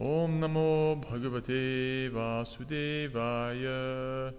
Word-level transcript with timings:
Om 0.00 0.40
Namo 0.40 1.02
Bhagavate 1.02 2.08
Vasudevaya. 2.12 4.32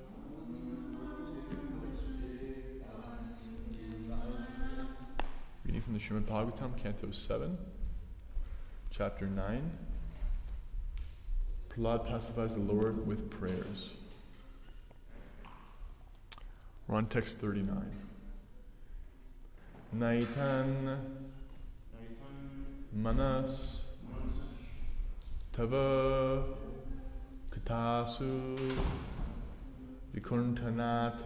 Reading 5.66 5.82
from 5.82 5.96
the 5.96 6.00
Srimad 6.00 6.24
Bhagavatam, 6.24 6.82
Canto 6.82 7.12
7, 7.12 7.58
Chapter 8.90 9.28
9. 9.28 9.72
Prahlad 11.68 12.08
pacifies 12.08 12.54
the 12.54 12.62
Lord 12.62 13.06
with 13.06 13.30
prayers. 13.30 13.90
We're 16.88 16.96
on 16.96 17.08
text 17.08 17.40
39. 17.40 17.86
Naitan 19.94 21.00
Manas 22.94 23.89
तव 25.60 25.74
कथासु 27.54 28.28
विकुण्ठनाथ 30.14 31.24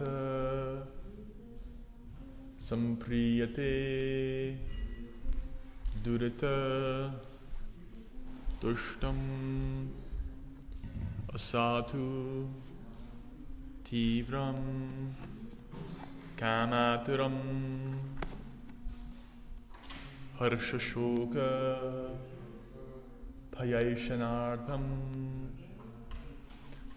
सम्प्रीयते 2.68 3.70
दुरित 6.04 6.44
दुष्टम् 8.64 9.22
असाधु 11.34 12.10
तीव्रं 13.86 14.60
कामातुरं 16.42 17.40
हर्षशोक 20.40 21.36
भयैषणार्थं 23.55 24.85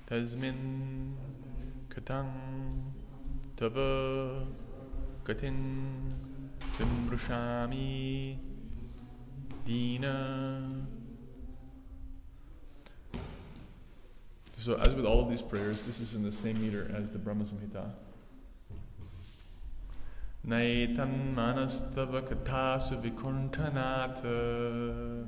तस्मिन् 0.08 0.64
कथं 1.92 2.28
तव 3.60 3.76
कथिं 5.26 5.58
विमृशामि 6.78 7.90
दीन 9.66 10.06
So 14.62 14.76
as 14.76 14.94
with 14.94 15.04
all 15.04 15.18
of 15.18 15.28
these 15.28 15.42
prayers, 15.42 15.82
this 15.82 15.98
is 15.98 16.14
in 16.14 16.22
the 16.22 16.30
same 16.30 16.62
meter 16.62 16.88
as 16.96 17.10
the 17.10 17.18
Brahma 17.18 17.44
Samhita. 17.44 17.90
Naitan 20.46 21.34
manastava 21.34 22.22
kathasu 22.22 23.02
vikuntanata 23.02 25.26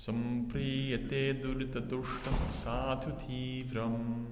संप्रीयते 0.00 1.32
दुरितदुष्टं 1.32 2.52
साधु 2.52 3.10
तीव्रम्। 3.10 4.26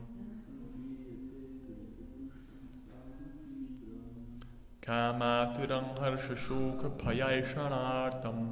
कामातुरं 4.84 5.77
हर्षशोकभयैषणार्तम् 5.77 8.47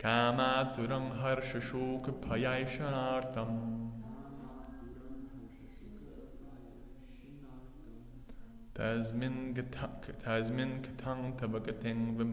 कामातुरं 0.00 1.20
हर्षशोकभयैषणार्तम् 1.20 3.81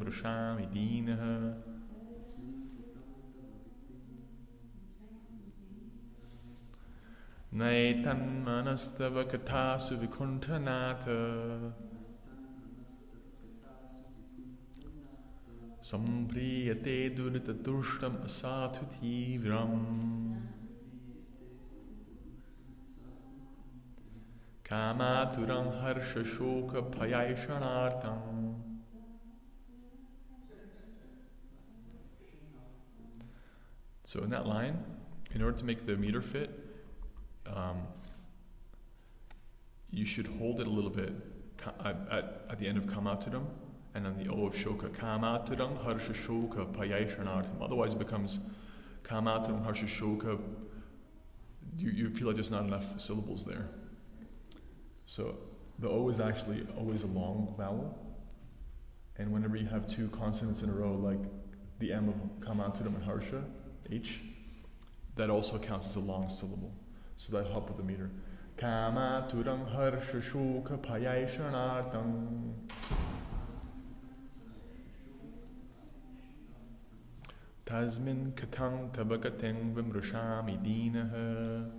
ृशामि 0.08 0.66
दीनः 0.66 1.24
न 7.54 7.62
एतन्मनस्तव 7.62 9.24
कथासु 9.32 9.96
विकुण्ठनाथ 9.96 11.04
सम्प्रीयते 15.92 16.98
दुरिततुष्टम् 17.10 18.24
असाधु 18.26 18.86
तीव्रम् 18.96 19.80
कामातुरं 24.71 25.67
हर्षशोकभयैषणार्थम् 25.83 28.33
So 34.07 34.23
in 34.23 34.29
that 34.31 34.47
line, 34.47 34.79
in 35.35 35.43
order 35.43 35.57
to 35.57 35.65
make 35.65 35.87
the 35.87 35.97
meter 35.97 36.21
fit, 36.21 36.51
um, 37.47 37.83
you 39.91 40.05
should 40.05 40.27
hold 40.27 40.61
it 40.61 40.67
a 40.67 40.71
little 40.71 40.91
bit 40.91 41.13
ka- 41.57 41.75
at, 41.85 41.97
at, 42.11 42.47
at 42.51 42.59
the 42.59 42.69
end 42.69 42.79
of 42.79 42.87
kamaturam 42.87 43.47
and 43.95 44.07
on 44.07 44.17
the 44.19 44.31
O 44.31 44.47
of 44.47 44.55
shoka. 44.55 44.89
Kamaturam 44.91 45.83
harsha 45.83 46.13
shoka 46.13 46.67
payeshanartam. 46.73 47.63
Otherwise 47.63 47.95
it 47.95 47.99
becomes 47.99 48.41
kamaturam 49.05 49.65
harsha 49.65 49.87
shoka. 49.87 50.39
You, 51.77 51.91
you 51.91 52.11
feel 52.11 52.29
like 52.29 52.37
there's 52.37 52.51
not 52.51 52.65
enough 52.65 53.01
syllables 53.01 53.45
there. 53.45 53.69
So 55.10 55.36
the 55.80 55.90
O 55.90 56.08
is 56.10 56.20
actually 56.20 56.68
always 56.78 57.02
a 57.02 57.08
long 57.08 57.56
vowel. 57.58 57.98
And 59.18 59.34
whenever 59.34 59.56
you 59.56 59.66
have 59.66 59.88
two 59.88 60.08
consonants 60.10 60.62
in 60.62 60.70
a 60.70 60.72
row, 60.72 60.94
like 60.94 61.20
the 61.80 61.92
M 61.92 62.10
of 62.10 62.16
Kamanturam 62.48 62.94
and 62.96 63.44
H, 63.92 64.22
that 65.16 65.32
also 65.32 65.58
counts 65.58 65.88
as 65.88 65.96
a 65.96 66.00
long 66.00 66.30
syllable. 66.30 66.76
So 67.18 67.36
that 67.36 67.48
helps 67.48 67.70
with 67.70 67.78
the 67.78 67.84
meter. 67.84 68.12
Kamaturam 68.58 69.68
Harsha 69.74 70.18
Shuka 70.18 70.78
Tazmin 70.78 72.54
Tasmin 77.66 78.34
katang 78.34 78.92
tabakateng 78.92 79.74
vimrushami 79.74 80.64
dinaha. 80.64 81.79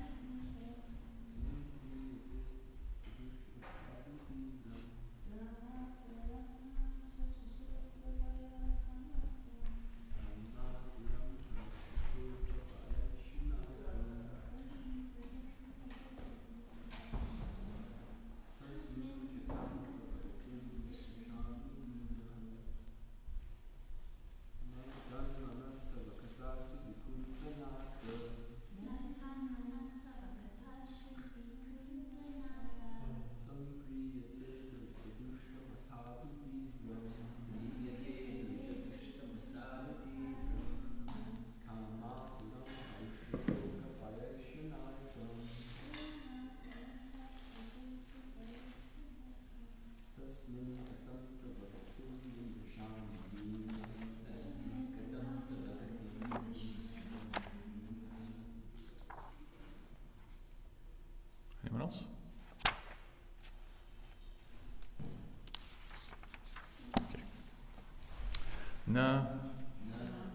Na, 68.91 69.21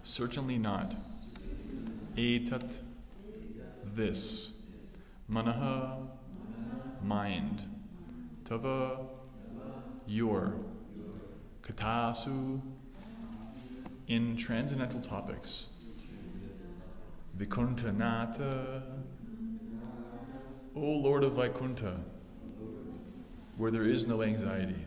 certainly 0.03 0.57
not. 0.57 0.95
Etat, 2.17 2.79
this. 3.95 4.53
Manaha, 5.31 6.07
mind. 7.03 7.65
Tava, 8.47 9.01
your. 10.07 10.55
Katasu, 11.63 12.63
in 14.09 14.39
transcendental 14.39 15.01
topics. 15.03 15.67
Vikunta 17.37 17.95
Nata, 17.95 18.83
O 20.75 20.81
Lord 20.81 21.25
of 21.25 21.35
Vaikunta, 21.35 21.99
where 23.59 23.71
there 23.71 23.85
is 23.87 24.07
no 24.07 24.23
anxiety. 24.23 24.87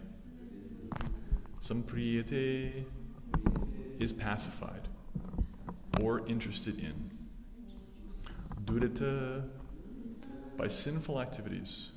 Sampriyate 1.61 2.85
is 3.99 4.13
pacified 4.13 4.87
or 6.01 6.25
interested 6.27 6.79
in. 6.79 7.11
Durita 8.63 9.43
by 10.57 10.67
sinful 10.67 11.21
activities. 11.21 11.89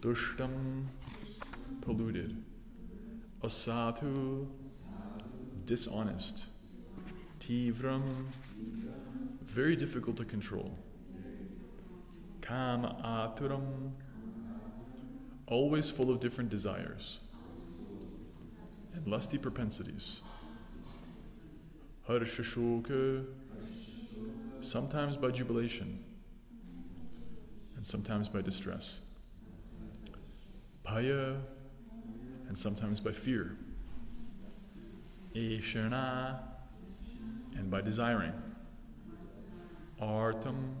Dushtam 0.00 0.86
polluted. 1.82 2.42
Asatu 3.42 4.46
dishonest. 5.64 6.46
Tivram 7.38 8.04
very 9.44 9.76
difficult 9.76 10.16
to 10.16 10.24
control. 10.24 10.78
Kam 12.40 12.82
aturam 13.04 13.92
always 15.46 15.90
full 15.90 16.10
of 16.10 16.20
different 16.20 16.50
desires 16.50 17.18
and 18.94 19.06
lusty 19.06 19.38
propensities. 19.38 20.20
Harshashoka, 22.08 23.24
sometimes 24.60 25.16
by 25.16 25.30
jubilation 25.30 26.04
and 27.82 27.86
sometimes 27.86 28.28
by 28.28 28.40
distress. 28.40 29.00
Paya, 30.84 31.40
and 32.46 32.56
sometimes 32.56 33.00
by 33.00 33.10
fear. 33.10 33.56
Ishana, 35.34 36.38
and 37.56 37.70
by 37.70 37.80
desiring. 37.80 38.32
Artam, 40.00 40.74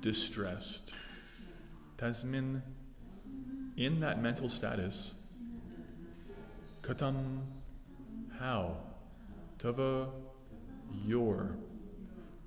distressed. 0.00 0.94
Tasmin, 1.98 2.62
in 3.76 4.00
that 4.00 4.22
mental 4.22 4.48
status. 4.48 5.12
Katam, 6.82 7.40
how? 8.38 8.76
Tava, 9.64 10.10
your. 11.06 11.56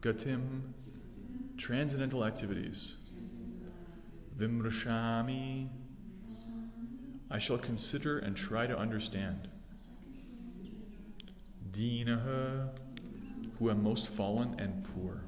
Gatim, 0.01 0.61
transcendental 1.57 2.23
activities. 2.23 2.97
Vimrashami, 4.37 5.67
I 7.31 7.39
shall 7.39 7.57
consider 7.57 8.19
and 8.19 8.37
try 8.37 8.67
to 8.67 8.77
understand. 8.77 9.47
Dinaha, 11.71 12.69
who 13.57 13.71
am 13.71 13.81
most 13.81 14.09
fallen 14.09 14.55
and 14.59 14.85
poor. 14.93 15.23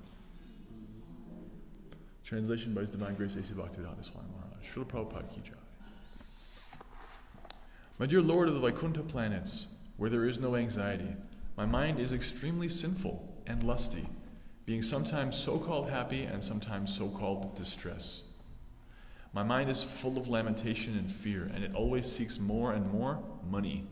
Translation 2.24 2.76
by 2.76 2.82
His 2.82 2.92
Divine 2.92 3.16
Grace 3.16 3.36
A.C. 3.36 3.52
Bhaktivedanta 3.56 4.06
Swami 4.06 4.28
Maharaj. 4.38 4.64
Srila 4.64 4.86
Prabhupada 4.86 5.34
Ki 5.34 5.42
Jai. 5.44 5.54
My 7.98 8.06
dear 8.06 8.22
Lord 8.22 8.48
of 8.48 8.54
the 8.54 8.60
Vaikuntha 8.60 9.02
planets, 9.02 9.70
where 9.98 10.12
there 10.12 10.26
is 10.26 10.38
no 10.38 10.56
anxiety, 10.56 11.16
my 11.60 11.66
mind 11.66 12.00
is 12.00 12.14
extremely 12.14 12.70
sinful 12.70 13.44
and 13.46 13.62
lusty, 13.64 14.08
being 14.66 14.82
sometimes 14.82 15.36
so 15.36 15.60
called 15.60 15.90
happy 15.90 16.24
and 16.24 16.42
sometimes 16.42 16.96
so 16.96 17.10
called 17.10 17.54
distress. 17.58 18.24
My 19.34 19.44
mind 19.44 19.70
is 19.70 19.84
full 19.84 20.18
of 20.18 20.30
lamentation 20.30 20.98
and 20.98 21.12
fear, 21.12 21.52
and 21.54 21.62
it 21.62 21.76
always 21.76 22.10
seeks 22.10 22.40
more 22.40 22.72
and 22.72 22.90
more 22.90 23.22
money. 23.52 23.86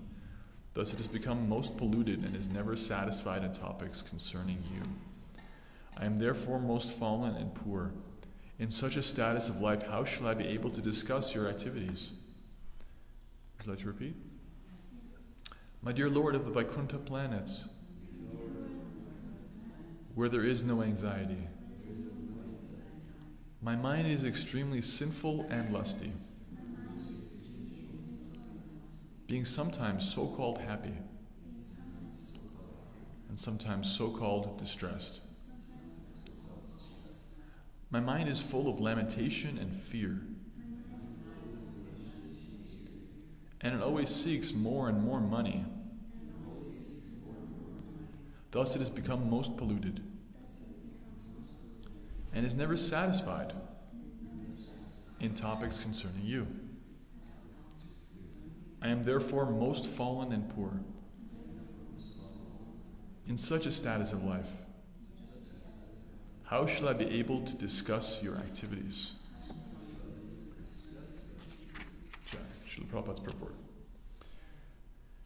Thus, 0.76 0.94
it 0.94 0.98
has 0.98 1.08
become 1.08 1.50
most 1.50 1.76
polluted 1.76 2.24
and 2.24 2.38
is 2.38 2.48
never 2.48 2.78
satisfied 2.78 3.44
in 3.44 3.52
topics 3.52 4.02
concerning 4.02 4.64
you. 4.74 4.84
I 5.98 6.06
am 6.06 6.16
therefore 6.16 6.62
most 6.62 6.98
fallen 6.98 7.36
and 7.36 7.54
poor. 7.54 7.92
In 8.60 8.72
such 8.72 8.96
a 8.96 9.04
status 9.04 9.50
of 9.50 9.60
life, 9.60 9.84
how 9.84 10.06
shall 10.06 10.28
I 10.28 10.36
be 10.36 10.48
able 10.48 10.70
to 10.70 10.80
discuss 10.80 11.36
your 11.36 11.50
activities? 11.50 12.14
Would 13.58 13.66
you 13.66 13.72
like 13.74 13.82
to 13.82 13.88
repeat? 13.88 14.16
My 15.88 15.94
dear 15.94 16.10
Lord 16.10 16.36
of 16.36 16.44
the 16.44 16.52
Vaikuntha 16.52 16.98
planets, 16.98 17.64
where 20.16 20.28
there 20.28 20.44
is 20.44 20.62
no 20.62 20.82
anxiety, 20.82 21.48
my 23.62 23.78
mind 23.78 24.06
is 24.06 24.26
extremely 24.26 24.82
sinful 24.82 25.48
and 25.50 25.74
lusty, 25.74 26.12
being 29.28 29.46
sometimes 29.46 30.14
so 30.14 30.28
called 30.28 30.58
happy 30.58 30.98
and 33.30 33.40
sometimes 33.40 33.90
so 33.90 34.10
called 34.10 34.60
distressed. 34.60 35.22
My 37.92 38.02
mind 38.02 38.28
is 38.28 38.42
full 38.42 38.68
of 38.68 38.82
lamentation 38.82 39.58
and 39.58 39.74
fear. 39.74 40.20
And 43.62 43.74
it 43.74 43.82
always 43.82 44.10
seeks 44.10 44.52
more 44.52 44.90
and 44.90 45.02
more 45.02 45.22
money. 45.22 45.64
Thus, 48.58 48.76
it 48.76 48.80
has 48.80 48.90
become 48.90 49.30
most 49.30 49.56
polluted 49.56 50.02
and 52.34 52.44
is 52.44 52.56
never 52.56 52.76
satisfied 52.76 53.54
in 55.20 55.36
topics 55.36 55.78
concerning 55.78 56.26
you. 56.26 56.48
I 58.82 58.88
am 58.88 59.04
therefore 59.04 59.46
most 59.46 59.86
fallen 59.86 60.32
and 60.32 60.50
poor. 60.50 60.82
In 63.28 63.38
such 63.38 63.68
a 63.68 63.72
status 63.72 64.12
of 64.12 64.24
life, 64.24 64.50
how 66.46 66.66
shall 66.66 66.90
I 66.90 66.94
be 66.94 67.06
able 67.06 67.44
to 67.44 67.56
discuss 67.56 68.24
your 68.24 68.38
activities? 68.38 69.12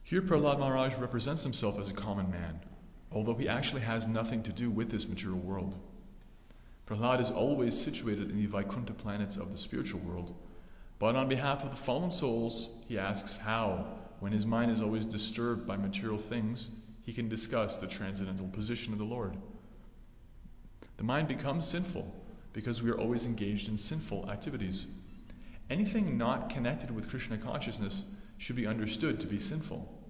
Here, 0.03 0.21
Prahlad 0.21 0.59
Maharaj 0.59 0.97
represents 0.97 1.43
himself 1.43 1.79
as 1.79 1.89
a 1.89 1.93
common 1.93 2.29
man, 2.29 2.59
although 3.11 3.35
he 3.35 3.47
actually 3.47 3.81
has 3.81 4.07
nothing 4.07 4.43
to 4.43 4.51
do 4.51 4.69
with 4.69 4.89
this 4.89 5.07
material 5.07 5.39
world. 5.39 5.77
Prahlad 6.87 7.21
is 7.21 7.29
always 7.29 7.79
situated 7.79 8.29
in 8.29 8.37
the 8.37 8.45
Vaikuntha 8.45 8.93
planets 8.93 9.37
of 9.37 9.51
the 9.51 9.57
spiritual 9.57 10.01
world. 10.01 10.35
But 10.99 11.15
on 11.15 11.29
behalf 11.29 11.63
of 11.63 11.71
the 11.71 11.77
fallen 11.77 12.11
souls, 12.11 12.69
he 12.87 12.99
asks 12.99 13.37
how, 13.37 13.85
when 14.19 14.31
his 14.31 14.45
mind 14.45 14.71
is 14.71 14.81
always 14.81 15.05
disturbed 15.05 15.65
by 15.65 15.77
material 15.77 16.17
things, 16.17 16.69
he 17.01 17.13
can 17.13 17.27
discuss 17.27 17.77
the 17.77 17.87
transcendental 17.87 18.47
position 18.47 18.93
of 18.93 18.99
the 18.99 19.05
Lord. 19.05 19.35
The 20.97 21.03
mind 21.03 21.27
becomes 21.27 21.67
sinful 21.67 22.13
because 22.53 22.83
we 22.83 22.91
are 22.91 22.99
always 22.99 23.25
engaged 23.25 23.67
in 23.67 23.77
sinful 23.77 24.29
activities. 24.29 24.87
Anything 25.69 26.17
not 26.17 26.49
connected 26.49 26.91
with 26.91 27.09
Krishna 27.09 27.37
consciousness 27.37 28.03
should 28.37 28.55
be 28.55 28.67
understood 28.67 29.19
to 29.21 29.27
be 29.27 29.39
sinful. 29.39 30.00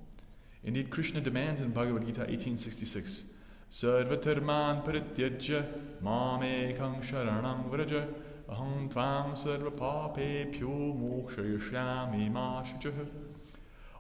Indeed, 0.64 0.92
Krishna 0.92 1.22
demands 1.22 1.60
in 1.60 1.70
Bhagavad 1.70 2.06
Gita 2.06 2.22
1866, 2.22 3.24
Sarvatarman 3.72 4.86
parityajya 4.86 5.66
mamekam 6.04 7.04
sharanam 7.04 7.68
vraja 7.70 8.08
aham 8.48 8.90
tvam 8.90 9.34
sarvapape 9.34 10.54
pyo 10.54 10.94
mokshayashyami. 10.94 12.30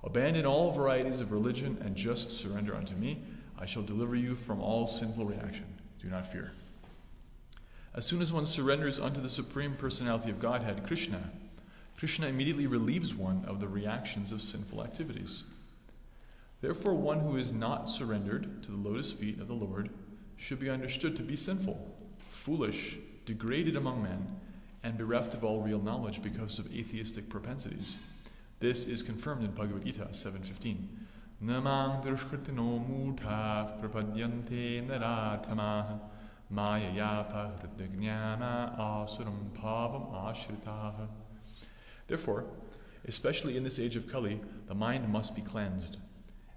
Abandon 0.03 0.45
all 0.45 0.71
varieties 0.71 1.21
of 1.21 1.31
religion 1.31 1.77
and 1.83 1.95
just 1.95 2.31
surrender 2.31 2.75
unto 2.75 2.95
me. 2.95 3.23
I 3.57 3.65
shall 3.65 3.83
deliver 3.83 4.15
you 4.15 4.35
from 4.35 4.59
all 4.59 4.87
sinful 4.87 5.25
reaction. 5.25 5.65
Do 6.01 6.09
not 6.09 6.25
fear. 6.25 6.51
As 7.93 8.05
soon 8.05 8.21
as 8.21 8.33
one 8.33 8.45
surrenders 8.45 8.99
unto 8.99 9.21
the 9.21 9.29
Supreme 9.29 9.75
Personality 9.75 10.29
of 10.29 10.39
Godhead, 10.39 10.87
Krishna, 10.87 11.31
Krishna 11.97 12.27
immediately 12.27 12.65
relieves 12.65 13.13
one 13.13 13.45
of 13.45 13.59
the 13.59 13.67
reactions 13.67 14.31
of 14.31 14.41
sinful 14.41 14.83
activities. 14.83 15.43
Therefore, 16.61 16.93
one 16.93 17.21
who 17.21 17.37
is 17.37 17.51
not 17.51 17.89
surrendered 17.89 18.61
to 18.63 18.71
the 18.71 18.77
lotus 18.77 19.11
feet 19.11 19.39
of 19.39 19.47
the 19.47 19.55
Lord 19.55 19.89
should 20.37 20.59
be 20.59 20.69
understood 20.69 21.15
to 21.15 21.23
be 21.23 21.35
sinful, 21.35 21.97
foolish, 22.29 22.99
degraded 23.25 23.75
among 23.75 24.03
men, 24.03 24.39
and 24.83 24.97
bereft 24.97 25.33
of 25.33 25.43
all 25.43 25.61
real 25.61 25.81
knowledge 25.81 26.21
because 26.21 26.59
of 26.59 26.71
atheistic 26.73 27.29
propensities. 27.29 27.97
This 28.59 28.87
is 28.87 29.01
confirmed 29.01 29.43
in 29.43 29.51
Bhagavad 29.51 29.85
Gita 29.85 30.09
7.15. 30.11 30.87
Namang 31.43 32.03
drishkritino 32.05 32.87
mudhav 32.87 33.81
prapadyante 33.81 34.87
naratamaha 34.87 35.99
mayayapa 36.53 37.53
hridajnana 37.59 38.77
asuram 38.77 39.49
pavam 39.59 40.13
ashritaha. 40.13 41.07
Therefore, 42.07 42.45
especially 43.07 43.57
in 43.57 43.63
this 43.63 43.79
age 43.79 43.95
of 43.95 44.11
Kali, 44.11 44.39
the 44.67 44.75
mind 44.75 45.09
must 45.09 45.35
be 45.35 45.41
cleansed 45.41 45.97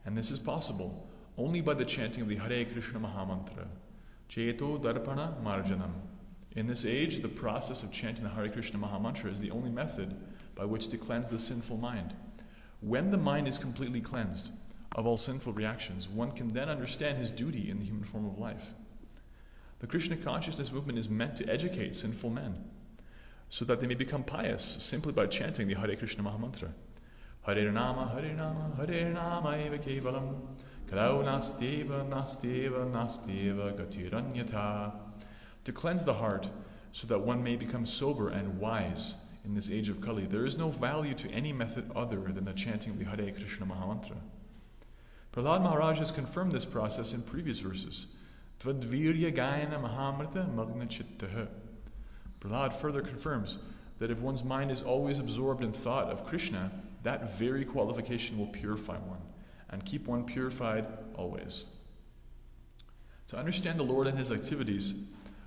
And 0.05 0.17
this 0.17 0.31
is 0.31 0.39
possible 0.39 1.09
only 1.37 1.61
by 1.61 1.75
the 1.75 1.85
chanting 1.85 2.23
of 2.23 2.29
the 2.29 2.37
Hare 2.37 2.65
Krishna 2.65 3.01
Mahamantra. 3.01 3.67
Cheto 4.29 4.81
Darpana 4.81 5.43
Marjanam. 5.43 5.93
In 6.57 6.67
this 6.67 6.85
age, 6.85 7.21
the 7.21 7.29
process 7.29 7.83
of 7.83 7.93
chanting 7.93 8.25
the 8.25 8.31
Hare 8.31 8.49
Krishna 8.49 8.79
Mahamantra 8.79 9.31
is 9.31 9.41
the 9.41 9.51
only 9.51 9.71
method 9.71 10.15
by 10.55 10.65
which 10.65 10.89
to 10.89 10.99
cleanse 10.99 11.29
the 11.29 11.39
sinful 11.39 11.77
mind. 11.77 12.15
When 12.81 13.11
the 13.11 13.17
mind 13.17 13.49
is 13.49 13.59
completely 13.59 14.01
cleansed 14.01 14.51
of 14.95 15.07
all 15.07 15.17
sinful 15.17 15.53
reactions, 15.53 16.09
one 16.09 16.31
can 16.31 16.49
then 16.53 16.69
understand 16.69 17.19
his 17.19 17.31
duty 17.31 17.71
in 17.71 17.79
the 17.79 17.85
human 17.87 18.05
form 18.05 18.27
of 18.27 18.39
life. 18.39 18.73
The 19.81 19.87
Krishna 19.87 20.17
consciousness 20.17 20.73
movement 20.73 20.99
is 20.99 21.09
meant 21.09 21.37
to 21.37 21.49
educate 21.49 21.97
sinful 21.97 22.31
men 22.31 22.65
so 23.49 23.65
that 23.65 23.81
they 23.81 23.87
may 23.87 23.95
become 23.95 24.23
pious 24.23 24.65
simply 24.65 25.13
by 25.13 25.27
chanting 25.27 25.67
the 25.67 25.75
Hare 25.75 25.97
Krishna 25.97 26.23
Mahamantra. 26.23 26.71
Hare 27.45 27.71
Nama, 27.71 28.09
Hare 28.09 28.33
Nama, 28.33 28.71
Hare 28.77 29.11
Nama 29.11 29.57
eva 29.59 29.79
kevalam, 29.79 30.35
kalau 30.87 31.23
nasteva, 31.23 32.03
nasteva, 32.09 32.91
nasteva 32.91 33.77
gatiranyata. 33.77 34.93
To 35.65 35.73
cleanse 35.73 36.05
the 36.05 36.15
heart 36.15 36.49
so 36.93 37.07
that 37.07 37.21
one 37.21 37.43
may 37.43 37.57
become 37.57 37.85
sober 37.85 38.31
and 38.31 38.59
wise 38.59 39.17
in 39.45 39.55
this 39.55 39.71
age 39.71 39.91
of 39.91 40.01
Kali, 40.01 40.25
there 40.25 40.47
is 40.47 40.57
no 40.57 40.71
value 40.71 41.13
to 41.15 41.31
any 41.31 41.53
method 41.53 41.91
other 41.95 42.21
than 42.33 42.47
the 42.47 42.55
chanting 42.55 42.93
of 42.93 42.99
the 42.99 43.05
Hare 43.05 43.31
Krishna 43.31 43.67
Mahamantra. 43.67 44.17
Prahlad 45.35 45.63
Maharaj 45.63 45.99
has 45.99 46.11
confirmed 46.11 46.53
this 46.53 46.65
process 46.65 47.13
in 47.13 47.23
previous 47.23 47.61
verses. 47.61 48.07
Tvadvirya 48.61 49.35
Gayana 49.35 49.83
Mahamrita 49.83 50.51
Magna 50.55 50.87
Chittaha. 50.87 51.49
Prahlad 52.41 52.73
further 52.73 53.03
confirms 53.03 53.59
that 53.99 54.11
if 54.11 54.21
one's 54.21 54.45
mind 54.45 54.71
is 54.71 54.81
always 54.81 55.19
absorbed 55.19 55.63
in 55.63 55.73
thought 55.73 56.09
of 56.09 56.25
Krishna, 56.25 56.71
that 57.05 57.39
very 57.39 57.65
qualification 57.65 58.39
will 58.39 58.49
purify 58.49 58.99
one 58.99 59.23
and 59.71 59.85
keep 59.85 60.09
one 60.09 60.25
purified 60.25 60.87
always. 61.15 61.65
To 63.29 63.37
understand 63.37 63.79
the 63.79 63.85
Lord 63.85 64.07
and 64.07 64.19
his 64.19 64.33
activities, 64.33 64.95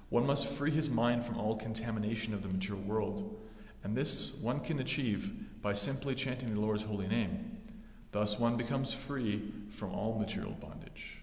one 0.10 0.26
must 0.26 0.48
free 0.48 0.72
his 0.72 0.90
mind 0.90 1.24
from 1.24 1.38
all 1.38 1.56
contamination 1.56 2.34
of 2.34 2.42
the 2.42 2.50
material 2.50 2.84
world, 2.84 3.40
and 3.84 3.96
this 3.96 4.36
one 4.42 4.62
can 4.62 4.80
achieve 4.80 5.62
by 5.62 5.74
simply 5.74 6.16
chanting 6.16 6.52
the 6.54 6.62
Lord's 6.62 6.84
holy 6.84 7.08
name. 7.08 7.58
Thus, 8.12 8.40
one 8.40 8.58
becomes 8.58 8.94
free 8.94 9.52
from 9.70 9.94
all 9.94 10.18
material 10.18 10.58
bondage. 10.60 11.22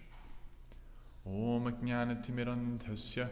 Om 1.25 1.75
Jnanatimirandhasya 1.83 3.27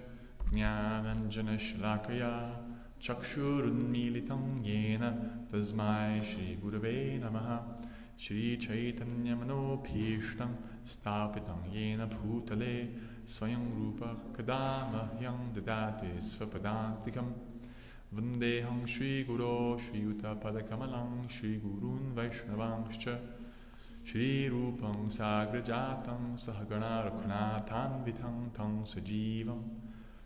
Jnananjanashlakaya 0.51 2.13
Chakshurunmilitam 2.13 2.55
Yena 2.55 2.72
चक्षुरुन्मीलितं 3.03 4.63
येन 4.63 5.31
तस्मै 5.51 6.23
श्रीगुरवे 6.23 7.21
नमः। 7.23 7.77
श्रीचैतन्यमनोभीष्टं 8.19 10.55
स्थापितं 10.85 11.73
येन 11.73 12.05
भूतले। 12.05 12.95
स्वयं 13.27 13.51
रूपः 13.51 14.33
मह्यं 14.93 15.53
ददाति 15.53 16.21
स्वपदान्तिकम् 16.21 17.33
वन्देऽहं 18.13 18.85
श्रीगुरो 18.85 19.77
श्रीयुतपदकमलं 19.81 21.27
श्रीगुरून् 21.27 22.15
वैष्णवांश्च। 22.15 23.17
श्रीरूपं 24.11 25.09
साग्रजातं 25.09 26.37
सहगणा 26.37 27.01
रघुनाथान्वितं 27.01 28.49
तं 28.49 28.85
सजीवम्। 28.85 29.82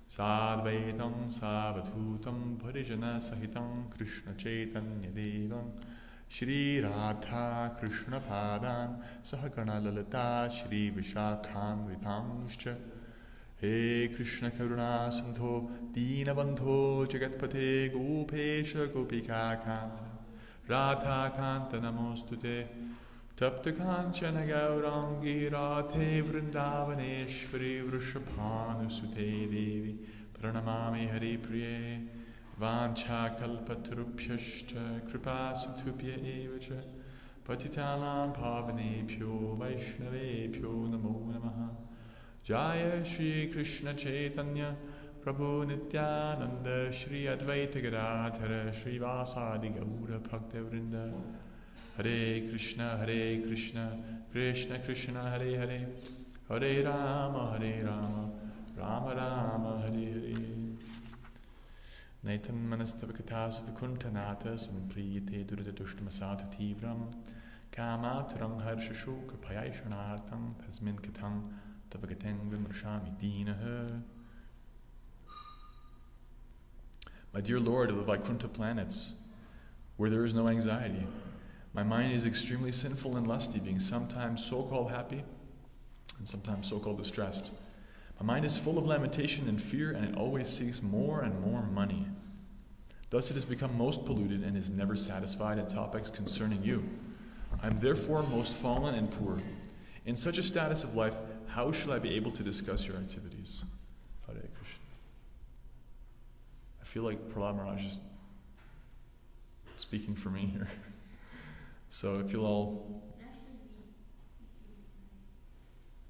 साद्वैतं 0.10 1.30
सावधूतं 1.30 2.56
परिजनसहितं 2.56 3.90
कृष्णचैतन्यदेवं। 3.90 5.72
श्रीराधा 6.32 7.68
कृष्णपादान् 7.68 9.26
सहगणललता 9.26 10.48
श्रीविशाखान्वितांश्च। 10.48 12.76
हे 13.62 14.08
कृष्णकरुणा 14.08 15.10
सिन्धो 15.10 15.70
दीनबन्धो 15.72 17.06
जगत्पथे 17.06 17.90
गोपेश 17.90 18.76
गोपिकान्त 18.76 20.72
राधाकान्तनमोऽस्तु 20.72 22.36
ते। 22.36 22.87
तप्तकाञ्चन 23.41 24.32
गौराङ्गीराथे 24.32 26.22
वृन्दावनेश्वरि 26.22 27.82
वृषभानुसुते 27.82 29.46
देवि। 29.46 30.06
प्रणमामि 30.39 31.08
हरिप्रिये। 31.08 32.10
वाञ्छाकल्पतृभ्यश्च 32.60 34.74
कृपासुतुभ्य 35.12 36.08
एव 36.08 36.60
च। 36.63 36.84
पतितानां 37.48 38.29
भावनेभ्यो 38.29 39.60
वैष्णवेभ्यो 39.63 40.72
नमो 40.72 41.34
नमः। 41.36 41.77
जय 42.46 43.03
श्रीकृष्णचैतन्य 43.03 44.77
प्रभो 45.24 45.63
Nityanand 45.63 46.91
Shri 46.91 47.25
अद्वैतगिराधर 47.25 48.72
श्रीवासादिगौरभक्तवृन्द। 48.72 51.24
Hare 51.98 52.48
Krishna 52.48 52.98
Hare 52.98 53.42
Krishna 53.42 53.98
Krishna 54.32 54.77
Krishna 54.77 55.32
Hare 55.32 55.58
Hare. 55.58 55.88
Hare 56.48 56.84
Rama 56.86 57.58
Hare 57.60 57.84
Rama 57.84 58.30
Rama 58.77 59.16
Rama 59.16 59.82
Hare 59.82 60.12
Hare. 60.12 60.34
Tivram 66.54 67.10
tasmin 70.62 71.00
vimrashami 72.51 73.12
dinaha 73.20 74.01
My 77.34 77.42
dear 77.42 77.60
Lord 77.60 77.89
of 77.89 77.98
the 77.98 78.04
Vaikuntha 78.04 78.48
planets, 78.48 79.13
where 79.98 80.10
there 80.10 80.24
is 80.24 80.34
no 80.34 80.48
anxiety, 80.48 81.06
my 81.77 81.84
mind 81.84 82.12
is 82.12 82.25
extremely 82.25 82.72
sinful 82.72 83.17
and 83.17 83.27
lusty, 83.27 83.60
being 83.60 83.79
sometimes 83.79 84.43
so 84.43 84.63
called 84.63 84.89
happy 84.89 85.24
and 86.17 86.27
sometimes 86.27 86.67
so 86.67 86.79
called 86.79 86.98
distressed. 86.98 87.51
My 88.19 88.25
mind 88.25 88.46
is 88.46 88.57
full 88.57 88.79
of 88.79 88.88
lamentation 88.88 89.48
and 89.48 89.62
fear, 89.62 89.91
and 89.91 90.03
it 90.03 90.17
always 90.17 90.50
seeks 90.50 90.81
more 90.81 91.22
and 91.22 91.39
more 91.39 91.62
money. 91.62 92.07
Thus, 93.12 93.29
it 93.29 93.36
has 93.36 93.46
become 93.46 93.77
most 93.77 94.05
polluted 94.07 94.41
and 94.43 94.57
is 94.57 94.72
never 94.72 94.96
satisfied 94.96 95.60
in 95.60 95.67
topics 95.67 96.10
concerning 96.10 96.63
you. 96.63 96.84
I 97.62 97.67
am 97.67 97.79
therefore 97.79 98.24
most 98.24 98.57
fallen 98.57 98.96
and 98.96 99.12
poor. 99.12 99.38
In 100.07 100.15
such 100.15 100.39
a 100.39 100.43
status 100.43 100.84
of 100.84 100.96
life, 100.96 101.13
how 101.46 101.72
shall 101.72 101.91
I 101.91 102.00
be 102.00 102.15
able 102.15 102.31
to 102.31 102.41
discuss 102.41 102.88
your 102.88 102.98
activities? 102.98 103.63
Hare 104.25 104.36
Krishna. 104.36 104.84
I 106.81 106.86
feel 106.86 107.03
like 107.03 107.29
Prahlad 107.29 107.55
Maharaj 107.55 107.86
is 107.86 108.00
speaking 109.75 110.15
for 110.15 110.31
me 110.31 110.48
here. 110.48 110.67
so 111.89 112.20
if 112.20 112.32
you'll 112.32 112.46
all. 112.46 113.03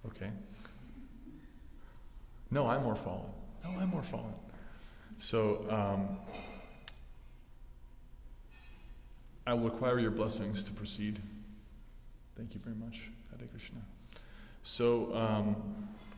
Okay. 0.05 0.31
No, 2.49 2.67
I'm 2.67 2.83
more 2.83 2.95
fallen. 2.95 3.29
No, 3.63 3.71
I'm 3.79 3.89
more 3.89 4.03
fallen. 4.03 4.33
So 5.17 5.65
um, 5.69 6.17
I 9.45 9.53
will 9.53 9.69
require 9.69 9.99
your 9.99 10.11
blessings 10.11 10.63
to 10.63 10.71
proceed. 10.71 11.19
Thank 12.35 12.53
you 12.53 12.59
very 12.63 12.75
much, 12.75 13.09
Hare 13.31 13.47
Krishna. 13.47 13.79
So, 14.63 15.15
um, 15.15 15.55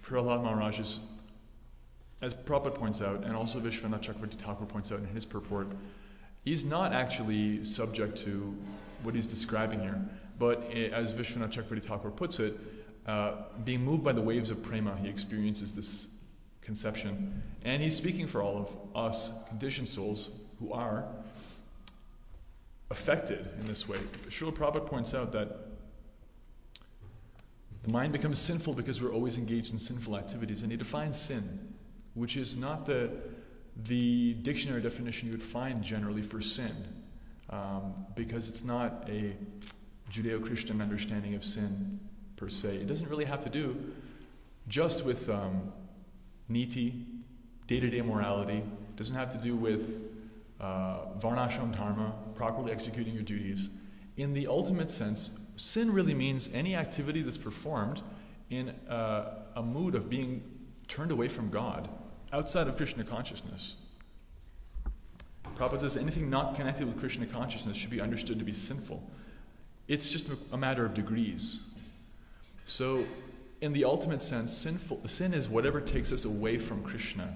Prahlad 0.04 0.44
Maharaj 0.44 0.80
is, 0.80 1.00
as 2.22 2.34
Prabhupada 2.34 2.74
points 2.74 3.02
out, 3.02 3.24
and 3.24 3.36
also 3.36 3.60
Vishwanath 3.60 4.02
Chakravarti 4.02 4.34
Thakur 4.34 4.66
points 4.66 4.92
out 4.92 5.00
in 5.00 5.06
his 5.06 5.26
purport, 5.26 5.68
he's 6.44 6.66
not 6.66 6.92
actually 6.92 7.64
subject 7.64 8.18
to 8.24 8.58
what 9.04 9.16
he's 9.16 9.28
describing 9.28 9.80
here. 9.80 10.00
But 10.38 10.72
as 10.72 11.14
Vishwanath 11.14 11.52
Chakravarti 11.52 11.84
Thakur 11.84 12.12
puts 12.12 12.40
it, 12.40 12.54
uh, 13.06 13.44
being 13.64 13.84
moved 13.84 14.04
by 14.04 14.14
the 14.14 14.22
waves 14.22 14.52
of 14.52 14.62
prema, 14.62 14.96
he 14.98 15.10
experiences 15.10 15.74
this 15.74 16.08
conception. 16.62 17.42
And 17.64 17.82
he's 17.82 17.98
speaking 17.98 18.28
for 18.28 18.42
all 18.42 18.58
of 18.58 18.96
us, 18.96 19.32
conditioned 19.48 19.90
souls, 19.90 20.30
who 20.60 20.72
are 20.72 21.06
affected 22.92 23.50
in 23.60 23.68
this 23.68 23.88
way. 23.88 23.98
Srila 24.30 24.54
Prabhupada 24.54 24.86
points 24.86 25.14
out 25.14 25.32
that 25.32 25.70
the 27.84 27.92
mind 27.92 28.12
becomes 28.12 28.40
sinful 28.40 28.74
because 28.74 29.02
we're 29.02 29.14
always 29.14 29.38
engaged 29.38 29.72
in 29.72 29.80
sinful 29.80 30.18
activities. 30.18 30.64
And 30.64 30.72
he 30.72 30.78
defines 30.78 31.20
sin, 31.20 31.74
which 32.14 32.36
is 32.36 32.58
not 32.58 32.86
the, 32.86 33.10
the 33.86 34.34
dictionary 34.42 34.82
definition 34.82 35.28
you 35.28 35.34
would 35.34 35.44
find 35.44 35.84
generally 35.84 36.22
for 36.22 36.42
sin, 36.42 36.76
um, 37.50 38.06
because 38.16 38.48
it's 38.50 38.64
not 38.64 39.08
a 39.10 39.36
Judeo 40.12 40.44
Christian 40.44 40.82
understanding 40.82 41.36
of 41.36 41.44
sin 41.44 42.00
per 42.36 42.50
se. 42.50 42.78
It 42.78 42.88
doesn't 42.88 43.10
really 43.10 43.26
have 43.26 43.44
to 43.44 43.50
do 43.50 43.76
just 44.68 45.04
with 45.04 45.30
um, 45.30 45.74
niti, 46.48 47.06
day 47.68 47.80
to 47.80 47.90
day 47.90 48.02
morality. 48.02 48.58
It 48.58 48.96
doesn't 48.96 49.16
have 49.16 49.32
to 49.34 49.38
do 49.40 49.56
with 49.56 50.12
uh, 50.60 51.00
varnashram 51.20 51.76
dharma, 51.76 52.14
properly 52.36 52.72
executing 52.72 53.14
your 53.14 53.24
duties. 53.24 53.70
In 54.18 54.34
the 54.34 54.48
ultimate 54.48 54.90
sense, 54.90 55.38
sin 55.56 55.94
really 55.94 56.14
means 56.14 56.50
any 56.54 56.76
activity 56.76 57.22
that's 57.22 57.38
performed 57.38 58.02
in 58.50 58.74
a, 58.88 59.44
a 59.56 59.62
mood 59.62 59.96
of 59.96 60.10
being 60.10 60.44
turned 60.88 61.12
away 61.12 61.28
from 61.28 61.50
God, 61.50 61.88
outside 62.34 62.68
of 62.68 62.78
Krishna 62.78 63.04
consciousness. 63.04 63.76
Prabhupada 65.60 65.82
says 65.82 65.98
anything 65.98 66.30
not 66.30 66.56
connected 66.56 66.88
with 66.88 66.98
Krishna 67.00 67.26
consciousness 67.26 67.76
should 67.76 67.90
be 67.90 68.00
understood 68.00 68.40
to 68.40 68.46
be 68.46 68.54
sinful. 68.54 69.04
It's 69.90 70.10
just 70.10 70.30
a 70.54 70.58
matter 70.58 70.86
of 70.86 70.94
degrees. 70.94 71.62
So, 72.64 73.04
in 73.60 73.74
the 73.74 73.84
ultimate 73.84 74.22
sense, 74.22 74.56
sinful, 74.56 75.02
sin 75.08 75.34
is 75.34 75.50
whatever 75.50 75.82
takes 75.82 76.14
us 76.14 76.24
away 76.24 76.58
from 76.60 76.82
Krishna, 76.82 77.36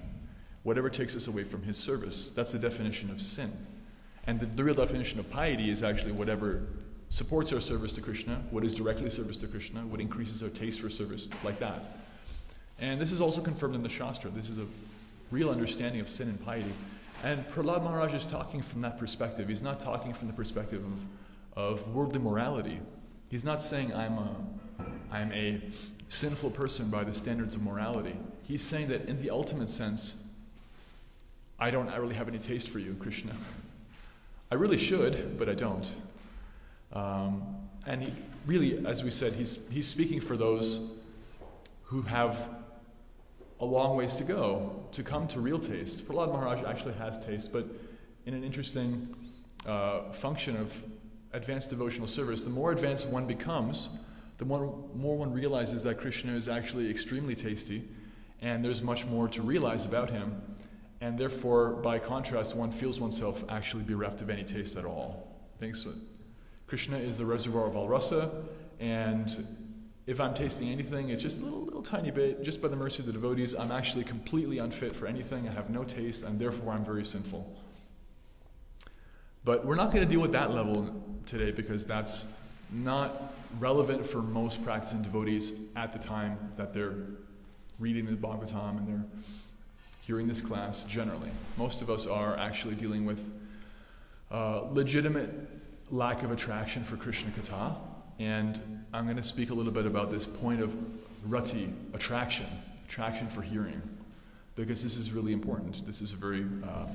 whatever 0.62 0.88
takes 0.88 1.14
us 1.14 1.26
away 1.26 1.44
from 1.44 1.64
his 1.64 1.76
service. 1.76 2.30
That's 2.30 2.52
the 2.52 2.58
definition 2.58 3.10
of 3.10 3.20
sin. 3.20 3.52
And 4.26 4.40
the, 4.40 4.46
the 4.46 4.64
real 4.64 4.74
definition 4.74 5.20
of 5.20 5.30
piety 5.30 5.68
is 5.68 5.82
actually 5.82 6.12
whatever 6.12 6.62
supports 7.10 7.52
our 7.52 7.60
service 7.60 7.92
to 7.94 8.00
Krishna, 8.00 8.42
what 8.50 8.64
is 8.64 8.72
directly 8.72 9.10
service 9.10 9.36
to 9.38 9.46
Krishna, 9.46 9.80
what 9.80 10.00
increases 10.00 10.42
our 10.42 10.48
taste 10.48 10.80
for 10.80 10.88
service, 10.88 11.28
like 11.42 11.58
that. 11.58 11.98
And 12.80 12.98
this 12.98 13.12
is 13.12 13.20
also 13.20 13.42
confirmed 13.42 13.74
in 13.74 13.82
the 13.82 13.88
Shastra. 13.90 14.30
This 14.30 14.48
is 14.48 14.58
a 14.58 14.66
real 15.30 15.50
understanding 15.50 16.00
of 16.00 16.08
sin 16.08 16.28
and 16.28 16.42
piety. 16.42 16.72
And 17.22 17.46
Prahlad 17.48 17.82
Maharaj 17.82 18.14
is 18.14 18.26
talking 18.26 18.60
from 18.60 18.82
that 18.82 18.98
perspective. 18.98 19.48
He's 19.48 19.62
not 19.62 19.80
talking 19.80 20.12
from 20.12 20.26
the 20.26 20.34
perspective 20.34 20.82
of, 21.56 21.80
of 21.80 21.94
worldly 21.94 22.18
morality. 22.20 22.80
He's 23.28 23.44
not 23.44 23.62
saying 23.62 23.94
I'm 23.94 24.18
a, 24.18 24.36
I'm 25.10 25.32
a 25.32 25.60
sinful 26.08 26.50
person 26.50 26.90
by 26.90 27.04
the 27.04 27.14
standards 27.14 27.54
of 27.54 27.62
morality. 27.62 28.16
He's 28.42 28.62
saying 28.62 28.88
that 28.88 29.08
in 29.08 29.22
the 29.22 29.30
ultimate 29.30 29.70
sense, 29.70 30.22
I 31.58 31.70
don't 31.70 31.88
I 31.88 31.96
really 31.96 32.14
have 32.14 32.28
any 32.28 32.38
taste 32.38 32.68
for 32.68 32.78
you, 32.78 32.94
Krishna. 33.00 33.32
I 34.52 34.56
really 34.56 34.78
should, 34.78 35.38
but 35.38 35.48
I 35.48 35.54
don't. 35.54 35.94
Um, 36.92 37.56
and 37.86 38.02
he 38.02 38.12
really, 38.46 38.86
as 38.86 39.02
we 39.02 39.10
said, 39.10 39.32
he's, 39.32 39.58
he's 39.70 39.88
speaking 39.88 40.20
for 40.20 40.36
those 40.36 40.80
who 41.84 42.02
have 42.02 42.48
a 43.64 43.66
long 43.66 43.96
ways 43.96 44.16
to 44.16 44.24
go 44.24 44.84
to 44.92 45.02
come 45.02 45.26
to 45.28 45.40
real 45.40 45.58
taste. 45.58 46.06
Prahlad 46.06 46.30
Maharaj 46.30 46.62
actually 46.64 46.92
has 46.94 47.18
taste, 47.24 47.50
but 47.50 47.66
in 48.26 48.34
an 48.34 48.44
interesting 48.44 49.16
uh, 49.66 50.12
function 50.12 50.54
of 50.56 50.82
advanced 51.32 51.70
devotional 51.70 52.06
service, 52.06 52.42
the 52.42 52.50
more 52.50 52.72
advanced 52.72 53.08
one 53.08 53.26
becomes, 53.26 53.88
the 54.36 54.44
more, 54.44 54.84
more 54.94 55.16
one 55.16 55.32
realizes 55.32 55.82
that 55.82 55.98
Krishna 55.98 56.34
is 56.34 56.46
actually 56.46 56.90
extremely 56.90 57.34
tasty, 57.34 57.88
and 58.42 58.62
there's 58.62 58.82
much 58.82 59.06
more 59.06 59.28
to 59.28 59.40
realize 59.40 59.86
about 59.86 60.10
him. 60.10 60.42
And 61.00 61.18
therefore, 61.18 61.70
by 61.70 61.98
contrast, 61.98 62.54
one 62.54 62.70
feels 62.70 63.00
oneself 63.00 63.42
actually 63.48 63.84
bereft 63.84 64.20
of 64.20 64.28
any 64.28 64.44
taste 64.44 64.76
at 64.76 64.84
all. 64.84 65.26
Thanks. 65.58 65.84
So. 65.84 65.92
Krishna 66.66 66.98
is 66.98 67.16
the 67.16 67.24
reservoir 67.24 67.66
of 67.66 67.76
all 67.76 67.88
rasa, 67.88 68.30
and 68.78 69.46
if 70.06 70.20
I'm 70.20 70.34
tasting 70.34 70.68
anything, 70.68 71.08
it's 71.08 71.22
just 71.22 71.40
a 71.40 71.44
little, 71.44 71.62
little 71.62 71.82
tiny 71.82 72.10
bit, 72.10 72.42
just 72.42 72.60
by 72.60 72.68
the 72.68 72.76
mercy 72.76 73.00
of 73.00 73.06
the 73.06 73.12
devotees. 73.12 73.54
I'm 73.54 73.72
actually 73.72 74.04
completely 74.04 74.58
unfit 74.58 74.94
for 74.94 75.06
anything. 75.06 75.48
I 75.48 75.52
have 75.52 75.70
no 75.70 75.82
taste, 75.82 76.24
and 76.24 76.38
therefore 76.38 76.74
I'm 76.74 76.84
very 76.84 77.04
sinful. 77.04 77.56
But 79.44 79.64
we're 79.64 79.76
not 79.76 79.92
going 79.92 80.06
to 80.06 80.10
deal 80.10 80.20
with 80.20 80.32
that 80.32 80.52
level 80.52 81.02
today 81.24 81.52
because 81.52 81.86
that's 81.86 82.26
not 82.70 83.34
relevant 83.58 84.06
for 84.06 84.20
most 84.20 84.62
practicing 84.64 85.02
devotees 85.02 85.52
at 85.76 85.92
the 85.92 85.98
time 85.98 86.52
that 86.56 86.74
they're 86.74 86.94
reading 87.78 88.06
the 88.06 88.12
Bhagavatam 88.12 88.78
and 88.78 88.88
they're 88.88 89.04
hearing 90.02 90.28
this 90.28 90.40
class 90.40 90.84
generally. 90.84 91.30
Most 91.56 91.82
of 91.82 91.88
us 91.88 92.06
are 92.06 92.36
actually 92.36 92.74
dealing 92.74 93.06
with 93.06 93.32
uh, 94.30 94.62
legitimate 94.70 95.30
lack 95.90 96.22
of 96.22 96.30
attraction 96.30 96.84
for 96.84 96.96
Krishna 96.96 97.30
Katha 97.30 97.76
and 98.18 98.84
I'm 98.92 99.04
going 99.04 99.16
to 99.16 99.22
speak 99.22 99.50
a 99.50 99.54
little 99.54 99.72
bit 99.72 99.86
about 99.86 100.10
this 100.10 100.26
point 100.26 100.60
of 100.60 100.74
rati, 101.24 101.72
attraction, 101.92 102.46
attraction 102.86 103.28
for 103.28 103.42
hearing, 103.42 103.82
because 104.56 104.82
this 104.82 104.96
is 104.96 105.12
really 105.12 105.32
important. 105.32 105.84
This 105.86 106.00
is 106.00 106.12
a 106.12 106.16
very 106.16 106.44
uh, 106.64 106.86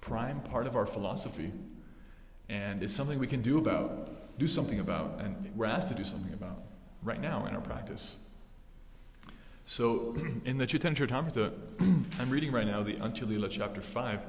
prime 0.00 0.40
part 0.40 0.66
of 0.66 0.76
our 0.76 0.86
philosophy, 0.86 1.50
and 2.48 2.82
it's 2.82 2.94
something 2.94 3.18
we 3.18 3.26
can 3.26 3.42
do 3.42 3.58
about, 3.58 4.38
do 4.38 4.46
something 4.46 4.80
about, 4.80 5.20
and 5.20 5.50
we're 5.56 5.66
asked 5.66 5.88
to 5.88 5.94
do 5.94 6.04
something 6.04 6.32
about 6.32 6.62
right 7.02 7.20
now 7.20 7.46
in 7.46 7.54
our 7.54 7.60
practice. 7.60 8.16
So, 9.66 10.16
in 10.44 10.58
the 10.58 10.66
Chaitanya 10.66 11.06
Charitamrita, 11.06 11.52
I'm 12.20 12.30
reading 12.30 12.52
right 12.52 12.66
now 12.66 12.82
the 12.82 12.94
Antya-lila 12.94 13.48
chapter 13.48 13.80
5. 13.80 14.20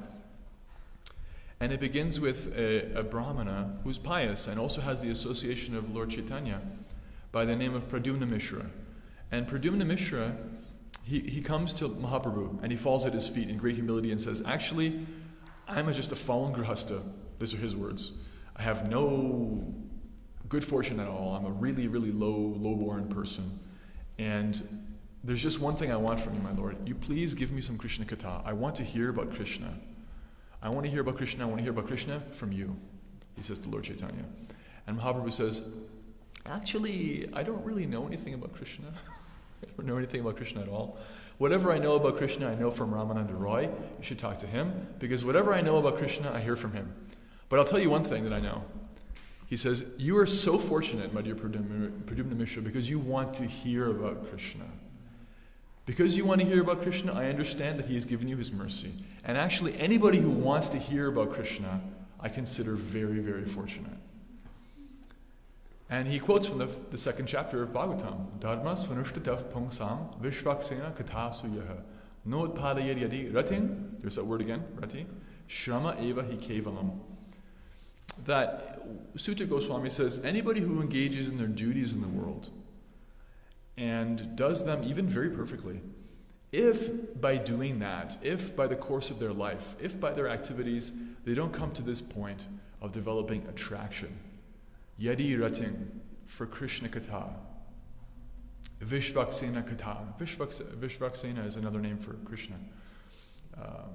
And 1.64 1.72
it 1.72 1.80
begins 1.80 2.20
with 2.20 2.54
a, 2.58 3.00
a, 3.00 3.04
Brahmana 3.04 3.78
who's 3.86 3.98
pious 3.98 4.48
and 4.48 4.60
also 4.60 4.82
has 4.82 5.00
the 5.00 5.10
association 5.10 5.78
of 5.78 5.96
Lord 5.96 6.10
Chaitanya 6.10 6.60
by 7.32 7.46
the 7.46 7.56
name 7.56 7.74
of 7.74 7.88
Pradyumna 7.88 8.30
Mishra. 8.30 8.66
And 9.32 9.48
Pradyumna 9.48 9.86
Mishra, 9.86 10.36
he, 11.06 11.22
he 11.22 11.40
comes 11.40 11.72
to 11.76 11.88
Mahaprabhu 11.88 12.62
and 12.62 12.70
he 12.70 12.78
falls 12.78 13.06
at 13.06 13.14
his 13.14 13.30
feet 13.30 13.48
in 13.48 13.56
great 13.56 13.76
humility 13.76 14.12
and 14.12 14.22
says, 14.22 14.44
Actually, 14.46 15.08
I'm 15.66 15.90
just 15.94 16.12
a 16.12 16.18
fallen 16.18 16.54
grihasta. 16.54 17.02
These 17.40 17.54
are 17.54 17.58
his 17.60 17.78
words. 17.78 18.12
I 18.58 18.62
have 18.62 18.90
no 18.90 19.64
good 20.50 20.66
fortune 20.66 21.00
at 21.00 21.08
all. 21.08 21.34
I'm 21.34 21.46
a 21.46 21.52
really, 21.52 21.88
really 21.88 22.12
low, 22.12 22.58
low-born 22.60 23.08
person. 23.08 23.58
And 24.20 24.86
there's 25.24 25.42
just 25.42 25.62
one 25.62 25.78
thing 25.78 25.94
I 25.94 25.96
want 25.96 26.20
from 26.20 26.34
you, 26.34 26.42
my 26.42 26.52
Lord. 26.52 26.86
You 26.86 26.94
please 26.94 27.34
give 27.34 27.54
me 27.54 27.62
some 27.62 27.78
Krishna 27.78 28.04
Katha. 28.04 28.46
I 28.46 28.52
want 28.52 28.76
to 28.76 28.84
hear 28.84 29.08
about 29.08 29.34
Krishna. 29.34 29.74
I 30.64 30.70
want 30.70 30.86
to 30.86 30.90
hear 30.90 31.02
about 31.02 31.18
Krishna, 31.18 31.44
I 31.44 31.48
want 31.48 31.58
to 31.58 31.64
hear 31.64 31.74
about 31.74 31.88
Krishna 31.88 32.22
from 32.32 32.54
you, 32.54 32.74
he 33.36 33.44
says 33.44 33.60
to 33.60 33.70
Lord 33.70 33.84
Chaitanya. 33.84 34.24
And 34.88 34.98
Mahaprabhu 34.98 35.32
says, 35.32 35.62
Actually, 36.46 37.30
I 37.34 37.44
don't 37.44 37.64
really 37.66 37.86
know 37.86 38.08
anything 38.08 38.34
about 38.34 38.54
Krishna. 38.54 38.88
I 39.64 39.68
don't 39.78 39.86
know 39.86 39.98
anything 39.98 40.22
about 40.22 40.38
Krishna 40.38 40.62
at 40.62 40.70
all. 40.70 40.98
Whatever 41.38 41.74
I 41.74 41.80
know 41.80 41.96
about 41.96 42.18
Krishna, 42.18 42.50
I 42.50 42.56
know 42.56 42.72
from 42.72 42.92
Ramananda 42.92 43.38
Roy. 43.38 43.64
You 43.64 44.04
should 44.04 44.20
talk 44.20 44.38
to 44.40 44.48
him, 44.48 44.88
because 45.00 45.26
whatever 45.26 45.54
I 45.54 45.60
know 45.60 45.78
about 45.78 45.98
Krishna, 45.98 46.32
I 46.32 46.40
hear 46.40 46.56
from 46.56 46.72
him. 46.72 46.94
But 47.50 47.60
I'll 47.60 47.66
tell 47.66 47.80
you 47.80 47.90
one 47.90 48.06
thing 48.06 48.24
that 48.24 48.34
I 48.34 48.40
know. 48.40 48.64
He 49.48 49.58
says, 49.58 49.86
You 49.98 50.18
are 50.18 50.26
so 50.26 50.58
fortunate, 50.58 51.14
my 51.14 51.22
dear 51.22 51.36
Pradyumna 51.36 52.38
Mishra, 52.38 52.62
because 52.62 52.90
you 52.90 53.00
want 53.00 53.34
to 53.36 53.44
hear 53.44 53.90
about 53.90 54.30
Krishna. 54.30 54.66
Because 55.86 56.16
you 56.16 56.26
want 56.26 56.40
to 56.42 56.48
hear 56.48 56.62
about 56.62 56.82
Krishna, 56.82 57.14
I 57.14 57.30
understand 57.30 57.78
that 57.80 57.88
He 57.88 57.96
has 57.96 58.06
given 58.06 58.28
you 58.28 58.38
His 58.38 58.52
mercy. 58.52 58.92
And 59.24 59.38
actually, 59.38 59.78
anybody 59.78 60.20
who 60.20 60.30
wants 60.30 60.70
to 60.70 60.78
hear 60.78 61.08
about 61.08 61.34
Krishna, 61.34 61.82
I 62.20 62.30
consider 62.30 62.74
very, 62.74 63.20
very 63.20 63.46
fortunate. 63.46 63.98
And 65.90 66.08
he 66.08 66.18
quotes 66.18 66.48
from 66.48 66.60
the, 66.60 66.70
the 66.90 66.98
second 66.98 67.28
chapter 67.28 67.62
of 67.62 67.70
Bhagavatam 67.70 68.40
Dharma 68.40 68.74
svanushtatav 68.74 69.44
pungsam 69.52 70.20
vishvaksena 70.22 70.94
katasuyaha 70.96 71.82
nodpadayad 72.28 73.00
yadi 73.00 73.32
ratin. 73.32 73.98
There's 74.00 74.16
that 74.16 74.26
word 74.26 74.42
again, 74.42 74.64
rati. 74.76 75.06
Shrama 75.48 76.02
eva 76.02 76.24
hi 76.24 76.36
kevalam. 76.38 76.98
That 78.26 78.82
Suta 79.18 79.46
Goswami 79.46 79.90
says 79.90 80.24
anybody 80.24 80.62
who 80.62 80.82
engages 80.82 81.28
in 81.28 81.38
their 81.38 81.48
duties 81.48 81.94
in 81.94 82.02
the 82.02 82.08
world, 82.08 82.50
and 83.78 84.36
does 84.36 84.66
them 84.66 84.84
even 84.84 85.08
very 85.08 85.30
perfectly. 85.30 85.82
If 86.52 87.20
by 87.20 87.38
doing 87.38 87.80
that, 87.80 88.18
if 88.22 88.56
by 88.56 88.68
the 88.68 88.76
course 88.76 89.10
of 89.10 89.20
their 89.20 89.34
life, 89.34 89.76
if 89.82 90.00
by 90.00 90.14
their 90.14 90.28
activities, 90.28 90.92
they 91.26 91.34
don't 91.34 91.52
come 91.52 91.72
to 91.72 91.82
this 91.82 92.02
point 92.02 92.48
of 92.82 92.92
developing 92.92 93.48
attraction, 93.48 94.16
yadi 95.00 95.42
rating 95.42 96.02
for 96.28 96.46
Krishna 96.46 96.90
Katha, 96.90 97.30
Vishvaksena 98.84 99.64
Katha. 99.64 100.18
Vishvaksena 100.20 101.46
is 101.46 101.56
another 101.56 101.80
name 101.80 101.98
for 101.98 102.14
Krishna. 102.26 102.56
Uh, 103.60 103.88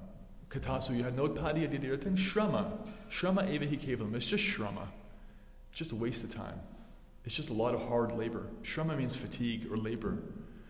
Katha 0.49 0.95
you 0.97 1.03
had 1.03 1.15
no 1.15 1.29
padi 1.29 1.67
rating 1.67 2.15
shrama. 2.15 2.65
Shrama 3.09 3.49
eva 3.49 3.65
hi 3.65 3.75
kevalam. 3.75 4.15
It's 4.15 4.25
just 4.25 4.43
shrama. 4.43 4.87
Just 5.71 5.91
a 5.91 5.95
waste 5.95 6.23
of 6.23 6.33
time. 6.33 6.59
It's 7.25 7.35
just 7.35 7.49
a 7.49 7.53
lot 7.53 7.75
of 7.75 7.87
hard 7.87 8.11
labor. 8.11 8.47
Shrama 8.63 8.97
means 8.97 9.15
fatigue 9.15 9.67
or 9.71 9.77
labor. 9.77 10.17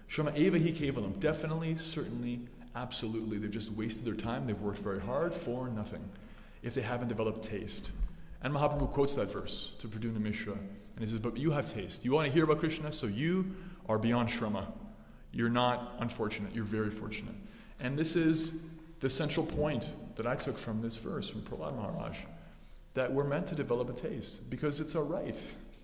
Shrama 0.09 0.35
eva 0.35 0.57
hi 0.57 0.71
kevalam. 0.71 1.19
Definitely, 1.19 1.75
certainly, 1.75 2.41
absolutely. 2.75 3.37
They've 3.37 3.51
just 3.51 3.71
wasted 3.71 4.05
their 4.05 4.15
time. 4.15 4.45
They've 4.45 4.59
worked 4.59 4.79
very 4.79 4.99
hard 4.99 5.33
for 5.33 5.69
nothing 5.69 6.03
if 6.63 6.73
they 6.73 6.81
haven't 6.81 7.07
developed 7.07 7.43
taste. 7.43 7.91
And 8.41 8.53
Mahaprabhu 8.53 8.91
quotes 8.91 9.15
that 9.15 9.31
verse 9.31 9.73
to 9.79 9.87
Pradyumna 9.87 10.19
Mishra. 10.19 10.53
And 10.53 11.05
he 11.05 11.07
says, 11.07 11.19
But 11.19 11.37
you 11.37 11.51
have 11.51 11.71
taste. 11.71 12.03
You 12.03 12.11
want 12.11 12.27
to 12.27 12.33
hear 12.33 12.43
about 12.43 12.59
Krishna, 12.59 12.91
so 12.91 13.07
you 13.07 13.55
are 13.87 13.97
beyond 13.97 14.29
Shrama. 14.29 14.65
You're 15.31 15.49
not 15.49 15.95
unfortunate. 15.99 16.55
You're 16.55 16.65
very 16.65 16.89
fortunate. 16.89 17.35
And 17.79 17.97
this 17.97 18.15
is 18.15 18.61
the 18.99 19.09
central 19.09 19.45
point 19.45 19.91
that 20.15 20.25
I 20.25 20.35
took 20.35 20.57
from 20.57 20.81
this 20.81 20.97
verse 20.97 21.29
from 21.29 21.41
Prahlad 21.41 21.75
Maharaj 21.75 22.17
that 22.93 23.13
we're 23.13 23.23
meant 23.23 23.47
to 23.47 23.55
develop 23.55 23.89
a 23.89 23.93
taste 23.93 24.49
because 24.49 24.79
it's 24.79 24.95
our 24.95 25.03
right. 25.03 25.39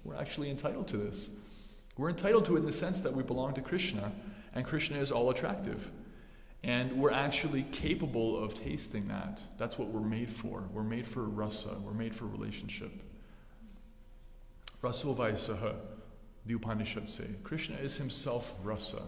We're 0.06 0.16
actually 0.16 0.52
entitled 0.52 0.88
to 0.90 0.98
this. 0.98 1.32
We're 1.98 2.10
entitled 2.10 2.46
to 2.46 2.56
it 2.56 2.60
in 2.60 2.66
the 2.66 2.72
sense 2.72 3.02
that 3.02 3.14
we 3.14 3.24
belong 3.24 3.56
to 3.56 3.62
Krishna, 3.62 4.12
and 4.54 4.64
Krishna 4.64 5.00
is 5.00 5.12
all 5.12 5.30
attractive. 5.30 5.92
And 6.64 6.94
we're 6.94 7.12
actually 7.12 7.64
capable 7.72 8.42
of 8.42 8.54
tasting 8.54 9.08
that. 9.08 9.42
That's 9.58 9.78
what 9.78 9.90
we're 9.90 10.08
made 10.08 10.32
for. 10.32 10.64
We're 10.72 10.84
made 10.84 11.08
for 11.08 11.24
rasa, 11.24 11.78
we're 11.84 11.94
made 11.94 12.16
for 12.16 12.26
relationship. 12.26 12.92
Rasovaisaha, 14.82 15.76
the 16.46 16.54
Upanishads 16.54 17.12
say. 17.12 17.28
Krishna 17.44 17.78
is 17.78 17.98
himself 17.98 18.60
rasa. 18.64 19.02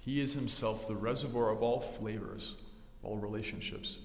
He 0.00 0.20
is 0.20 0.34
himself 0.34 0.88
the 0.88 0.96
reservoir 0.96 1.50
of 1.50 1.62
all 1.62 1.80
flavors, 1.80 2.56
all 3.04 3.18
relationships. 3.18 3.98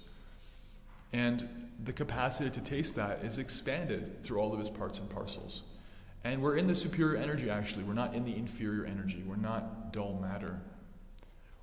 And 1.12 1.48
the 1.82 1.92
capacity 1.92 2.50
to 2.50 2.60
taste 2.60 2.94
that 2.96 3.24
is 3.24 3.38
expanded 3.38 4.22
through 4.22 4.38
all 4.38 4.52
of 4.52 4.60
his 4.60 4.70
parts 4.70 5.00
and 5.00 5.10
parcels. 5.10 5.62
And 6.24 6.42
we're 6.42 6.56
in 6.56 6.66
the 6.66 6.74
superior 6.74 7.16
energy, 7.16 7.48
actually. 7.48 7.84
We're 7.84 7.94
not 7.94 8.14
in 8.14 8.24
the 8.24 8.36
inferior 8.36 8.84
energy. 8.84 9.22
We're 9.26 9.36
not 9.36 9.92
dull 9.92 10.18
matter. 10.20 10.60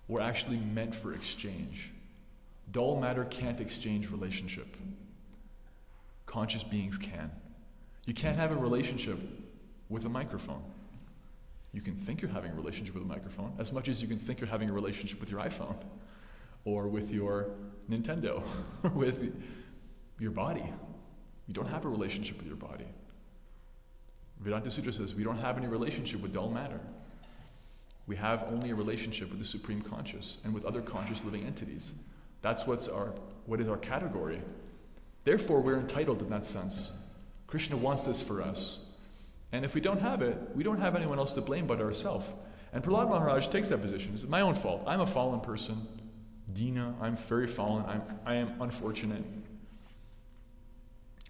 We're 0.08 0.22
actually 0.22 0.58
meant 0.58 0.96
for 0.96 1.14
exchange. 1.14 1.92
Dull 2.72 3.00
matter 3.00 3.26
can't 3.26 3.60
exchange 3.60 4.10
relationship, 4.10 4.76
conscious 6.26 6.64
beings 6.64 6.98
can. 6.98 7.32
You 8.06 8.14
can't 8.14 8.38
have 8.38 8.52
a 8.52 8.56
relationship 8.56 9.20
with 9.90 10.06
a 10.06 10.10
microphone. 10.10 10.64
You 11.74 11.82
can 11.82 11.96
think 11.96 12.22
you're 12.22 12.32
having 12.32 12.52
a 12.52 12.56
relationship 12.56 12.94
with 12.94 13.04
a 13.04 13.08
microphone 13.08 13.54
as 13.60 13.72
much 13.72 13.90
as 13.90 14.02
you 14.02 14.08
can 14.08 14.20
think 14.20 14.40
you're 14.40 14.50
having 14.50 14.70
a 14.70 14.74
relationship 14.74 15.20
with 15.20 15.30
your 15.30 15.42
iPhone 15.42 15.76
or 16.64 16.88
with 16.88 17.12
your 17.12 17.52
Nintendo 17.90 18.44
or 18.84 18.90
with 18.96 19.36
your 20.20 20.32
body. 20.32 20.64
You 21.48 21.54
don't 21.54 21.68
have 21.68 21.86
a 21.86 21.90
relationship 21.90 22.38
with 22.38 22.48
your 22.48 22.56
body. 22.56 22.88
Vedanta 24.46 24.70
Sutra 24.70 24.94
says 24.94 25.16
we 25.16 25.24
don't 25.24 25.40
have 25.40 25.58
any 25.58 25.66
relationship 25.66 26.22
with 26.22 26.32
dull 26.32 26.52
matter. 26.52 26.80
We 28.06 28.16
have 28.18 28.44
only 28.44 28.70
a 28.70 28.76
relationship 28.76 29.32
with 29.32 29.40
the 29.40 29.46
Supreme 29.46 29.82
Conscious 29.82 30.38
and 30.44 30.54
with 30.54 30.64
other 30.66 30.82
conscious 30.82 31.26
living 31.26 31.48
entities. 31.48 31.94
That's 32.44 32.68
what's 32.68 32.88
our, 32.88 33.16
what 33.48 33.60
is 33.60 33.68
our 33.68 33.78
category. 33.78 34.40
Therefore, 35.24 35.62
we're 35.62 35.80
entitled 35.80 36.22
in 36.22 36.30
that 36.30 36.46
sense. 36.46 36.92
Krishna 37.48 37.76
wants 37.76 38.04
this 38.04 38.22
for 38.22 38.44
us. 38.44 38.86
And 39.52 39.66
if 39.66 39.74
we 39.74 39.82
don't 39.82 40.00
have 40.02 40.22
it, 40.22 40.38
we 40.54 40.64
don't 40.64 40.80
have 40.80 40.96
anyone 40.96 41.18
else 41.18 41.34
to 41.34 41.42
blame 41.42 41.66
but 41.66 41.82
ourselves. 41.82 42.28
And 42.72 42.84
Prahlad 42.84 43.10
Maharaj 43.10 43.48
takes 43.48 43.70
that 43.70 43.82
position. 43.82 44.12
It's 44.14 44.28
my 44.28 44.42
own 44.42 44.54
fault. 44.54 44.84
I'm 44.86 45.02
a 45.02 45.08
fallen 45.08 45.40
person. 45.40 45.88
Dina, 46.54 46.94
I'm 47.02 47.16
very 47.16 47.48
fallen. 47.48 47.84
I'm, 47.88 48.04
I 48.28 48.36
am 48.36 48.62
unfortunate. 48.62 49.24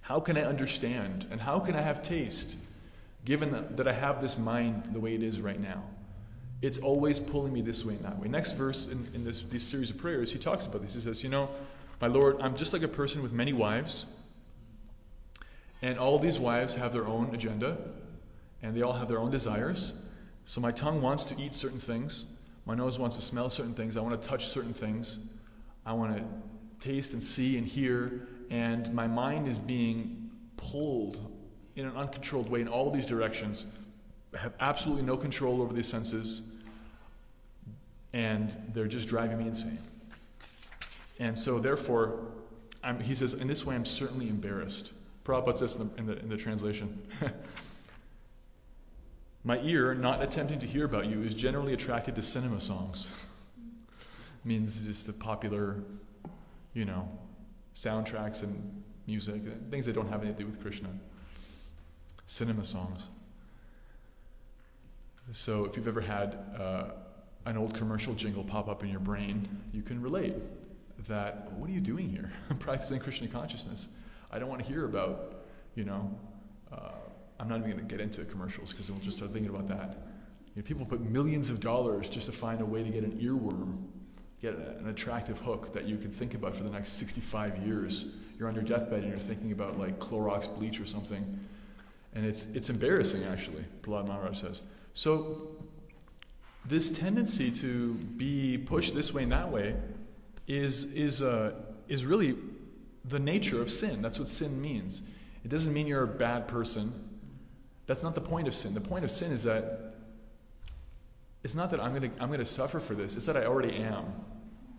How 0.02 0.20
can 0.20 0.38
I 0.38 0.42
understand? 0.42 1.28
And 1.32 1.40
how 1.40 1.62
can 1.62 1.78
I 1.78 1.82
have 1.82 2.02
taste 2.02 2.58
given 3.26 3.52
that, 3.52 3.78
that 3.78 3.88
I 3.88 3.94
have 3.94 4.22
this 4.22 4.38
mind 4.38 4.90
the 4.94 5.00
way 5.00 5.16
it 5.16 5.24
is 5.24 5.42
right 5.42 5.60
now? 5.60 5.84
It's 6.62 6.78
always 6.78 7.20
pulling 7.20 7.52
me 7.52 7.62
this 7.62 7.84
way 7.84 7.96
and 7.96 8.06
that 8.06 8.18
way. 8.18 8.28
Next 8.28 8.54
verse 8.54 8.88
in, 8.88 9.06
in 9.14 9.24
this, 9.24 9.42
this 9.42 9.68
series 9.68 9.90
of 9.90 9.98
prayers, 9.98 10.32
he 10.32 10.40
talks 10.40 10.66
about 10.66 10.82
this. 10.82 10.94
He 10.94 11.00
says, 11.00 11.24
You 11.24 11.30
know, 11.30 11.50
my 12.00 12.08
Lord, 12.08 12.38
I'm 12.42 12.56
just 12.56 12.74
like 12.74 12.82
a 12.82 12.88
person 12.88 13.22
with 13.22 13.34
many 13.34 13.54
wives, 13.54 14.06
and 15.82 16.00
all 16.00 16.18
these 16.18 16.40
wives 16.40 16.76
have 16.76 16.94
their 16.94 17.06
own 17.06 17.34
agenda, 17.34 17.78
and 18.62 18.76
they 18.76 18.82
all 18.82 18.94
have 18.94 19.08
their 19.08 19.20
own 19.20 19.32
desires. 19.32 19.94
So 20.46 20.62
my 20.62 20.72
tongue 20.72 21.02
wants 21.02 21.26
to 21.26 21.42
eat 21.42 21.54
certain 21.54 21.80
things, 21.80 22.26
my 22.66 22.76
nose 22.76 23.00
wants 23.00 23.16
to 23.18 23.22
smell 23.22 23.50
certain 23.50 23.74
things, 23.74 23.98
I 23.98 24.02
want 24.02 24.20
to 24.20 24.28
touch 24.28 24.48
certain 24.48 24.74
things, 24.74 25.18
I 25.86 25.94
want 25.94 26.18
to 26.18 26.24
taste 26.80 27.14
and 27.14 27.24
see 27.24 27.58
and 27.58 27.66
hear, 27.66 28.28
and 28.50 28.94
my 28.94 29.08
mind 29.08 29.48
is 29.48 29.58
being 29.58 30.30
pulled 30.58 31.20
in 31.76 31.86
an 31.86 31.96
uncontrolled 31.96 32.50
way 32.50 32.62
in 32.62 32.68
all 32.68 32.88
of 32.88 32.94
these 32.94 33.06
directions. 33.06 33.66
Have 34.36 34.54
absolutely 34.60 35.04
no 35.04 35.18
control 35.18 35.62
over 35.62 35.74
these 35.74 35.88
senses, 35.88 36.42
and 38.14 38.56
they're 38.74 38.88
just 38.88 39.08
driving 39.08 39.38
me 39.38 39.48
insane. 39.48 39.80
And 41.20 41.38
so, 41.38 41.60
therefore, 41.60 42.20
I'm, 42.84 43.00
he 43.00 43.16
says, 43.16 43.34
in 43.34 43.48
this 43.48 43.66
way, 43.66 43.76
I'm 43.76 43.86
certainly 43.86 44.28
embarrassed. 44.28 44.92
Prabhupada 45.24 45.58
says 45.58 45.76
in 45.78 45.90
the, 45.90 45.98
in 45.98 46.06
the, 46.06 46.20
in 46.20 46.30
the 46.30 46.38
translation 46.38 47.02
My 49.46 49.60
ear, 49.60 49.94
not 49.94 50.24
attempting 50.24 50.58
to 50.60 50.66
hear 50.66 50.86
about 50.86 51.06
you, 51.06 51.22
is 51.22 51.36
generally 51.36 51.74
attracted 51.74 52.16
to 52.16 52.24
cinema 52.24 52.60
songs. 52.60 53.08
means 54.44 54.88
just 54.88 55.06
the 55.06 55.14
popular, 55.14 55.84
you 56.74 56.84
know, 56.84 57.08
soundtracks 57.76 58.42
and 58.42 58.84
music, 59.06 59.44
things 59.70 59.86
that 59.86 59.94
don't 59.94 60.10
have 60.10 60.24
anything 60.24 60.38
to 60.38 60.44
do 60.46 60.50
with 60.50 60.60
Krishna. 60.62 60.90
Cinema 62.26 62.66
songs. 62.66 63.10
So 65.32 65.66
if 65.66 65.76
you've 65.76 65.88
ever 65.88 66.02
had 66.02 66.38
uh, 66.58 66.86
an 67.46 67.58
old 67.58 67.74
commercial 67.74 68.14
jingle 68.14 68.44
pop 68.44 68.68
up 68.68 68.84
in 68.84 68.90
your 68.90 69.00
brain, 69.00 69.48
you 69.74 69.82
can 69.82 70.02
relate 70.02 70.36
that 71.08 71.52
what 71.54 71.70
are 71.70 71.74
you 71.74 71.82
doing 71.82 72.10
here? 72.10 72.32
I'm 72.50 72.58
practicing 72.58 73.00
Krishna 73.00 73.28
consciousness. 73.28 73.90
I 74.32 74.40
don't 74.40 74.50
want 74.50 74.62
to 74.64 74.68
hear 74.68 74.86
about, 74.86 75.46
you 75.76 75.84
know, 75.84 76.18
uh, 76.72 76.90
I'm 77.40 77.48
not 77.48 77.60
even 77.60 77.72
going 77.72 77.88
to 77.88 77.96
get 77.96 78.02
into 78.02 78.24
commercials 78.26 78.72
because 78.72 78.90
we'll 78.90 79.02
just 79.02 79.18
start 79.18 79.34
thinking 79.34 79.54
about 79.54 79.68
that. 79.68 79.98
You 80.56 80.62
know, 80.62 80.68
people 80.68 80.86
put 80.86 81.02
millions 81.02 81.50
of 81.50 81.60
dollars 81.60 82.10
just 82.10 82.28
to 82.28 82.32
find 82.32 82.62
a 82.62 82.66
way 82.66 82.84
to 82.84 82.90
get 82.90 83.04
an 83.04 83.20
earworm, 83.20 83.84
get 84.42 84.54
a, 84.54 84.78
an 84.80 84.88
attractive 84.88 85.40
hook 85.40 85.74
that 85.74 85.86
you 85.86 85.98
can 85.98 86.12
think 86.12 86.34
about 86.34 86.56
for 86.56 86.64
the 86.64 86.70
next 86.70 86.94
65 86.94 87.58
years. 87.66 88.06
You're 88.40 88.48
on 88.48 88.56
your 88.56 88.64
deathbed 88.64 89.00
and 89.00 89.10
you're 89.10 89.20
thinking 89.20 89.52
about 89.52 89.78
like 89.78 90.00
Clorox 90.00 90.54
bleach 90.56 90.80
or 90.80 90.86
something. 90.86 91.40
And 92.16 92.26
it's, 92.26 92.50
it's 92.52 92.70
embarrassing, 92.70 93.24
actually, 93.26 93.66
Prahlad 93.82 94.08
Maharaj 94.08 94.40
says. 94.40 94.62
So, 94.94 95.50
this 96.66 96.98
tendency 96.98 97.52
to 97.52 97.94
be 97.94 98.58
pushed 98.58 98.96
this 98.96 99.14
way 99.14 99.24
and 99.24 99.32
that 99.32 99.52
way 99.52 99.76
is, 100.48 100.86
is, 100.94 101.22
uh, 101.22 101.52
is 101.88 102.06
really 102.06 102.36
the 103.04 103.20
nature 103.20 103.62
of 103.62 103.70
sin. 103.70 104.02
That's 104.02 104.18
what 104.18 104.28
sin 104.28 104.62
means. 104.62 105.02
It 105.44 105.50
doesn't 105.50 105.74
mean 105.74 105.86
you're 105.86 106.04
a 106.04 106.08
bad 106.08 106.48
person. 106.48 106.92
That's 107.86 108.02
not 108.02 108.16
the 108.16 108.22
point 108.22 108.48
of 108.48 108.56
sin. 108.56 108.74
The 108.74 108.82
point 108.82 109.04
of 109.04 109.12
sin 109.12 109.32
is 109.32 109.44
that 109.44 109.94
it's 111.44 111.54
not 111.54 111.70
that 111.70 111.80
I'm 111.80 111.94
going 111.94 112.10
to 112.12 112.22
I'm 112.22 112.30
going 112.30 112.40
to 112.40 112.46
suffer 112.46 112.80
for 112.80 112.96
this, 112.96 113.16
it's 113.16 113.28
that 113.28 113.38
I 113.38 113.46
already 113.46 113.76
am. 113.76 114.06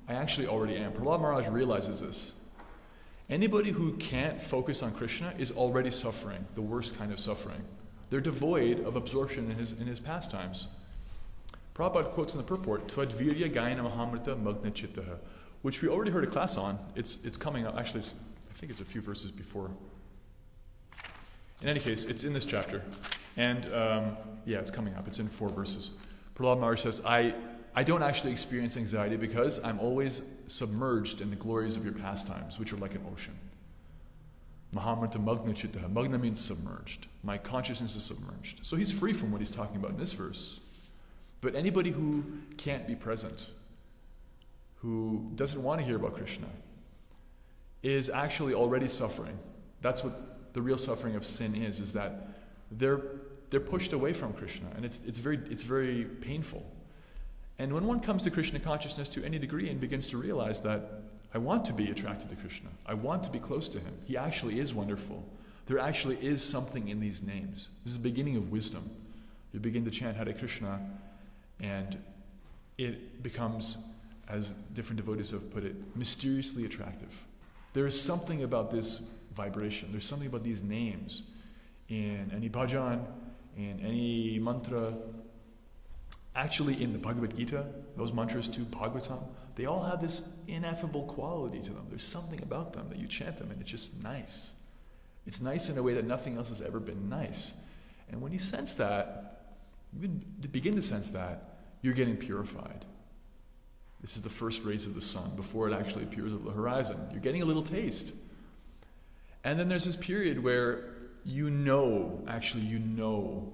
I 0.09 0.15
actually 0.15 0.49
already 0.49 0.77
am. 0.77 0.93
Prahlad 0.93 1.21
Maharaj 1.21 1.47
realizes 1.49 2.01
this. 2.01 2.33
Anybody 3.29 3.73
who 3.73 3.93
can't 3.95 4.41
focus 4.41 4.83
on 4.83 4.93
Krishna 4.93 5.35
is 5.37 5.51
already 5.51 5.91
suffering, 5.91 6.47
the 6.55 6.63
worst 6.63 6.97
kind 6.97 7.13
of 7.13 7.19
suffering. 7.19 7.63
They're 8.09 8.21
devoid 8.21 8.85
of 8.85 8.95
absorption 8.95 9.51
in 9.51 9.57
his, 9.57 9.73
in 9.73 9.87
his 9.89 9.99
pastimes. 9.99 10.69
Prabhupada 11.75 12.11
quotes 12.13 12.35
in 12.35 12.39
the 12.39 12.47
purport, 12.47 12.87
Tvadvirya 12.87 13.53
Gayana 13.53 13.83
Mahamrita 13.83 14.41
Magna 14.41 14.71
Chittaha, 14.71 15.19
which 15.63 15.83
we 15.83 15.89
already 15.89 16.13
heard 16.13 16.23
a 16.23 16.29
class 16.29 16.57
on. 16.57 16.79
It's, 16.95 17.19
it's 17.25 17.37
coming 17.37 17.67
up, 17.67 17.77
actually, 17.77 18.01
I 18.01 18.55
think 18.55 18.71
it's 18.71 18.81
a 18.81 18.85
few 18.85 19.01
verses 19.01 19.33
before. 19.33 19.71
In 21.63 21.69
any 21.69 21.81
case, 21.81 22.05
it's 22.05 22.23
in 22.23 22.33
this 22.33 22.47
chapter. 22.47 22.83
And 23.37 23.67
um, 23.75 24.17
yeah, 24.45 24.59
it's 24.59 24.71
coming 24.71 24.95
up. 24.95 25.09
It's 25.09 25.19
in 25.19 25.29
four 25.29 25.49
verses. 25.49 25.91
Prahlad 26.37 26.61
Maharaj 26.61 26.83
says, 26.83 27.05
I, 27.05 27.35
I 27.79 27.83
don't 27.83 28.03
actually 28.03 28.33
experience 28.33 28.79
anxiety 28.79 29.17
because 29.17 29.63
I'm 29.63 29.79
always 29.81 30.23
submerged 30.47 31.21
in 31.21 31.29
the 31.29 31.37
glories 31.37 31.77
of 31.77 31.85
your 31.85 31.93
pastimes, 31.93 32.59
which 32.59 32.73
are 32.73 32.79
like 32.79 32.95
an 32.95 33.05
ocean. 33.13 33.37
Mahamrita 34.75 35.23
Magna 35.23 35.53
Chittaha. 35.53 35.93
Magna 35.93 36.17
means 36.17 36.41
submerged. 36.41 37.07
My 37.23 37.37
consciousness 37.37 37.95
is 37.95 38.03
submerged. 38.03 38.61
So 38.63 38.77
he's 38.77 38.91
free 38.91 39.13
from 39.13 39.31
what 39.31 39.43
he's 39.43 39.51
talking 39.51 39.77
about 39.77 39.91
in 39.91 39.99
this 39.99 40.15
verse. 40.15 40.59
But 41.43 41.55
anybody 41.55 41.91
who 41.91 42.25
can't 42.57 42.87
be 42.87 42.95
present, 42.95 43.51
who 44.77 45.31
doesn't 45.35 45.63
want 45.63 45.79
to 45.81 45.85
hear 45.85 45.97
about 45.97 46.15
Krishna, 46.15 46.49
is 47.83 48.09
actually 48.09 48.55
already 48.55 48.89
suffering. 48.89 49.39
That's 49.83 50.03
what 50.03 50.55
the 50.55 50.63
real 50.63 50.79
suffering 50.79 51.15
of 51.15 51.27
sin 51.27 51.55
is, 51.55 51.79
is 51.79 51.93
that 51.93 52.29
they're, 52.71 53.03
they're 53.51 53.61
pushed 53.61 53.93
away 53.93 54.15
from 54.15 54.33
Krishna. 54.33 54.69
And 54.75 54.85
it's, 54.87 55.01
it's, 55.05 55.19
very, 55.19 55.39
it's 55.51 55.63
very 55.63 56.05
painful. 56.05 56.65
And 57.59 57.73
when 57.73 57.87
one 57.87 58.01
comes 58.01 58.23
to 58.25 58.31
Krishna 58.31 58.61
consciousness 58.61 59.09
to 59.11 59.25
any 59.25 59.39
degree 59.39 59.71
and 59.71 59.81
begins 59.81 60.09
to 60.09 60.19
realize 60.19 60.61
that 60.63 61.03
I 61.35 61.39
want 61.39 61.65
to 61.67 61.73
be 61.73 61.91
attracted 61.91 62.31
to 62.31 62.37
Krishna. 62.37 62.71
I 62.87 62.95
want 62.95 63.23
to 63.25 63.31
be 63.31 63.39
close 63.39 63.69
to 63.71 63.79
him. 63.79 63.93
He 64.05 64.17
actually 64.17 64.59
is 64.59 64.73
wonderful. 64.73 65.23
There 65.67 65.79
actually 65.79 66.17
is 66.17 66.43
something 66.43 66.89
in 66.89 67.01
these 67.01 67.23
names. 67.23 67.69
This 67.85 67.93
is 67.93 67.99
the 67.99 68.09
beginning 68.09 68.37
of 68.37 68.51
wisdom. 68.51 68.89
You 69.53 69.61
begin 69.61 69.85
to 69.85 69.91
chant 69.91 70.17
Hare 70.17 70.33
Krishna, 70.33 70.81
and 71.61 71.99
it 72.79 73.23
becomes, 73.23 73.79
as 74.29 74.51
different 74.75 74.99
devotees 74.99 75.31
have 75.31 75.53
put 75.53 75.65
it, 75.65 75.75
mysteriously 75.97 76.65
attractive. 76.65 77.23
There 77.73 77.87
is 77.87 78.01
something 78.01 78.43
about 78.43 78.71
this 78.71 79.03
vibration, 79.35 79.91
there's 79.93 80.07
something 80.07 80.29
about 80.29 80.43
these 80.43 80.63
names 80.63 81.25
in 81.89 82.31
any 82.35 82.49
bhajan, 82.49 83.05
in 83.57 83.81
any 83.81 84.39
mantra, 84.39 84.95
actually 86.37 86.83
in 86.83 86.93
the 86.93 86.99
Bhagavad 86.99 87.37
Gita, 87.37 87.65
those 87.97 88.13
mantras 88.13 88.49
too, 88.49 88.65
Bhagavatam 88.65 89.23
they 89.57 89.65
all 89.65 89.83
have 89.83 90.03
this 90.03 90.29
ineffable 90.47 91.05
quality 91.05 91.61
to 91.61 91.71
them. 91.71 91.87
There's 91.89 92.05
something 92.05 92.41
about 92.43 92.75
them 92.75 92.91
that 92.91 92.99
you 92.99 93.09
chant 93.09 93.39
them 93.39 93.51
and 93.51 93.61
it's 93.61 93.71
just 93.71 94.03
nice. 94.03 94.53
It's 95.27 95.41
nice 95.41 95.69
in 95.69 95.79
a 95.79 95.83
way 95.83 95.95
that 95.95 96.07
nothing 96.07 96.37
else 96.37 96.49
has 96.49 96.61
ever 96.61 96.79
been 96.79 97.09
nice. 97.09 97.59
And 98.11 98.21
when 98.21 98.33
you 98.33 98.39
sense 98.39 98.75
that, 98.75 99.55
you 99.99 100.09
begin 100.53 100.77
to 100.77 100.83
sense 100.83 101.11
that, 101.11 101.59
you're 101.81 101.95
getting 101.95 102.17
purified. 102.17 102.85
This 104.03 104.17
is 104.17 104.23
the 104.23 104.31
first 104.31 104.63
rays 104.63 104.87
of 104.87 104.95
the 104.95 105.01
sun 105.01 105.33
before 105.37 105.69
it 105.69 105.75
actually 105.75 106.05
appears 106.05 106.33
over 106.33 106.45
the 106.45 106.55
horizon. 106.55 107.09
You're 107.11 107.23
getting 107.23 107.43
a 107.43 107.47
little 107.47 107.63
taste. 107.63 108.13
And 109.43 109.59
then 109.59 109.69
there's 109.69 109.87
this 109.87 109.97
period 109.97 110.43
where 110.45 110.85
you 111.25 111.51
know, 111.51 112.23
actually, 112.29 112.65
you 112.65 112.79
know 112.79 113.53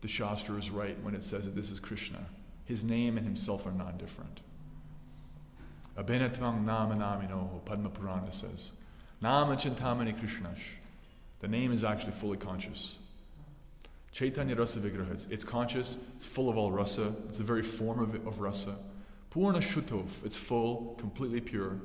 the 0.00 0.08
Shastra 0.08 0.56
is 0.56 0.70
right 0.70 0.96
when 1.02 1.14
it 1.14 1.24
says 1.24 1.44
that 1.44 1.56
this 1.56 1.70
is 1.70 1.80
Krishna. 1.80 2.18
His 2.64 2.84
name 2.84 3.16
and 3.16 3.26
himself 3.26 3.66
are 3.66 3.72
non 3.72 3.96
different. 3.96 4.40
Abhinatvang 5.96 6.64
nama 6.64 6.94
namino, 6.94 7.64
Padma 7.64 7.88
Purana 7.88 8.32
says. 8.32 8.72
Nama 9.20 9.56
chintamani 9.56 10.18
Krishnash. 10.18 10.74
The 11.40 11.48
name 11.48 11.72
is 11.72 11.84
actually 11.84 12.12
fully 12.12 12.36
conscious. 12.36 12.96
Chaitanya 14.12 14.54
Rasa 14.54 14.80
Vigraha, 14.80 15.30
it's 15.30 15.44
conscious, 15.44 15.98
it's 16.16 16.24
full 16.24 16.48
of 16.48 16.56
all 16.56 16.72
rasa, 16.72 17.12
it's 17.28 17.38
the 17.38 17.44
very 17.44 17.62
form 17.62 18.00
of, 18.00 18.14
of 18.26 18.40
rasa. 18.40 18.74
Purna 19.30 19.58
Shutov, 19.58 20.24
it's 20.24 20.36
full, 20.36 20.96
completely 20.98 21.40
pure. 21.40 21.78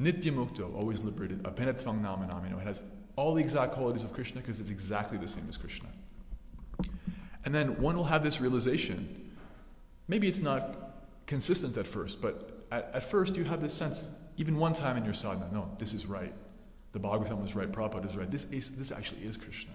Nitya 0.00 0.32
Mukto, 0.32 0.74
always 0.74 1.02
liberated. 1.02 1.42
Abhinatvang 1.42 2.00
nama 2.00 2.26
namino, 2.26 2.60
it 2.60 2.66
has 2.66 2.82
all 3.16 3.34
the 3.34 3.42
exact 3.42 3.72
qualities 3.72 4.04
of 4.04 4.12
Krishna 4.12 4.40
because 4.40 4.60
it's 4.60 4.70
exactly 4.70 5.18
the 5.18 5.28
same 5.28 5.44
as 5.48 5.56
Krishna. 5.56 5.88
And 7.44 7.54
then 7.54 7.80
one 7.80 7.96
will 7.96 8.04
have 8.04 8.22
this 8.22 8.40
realization. 8.40 9.32
Maybe 10.08 10.28
it's 10.28 10.40
not 10.40 11.26
consistent 11.26 11.76
at 11.76 11.86
first, 11.86 12.20
but 12.20 12.64
at, 12.70 12.90
at 12.94 13.04
first 13.04 13.36
you 13.36 13.44
have 13.44 13.60
this 13.60 13.74
sense, 13.74 14.08
even 14.36 14.56
one 14.56 14.72
time 14.72 14.96
in 14.96 15.04
your 15.04 15.14
sadhana, 15.14 15.50
no, 15.52 15.70
this 15.78 15.94
is 15.94 16.06
right. 16.06 16.32
The 16.92 17.00
Bhagavatam 17.00 17.44
is 17.44 17.54
right, 17.54 17.70
Prabhupada 17.70 18.08
is 18.08 18.16
right. 18.16 18.30
This, 18.30 18.50
is, 18.50 18.76
this 18.76 18.90
actually 18.90 19.22
is 19.22 19.36
Krishna. 19.36 19.72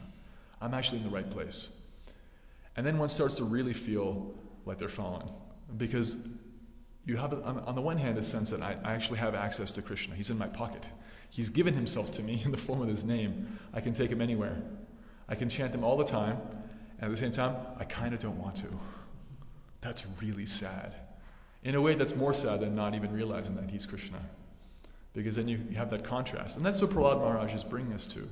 I'm 0.62 0.73
actually 0.73 0.99
in 0.99 1.04
the 1.04 1.10
right 1.10 1.30
place. 1.30 1.80
And 2.76 2.86
then 2.86 2.97
one 2.97 3.10
starts 3.10 3.36
to 3.36 3.43
really 3.43 3.73
feel 3.73 4.34
like 4.65 4.80
they're 4.80 4.89
fallen. 4.89 5.28
Because 5.78 6.28
you 7.06 7.17
have, 7.17 7.34
on, 7.34 7.60
on 7.60 7.76
the 7.76 7.82
one 7.82 7.97
hand, 7.97 8.17
a 8.17 8.23
sense 8.23 8.49
that 8.49 8.62
I, 8.62 8.78
I 8.84 8.93
actually 8.93 9.19
have 9.19 9.36
access 9.36 9.71
to 9.73 9.82
Krishna. 9.82 10.15
He's 10.15 10.30
in 10.30 10.38
my 10.38 10.47
pocket. 10.47 10.89
He's 11.30 11.49
given 11.49 11.73
himself 11.73 12.12
to 12.13 12.23
me 12.23 12.41
in 12.45 12.52
the 12.52 12.58
form 12.58 12.82
of 12.82 12.88
his 12.88 13.04
name. 13.04 13.60
I 13.73 13.82
can 13.82 13.93
take 13.93 14.10
him 14.10 14.21
anywhere. 14.21 14.62
I 15.28 15.36
can 15.36 15.49
chant 15.49 15.73
him 15.73 15.84
all 15.84 15.97
the 15.97 16.04
time. 16.04 16.38
And 17.04 17.12
at 17.12 17.16
the 17.16 17.20
same 17.20 17.34
time, 17.34 17.58
I 17.78 17.84
kind 17.84 18.13
of 18.13 18.22
don't 18.22 18.42
want 18.42 18.56
to. 18.56 18.68
That's 19.82 20.06
really 20.22 20.46
sad. 20.46 20.96
In 21.62 21.76
a 21.76 21.82
way 21.82 21.96
that's 21.96 22.16
more 22.16 22.34
sad 22.34 22.62
than 22.62 22.78
not 22.78 22.96
even 22.96 23.12
realizing 23.12 23.58
that 23.58 23.70
he's 23.70 23.86
Krishna. 23.86 24.20
Because 25.12 25.36
then 25.36 25.50
you, 25.50 25.60
you 25.70 25.76
have 25.76 25.92
that 25.92 26.06
contrast. 26.06 26.56
And 26.56 26.66
that's 26.66 26.80
what 26.80 26.92
Prahlad 26.92 27.20
Maharaj 27.20 27.54
is 27.54 27.66
bringing 27.66 27.92
us 27.92 28.08
to. 28.08 28.30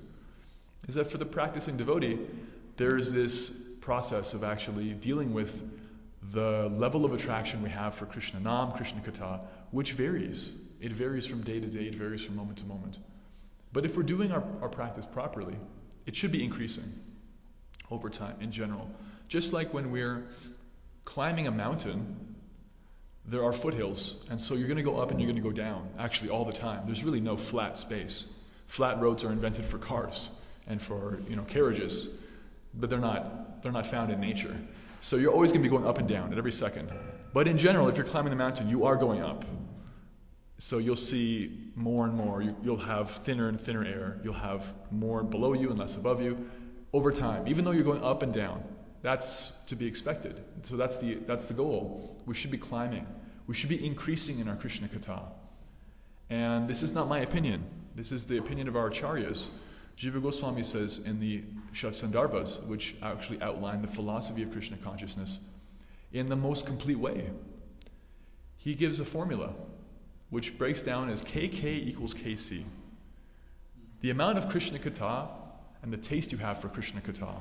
Is 0.88 0.96
that 0.96 1.12
for 1.12 1.18
the 1.18 1.26
practicing 1.26 1.76
devotee, 1.76 2.18
there's 2.78 3.12
this 3.12 3.50
process 3.82 4.34
of 4.34 4.42
actually 4.42 4.94
dealing 4.94 5.34
with 5.34 5.70
the 6.32 6.72
level 6.74 7.04
of 7.04 7.12
attraction 7.14 7.62
we 7.62 7.72
have 7.72 7.94
for 7.94 8.06
Krishna 8.06 8.40
Nam, 8.40 8.72
Krishna 8.72 9.02
Katha, 9.02 9.42
which 9.72 9.92
varies. 9.92 10.54
It 10.80 10.94
varies 10.94 11.26
from 11.26 11.42
day 11.42 11.60
to 11.60 11.68
day, 11.68 11.88
it 11.88 11.96
varies 11.96 12.24
from 12.24 12.38
moment 12.38 12.60
to 12.60 12.66
moment. 12.66 13.00
But 13.74 13.84
if 13.84 13.98
we're 13.98 14.04
doing 14.04 14.32
our, 14.32 14.46
our 14.62 14.70
practice 14.70 15.06
properly, 15.06 15.58
it 16.06 16.16
should 16.16 16.32
be 16.32 16.42
increasing 16.42 16.94
over 17.92 18.10
time 18.10 18.36
in 18.40 18.52
general. 18.52 18.90
Just 19.28 19.54
like 19.54 19.74
when 19.74 19.92
we're 19.92 20.26
climbing 21.06 21.46
a 21.48 21.52
mountain, 21.52 22.36
there 23.26 23.44
are 23.44 23.54
foothills, 23.54 24.24
and 24.30 24.42
so 24.42 24.56
you're 24.56 24.68
going 24.68 24.78
to 24.78 24.84
go 24.84 24.98
up 24.98 25.12
and 25.12 25.20
you're 25.20 25.32
going 25.32 25.42
to 25.42 25.48
go 25.48 25.54
down, 25.54 25.88
actually, 26.00 26.30
all 26.30 26.44
the 26.44 26.52
time. 26.52 26.84
There's 26.86 27.04
really 27.04 27.20
no 27.20 27.38
flat 27.38 27.78
space. 27.78 28.26
Flat 28.66 29.00
roads 29.00 29.24
are 29.24 29.32
invented 29.32 29.66
for 29.66 29.78
cars 29.78 30.32
and 30.68 30.82
for 30.82 31.20
you 31.30 31.36
know 31.36 31.44
carriages, 31.44 32.18
but 32.74 32.90
they're 32.90 33.00
not 33.00 33.62
they're 33.62 33.72
not 33.72 33.86
found 33.86 34.12
in 34.12 34.20
nature. 34.20 34.56
So 35.02 35.18
you're 35.18 35.32
always 35.32 35.52
going 35.52 35.64
to 35.64 35.70
be 35.70 35.76
going 35.76 35.88
up 35.88 35.98
and 35.98 36.08
down 36.08 36.32
at 36.32 36.38
every 36.38 36.52
second. 36.52 36.90
But 37.34 37.48
in 37.48 37.58
general, 37.58 37.88
if 37.88 37.98
you're 37.98 38.06
climbing 38.06 38.32
the 38.32 38.36
mountain, 38.36 38.70
you 38.70 38.86
are 38.86 38.96
going 38.96 39.22
up. 39.22 39.46
So 40.58 40.78
you'll 40.78 40.96
see 40.96 41.72
more 41.76 42.06
and 42.06 42.14
more. 42.14 42.42
You, 42.42 42.56
will 42.64 42.78
have 42.78 43.10
thinner 43.10 43.50
and 43.50 43.60
thinner 43.60 43.84
air. 43.84 44.20
You'll 44.24 44.34
have 44.34 44.74
more 44.92 45.24
below 45.24 45.54
you 45.54 45.70
and 45.70 45.80
less 45.80 45.98
above 45.98 46.22
you 46.22 46.50
over 46.94 47.12
time, 47.12 47.48
even 47.48 47.66
though 47.66 47.72
you're 47.72 47.84
going 47.84 48.04
up 48.04 48.22
and 48.24 48.34
down. 48.34 48.64
That's 49.02 49.64
to 49.66 49.76
be 49.76 49.88
expected. 49.88 50.44
So 50.62 50.78
that's 50.78 50.98
the, 50.98 51.16
that's 51.26 51.46
the 51.48 51.54
goal. 51.54 52.22
We 52.26 52.36
should 52.36 52.52
be 52.52 52.58
climbing. 52.58 53.08
We 53.48 53.56
should 53.56 53.70
be 53.70 53.84
increasing 53.84 54.40
in 54.40 54.48
our 54.48 54.56
Krishna 54.56 54.88
Katha. 54.88 55.24
And 56.30 56.68
this 56.68 56.84
is 56.84 56.94
not 56.94 57.08
my 57.08 57.20
opinion. 57.20 57.64
This 57.96 58.12
is 58.12 58.28
the 58.28 58.38
opinion 58.38 58.68
of 58.68 58.76
our 58.76 58.90
acharyas. 58.90 59.48
Jiva 59.98 60.22
Goswami 60.22 60.64
says 60.64 61.00
in 61.06 61.20
the 61.20 61.44
Shat 61.74 61.96
which 62.68 62.96
actually 63.02 63.42
outline 63.42 63.82
the 63.82 63.88
philosophy 63.88 64.44
of 64.44 64.52
Krishna 64.52 64.78
consciousness 64.78 65.40
in 66.14 66.28
the 66.28 66.36
most 66.36 66.66
complete 66.66 66.98
way. 66.98 67.30
He 68.58 68.76
gives 68.76 69.00
a 69.00 69.06
formula 69.06 69.54
which 70.30 70.58
breaks 70.58 70.82
down 70.82 71.10
as 71.10 71.24
KK 71.24 71.66
equals 71.66 72.14
KC. 72.14 72.64
The 74.02 74.10
amount 74.10 74.38
of 74.38 74.50
Krishna 74.50 74.80
Katha 74.80 75.28
and 75.84 75.92
the 75.92 75.98
taste 75.98 76.32
you 76.32 76.38
have 76.38 76.60
for 76.60 76.70
Krishna 76.70 77.02
Katha 77.02 77.36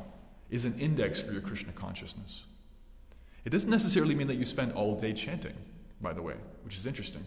is 0.51 0.65
an 0.65 0.79
index 0.79 1.21
for 1.21 1.33
your 1.33 1.43
Krishna 1.43 1.73
consciousness. 1.73 2.45
It 3.45 3.51
doesn't 3.51 3.71
necessarily 3.71 4.15
mean 4.15 4.27
that 4.27 4.37
you 4.37 4.45
spend 4.45 4.73
all 4.73 4.95
day 4.95 5.13
chanting, 5.13 5.55
by 6.01 6.13
the 6.13 6.23
way, 6.23 6.35
which 6.65 6.77
is 6.77 6.87
interesting. 6.87 7.25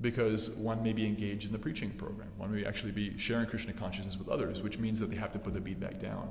Because 0.00 0.50
one 0.50 0.82
may 0.82 0.92
be 0.92 1.06
engaged 1.06 1.46
in 1.46 1.52
the 1.52 1.58
preaching 1.58 1.90
program. 1.90 2.28
One 2.36 2.54
may 2.54 2.64
actually 2.64 2.92
be 2.92 3.16
sharing 3.18 3.46
Krishna 3.46 3.72
consciousness 3.72 4.18
with 4.18 4.28
others, 4.28 4.62
which 4.62 4.78
means 4.78 4.98
that 5.00 5.10
they 5.10 5.16
have 5.16 5.30
to 5.32 5.38
put 5.38 5.54
the 5.54 5.60
bead 5.60 5.78
back 5.78 5.98
down. 5.98 6.30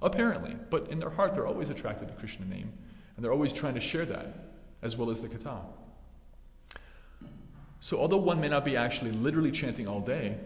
Apparently. 0.00 0.56
But 0.70 0.88
in 0.88 0.98
their 0.98 1.10
heart, 1.10 1.34
they're 1.34 1.46
always 1.46 1.68
attracted 1.68 2.08
to 2.08 2.14
Krishna 2.14 2.46
name. 2.46 2.72
And 3.16 3.24
they're 3.24 3.32
always 3.32 3.52
trying 3.52 3.74
to 3.74 3.80
share 3.80 4.04
that, 4.06 4.54
as 4.82 4.96
well 4.96 5.10
as 5.10 5.22
the 5.22 5.28
kata. 5.28 5.58
So, 7.80 7.98
although 7.98 8.16
one 8.16 8.40
may 8.40 8.48
not 8.48 8.64
be 8.64 8.76
actually 8.76 9.12
literally 9.12 9.50
chanting 9.50 9.86
all 9.86 10.00
day, 10.00 10.38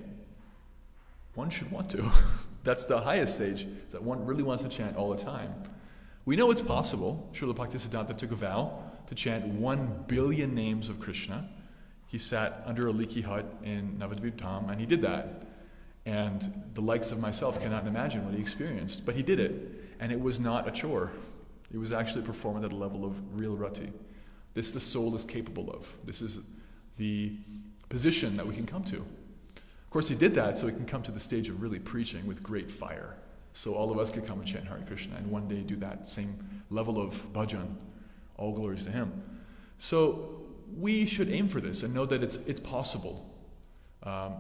one 1.35 1.51
should 1.51 1.71
want 1.71 1.91
to. 1.91 2.11
That's 2.65 2.85
the 2.85 3.01
highest 3.01 3.37
stage, 3.37 3.67
is 3.87 3.93
that 3.93 4.03
one 4.03 4.27
really 4.27 4.43
wants 4.43 4.63
to 4.63 4.69
chant 4.69 4.97
all 4.97 5.11
the 5.11 5.23
time. 5.23 5.55
We 6.25 6.37
know 6.37 6.51
it's 6.51 6.61
possible. 6.61 7.31
Srila 7.33 7.55
Bhaktisiddhanta 7.55 8.17
took 8.17 8.33
a 8.33 8.37
vow 8.37 8.83
to 9.09 9.15
chant 9.15 9.47
one 9.47 10.05
billion 10.07 10.55
names 10.55 10.89
of 10.89 11.01
Krishna. 11.01 11.49
He 12.07 12.19
sat 12.19 12.63
under 12.67 12.87
a 12.89 12.93
leaky 12.93 13.23
hut 13.23 13.47
in 13.63 13.97
Navadvip 13.99 14.43
and 14.71 14.81
he 14.81 14.87
did 14.87 15.03
that. 15.03 15.47
And 16.07 16.65
the 16.75 16.81
likes 16.81 17.13
of 17.13 17.21
myself 17.21 17.61
cannot 17.61 17.87
imagine 17.87 18.25
what 18.25 18.35
he 18.35 18.41
experienced, 18.41 19.07
but 19.07 19.15
he 19.15 19.23
did 19.23 19.39
it. 19.39 19.53
And 20.01 20.13
it 20.13 20.21
was 20.21 20.41
not 20.41 20.67
a 20.67 20.71
chore. 20.71 21.13
It 21.73 21.79
was 21.79 21.93
actually 21.93 22.25
performed 22.25 22.65
at 22.65 22.73
a 22.73 22.77
level 22.77 23.05
of 23.05 23.39
real 23.39 23.57
rati. 23.57 23.93
This 24.55 24.73
the 24.73 24.81
soul 24.81 25.15
is 25.15 25.25
capable 25.25 25.71
of. 25.71 25.93
This 26.05 26.21
is 26.21 26.41
the 26.97 27.33
position 27.89 28.37
that 28.37 28.47
we 28.47 28.55
can 28.55 28.67
come 28.67 28.85
to. 28.85 29.05
Of 29.91 29.93
course, 29.93 30.09
he 30.09 30.15
did 30.15 30.37
that 30.37 30.57
so 30.57 30.69
he 30.69 30.73
can 30.73 30.87
come 30.87 31.03
to 31.03 31.11
the 31.11 31.19
stage 31.19 31.49
of 31.49 31.61
really 31.61 31.81
preaching 31.81 32.25
with 32.25 32.45
great 32.45 32.71
fire. 32.71 33.17
So 33.55 33.75
all 33.75 33.91
of 33.91 33.99
us 33.99 34.09
could 34.09 34.25
come 34.25 34.39
and 34.39 34.47
chant 34.47 34.69
Hare 34.69 34.79
Krishna 34.87 35.17
and 35.17 35.29
one 35.29 35.49
day 35.49 35.63
do 35.63 35.75
that 35.79 36.07
same 36.07 36.33
level 36.71 37.03
of 37.03 37.33
bhajan. 37.33 37.75
All 38.37 38.53
glories 38.53 38.85
to 38.85 38.93
him. 38.93 39.21
So 39.79 40.43
we 40.79 41.07
should 41.07 41.29
aim 41.29 41.49
for 41.49 41.61
this 41.61 41.83
and 41.83 41.93
know 41.93 42.07
that 42.07 42.23
it's, 42.23 42.37
it's 42.47 42.61
possible. 42.61 43.35
Um, 44.05 44.35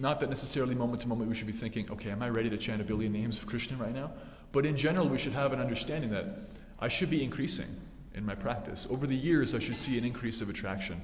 not 0.00 0.18
that 0.18 0.28
necessarily 0.28 0.74
moment 0.74 1.02
to 1.02 1.08
moment 1.08 1.28
we 1.28 1.36
should 1.36 1.46
be 1.46 1.52
thinking, 1.52 1.88
okay, 1.88 2.10
am 2.10 2.20
I 2.20 2.30
ready 2.30 2.50
to 2.50 2.58
chant 2.58 2.80
a 2.80 2.84
billion 2.84 3.12
names 3.12 3.38
of 3.38 3.46
Krishna 3.46 3.76
right 3.76 3.94
now? 3.94 4.10
But 4.50 4.66
in 4.66 4.76
general, 4.76 5.08
we 5.08 5.18
should 5.18 5.34
have 5.34 5.52
an 5.52 5.60
understanding 5.60 6.10
that 6.10 6.36
I 6.80 6.88
should 6.88 7.10
be 7.10 7.22
increasing 7.22 7.68
in 8.12 8.26
my 8.26 8.34
practice. 8.34 8.88
Over 8.90 9.06
the 9.06 9.14
years, 9.14 9.54
I 9.54 9.60
should 9.60 9.76
see 9.76 9.96
an 9.98 10.04
increase 10.04 10.40
of 10.40 10.50
attraction. 10.50 11.00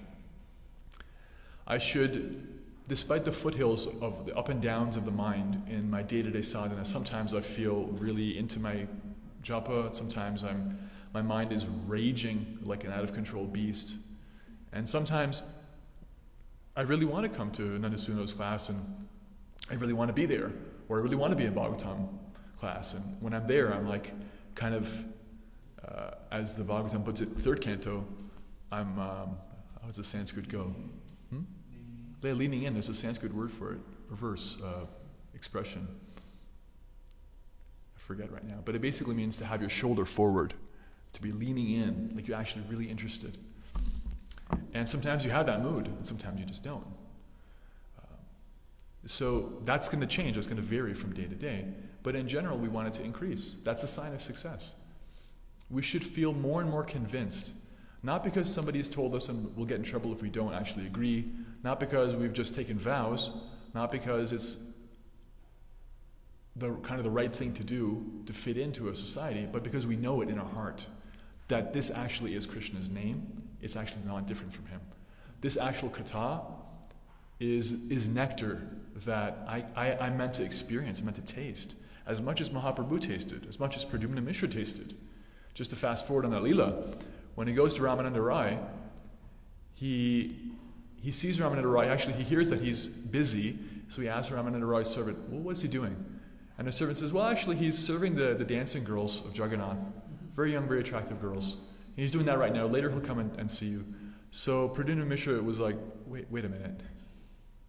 I 1.69 1.79
should 1.79 2.54
despite 2.87 3.25
the 3.25 3.33
foothills 3.33 3.87
of 4.01 4.27
the 4.27 4.37
up 4.37 4.49
and 4.49 4.61
downs 4.61 4.97
of 4.97 5.05
the 5.05 5.11
mind 5.11 5.63
in 5.69 5.91
my 5.91 6.03
day-to-day 6.03 6.43
sadhana, 6.43 6.85
sometimes 6.85 7.33
I 7.35 7.41
feel 7.41 7.85
really 7.99 8.37
into 8.37 8.61
my 8.61 8.87
japa. 9.43 9.95
Sometimes 9.95 10.45
I'm, 10.45 10.79
my 11.13 11.23
mind 11.23 11.53
is 11.53 11.67
raging 11.87 12.59
like 12.63 12.85
an 12.85 12.93
out-of-control 12.93 13.47
beast, 13.47 13.97
and 14.73 14.89
sometimes 14.89 15.43
I 16.77 16.83
really 16.83 17.05
want 17.05 17.23
to 17.23 17.29
come 17.29 17.51
to 17.53 17.63
Nandasuno's 17.79 18.33
class, 18.33 18.69
and 18.69 18.81
I 19.71 19.75
really 19.75 19.93
want 19.93 20.09
to 20.09 20.15
be 20.15 20.27
there, 20.27 20.53
or 20.89 20.99
I 20.99 21.03
really 21.03 21.17
want 21.17 21.31
to 21.31 21.37
be 21.37 21.45
in 21.45 21.55
Bhagavatam 21.55 22.09
class. 22.59 22.95
And 22.95 23.03
when 23.21 23.33
I'm 23.33 23.47
there, 23.47 23.73
I'm 23.73 23.87
like, 23.87 24.13
kind 24.55 24.75
of, 24.75 25.05
uh, 25.87 26.11
as 26.33 26.55
the 26.55 26.65
Bhagavatam 26.65 27.05
puts 27.05 27.21
it, 27.21 27.29
third 27.29 27.61
canto, 27.61 28.05
I'm, 28.73 28.99
um, 28.99 29.37
how 29.81 29.87
does 29.87 29.97
the 29.97 30.05
Sanskrit 30.05 30.49
go? 30.49 30.75
Hmm? 31.31 31.43
They're 32.25 32.33
leaning 32.33 32.63
in. 32.63 32.73
There's 32.73 32.89
a 32.89 32.95
Sanskrit 32.95 33.35
word 33.35 33.53
for 33.53 33.75
it, 33.75 33.79
reverse 34.09 34.57
uh, 34.65 34.87
expression. 35.35 35.87
I 37.95 38.01
forget 38.01 38.33
right 38.33 38.45
now. 38.45 38.61
But 38.65 38.75
it 38.75 38.81
basically 38.81 39.15
means 39.15 39.37
to 39.37 39.45
have 39.45 39.61
your 39.61 39.69
shoulder 39.69 40.07
forward, 40.07 40.55
to 41.13 41.21
be 41.21 41.33
leaning 41.33 41.73
in, 41.73 42.13
like 42.17 42.27
you're 42.27 42.39
actually 42.39 42.65
really 42.71 42.87
interested. 42.87 43.37
And 44.73 44.89
sometimes 44.89 45.23
you 45.27 45.33
have 45.33 45.45
that 45.45 45.63
mood, 45.63 45.87
and 45.87 46.07
sometimes 46.07 46.41
you 46.41 46.47
just 46.47 46.65
don't. 46.65 46.87
Uh, 47.99 48.17
so 49.05 49.61
that's 49.67 49.91
going 49.91 50.01
to 50.01 50.07
change. 50.07 50.39
It's 50.39 50.47
going 50.47 50.57
to 50.57 50.63
vary 50.63 50.95
from 50.95 51.13
day 51.13 51.27
to 51.27 51.35
day. 51.35 51.67
But 52.03 52.17
in 52.17 52.27
general, 52.27 52.57
we 52.57 52.69
want 52.69 52.89
it 52.89 52.95
to 52.95 53.03
increase. 53.03 53.57
That's 53.65 53.83
a 53.83 53.87
sign 53.87 54.15
of 54.15 54.23
success. 54.23 54.77
We 55.69 55.83
should 55.83 56.03
feel 56.03 56.33
more 56.33 56.63
and 56.63 56.71
more 56.71 56.85
convinced, 56.85 57.53
not 58.03 58.25
because 58.25 58.51
somebody 58.51 58.79
has 58.79 58.89
told 58.89 59.15
us 59.15 59.29
and 59.29 59.55
we'll 59.59 59.67
get 59.67 59.77
in 59.77 59.85
trouble 59.85 60.11
if 60.15 60.23
we 60.23 60.31
don't 60.31 60.55
actually 60.55 60.87
agree, 60.87 61.31
not 61.65 61.81
because 61.81 62.15
we've 62.15 62.35
just 62.35 62.55
taken 62.55 62.79
vows, 62.79 63.31
not 63.75 63.91
because 63.91 64.31
it's 64.33 64.71
the 66.57 66.71
kind 66.83 67.01
of 67.01 67.05
the 67.05 67.11
right 67.11 67.35
thing 67.35 67.53
to 67.55 67.65
do 67.65 68.23
to 68.27 68.33
fit 68.33 68.57
into 68.57 68.91
a 68.91 68.95
society, 68.95 69.49
but 69.51 69.65
because 69.65 69.87
we 69.87 69.97
know 69.97 70.21
it 70.21 70.29
in 70.29 70.39
our 70.39 70.49
heart 70.49 70.87
that 71.49 71.73
this 71.73 71.91
actually 71.91 72.37
is 72.37 72.47
Krishna's 72.47 72.91
name, 72.91 73.43
it's 73.61 73.77
actually 73.77 74.03
not 74.07 74.27
different 74.27 74.53
from 74.53 74.67
him. 74.67 74.81
This 75.41 75.57
actual 75.57 75.89
kata 75.89 76.43
is, 77.41 77.73
is 77.91 78.09
nectar 78.09 78.67
that 79.05 79.39
I, 79.49 79.65
I, 79.75 79.97
I'm 79.97 80.17
meant 80.17 80.35
to 80.35 80.45
experience, 80.45 81.01
I'm 81.01 81.07
meant 81.07 81.17
to 81.17 81.35
taste. 81.35 81.75
As 82.07 82.21
much 82.21 82.41
as 82.41 82.51
Mahaprabhu 82.51 83.01
tasted, 83.01 83.47
as 83.49 83.59
much 83.59 83.77
as 83.77 83.85
Pradyumna 83.85 84.23
Mishra 84.23 84.49
tasted. 84.49 84.95
Just 85.55 85.71
to 85.71 85.77
fast 85.77 86.07
forward 86.07 86.25
on 86.25 86.31
that 86.33 86.43
Leela, 86.43 86.85
when 87.35 87.49
he 87.49 87.55
goes 87.55 87.75
to 87.75 87.83
Ramananda 87.83 88.25
Rai, 88.25 88.59
he, 89.75 90.37
he 91.05 91.13
sees 91.13 91.37
Ramananda 91.37 91.71
Rai, 91.71 91.87
actually, 91.89 92.15
he 92.15 92.23
hears 92.23 92.49
that 92.49 92.63
he's 92.63 92.87
busy, 92.87 93.59
so 93.91 94.01
he 94.01 94.09
asks 94.09 94.33
Ramananda 94.33 94.67
Rai's 94.67 94.89
servant, 94.89 95.19
Well, 95.29 95.43
what's 95.43 95.61
he 95.61 95.69
doing? 95.69 96.03
And 96.57 96.67
the 96.67 96.73
servant 96.73 96.97
says, 96.97 97.13
Well, 97.13 97.27
actually, 97.27 97.57
he's 97.57 97.77
serving 97.77 98.15
the, 98.15 98.33
the 98.33 98.45
dancing 98.45 98.85
girls 98.85 99.23
of 99.23 99.37
Jagannath. 99.37 99.77
Very 100.35 100.53
young, 100.53 100.67
very 100.67 100.81
attractive 100.81 101.21
girls. 101.21 101.57
And 101.57 101.97
he's 101.97 102.11
doing 102.11 102.25
that 102.25 102.39
right 102.39 102.55
now. 102.55 102.65
Later, 102.65 102.89
he'll 102.89 103.03
come 103.03 103.19
and, 103.19 103.39
and 103.39 103.51
see 103.51 103.67
you. 103.67 103.85
So 104.31 104.71
Pradyumna 104.71 105.07
Mishra 105.07 105.43
was 105.43 105.61
like, 105.61 105.77
Wait, 106.07 106.25
wait 106.31 106.47
a 106.47 106.49
minute. 106.49 106.81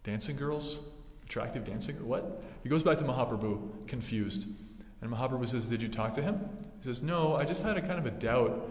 Dancing 0.02 0.36
girls? 0.36 0.78
Attractive 1.26 1.62
dancing? 1.62 1.96
What? 2.08 2.42
He 2.62 2.70
goes 2.70 2.82
back 2.82 2.96
to 2.98 3.04
Mahaprabhu, 3.04 3.86
confused. 3.86 4.48
And 5.02 5.12
Mahaprabhu 5.12 5.46
says, 5.46 5.68
Did 5.68 5.82
you 5.82 5.88
talk 5.88 6.14
to 6.14 6.22
him? 6.22 6.40
He 6.78 6.84
says, 6.84 7.02
No, 7.02 7.36
I 7.36 7.44
just 7.44 7.62
had 7.62 7.76
a 7.76 7.82
kind 7.82 7.98
of 7.98 8.06
a 8.06 8.12
doubt 8.12 8.70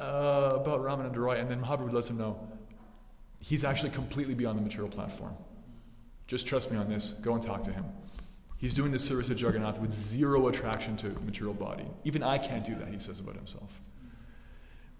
uh, 0.00 0.52
about 0.54 0.80
Ramananda 0.80 1.16
Roy. 1.16 1.38
And 1.38 1.50
then 1.50 1.62
Mahaprabhu 1.62 1.92
lets 1.92 2.08
him 2.08 2.16
know 2.16 2.48
he's 3.42 3.64
actually 3.64 3.90
completely 3.90 4.34
beyond 4.34 4.56
the 4.58 4.62
material 4.62 4.88
platform. 4.88 5.34
Just 6.26 6.46
trust 6.46 6.70
me 6.70 6.78
on 6.78 6.88
this. 6.88 7.08
Go 7.20 7.34
and 7.34 7.42
talk 7.42 7.62
to 7.64 7.72
him. 7.72 7.84
He's 8.56 8.74
doing 8.74 8.92
the 8.92 8.98
service 8.98 9.28
of 9.28 9.40
Jagannath 9.40 9.80
with 9.80 9.92
zero 9.92 10.46
attraction 10.46 10.96
to 10.98 11.10
material 11.26 11.52
body. 11.52 11.84
Even 12.04 12.22
I 12.22 12.38
can't 12.38 12.64
do 12.64 12.76
that, 12.76 12.88
he 12.88 12.98
says 13.00 13.18
about 13.18 13.34
himself. 13.34 13.80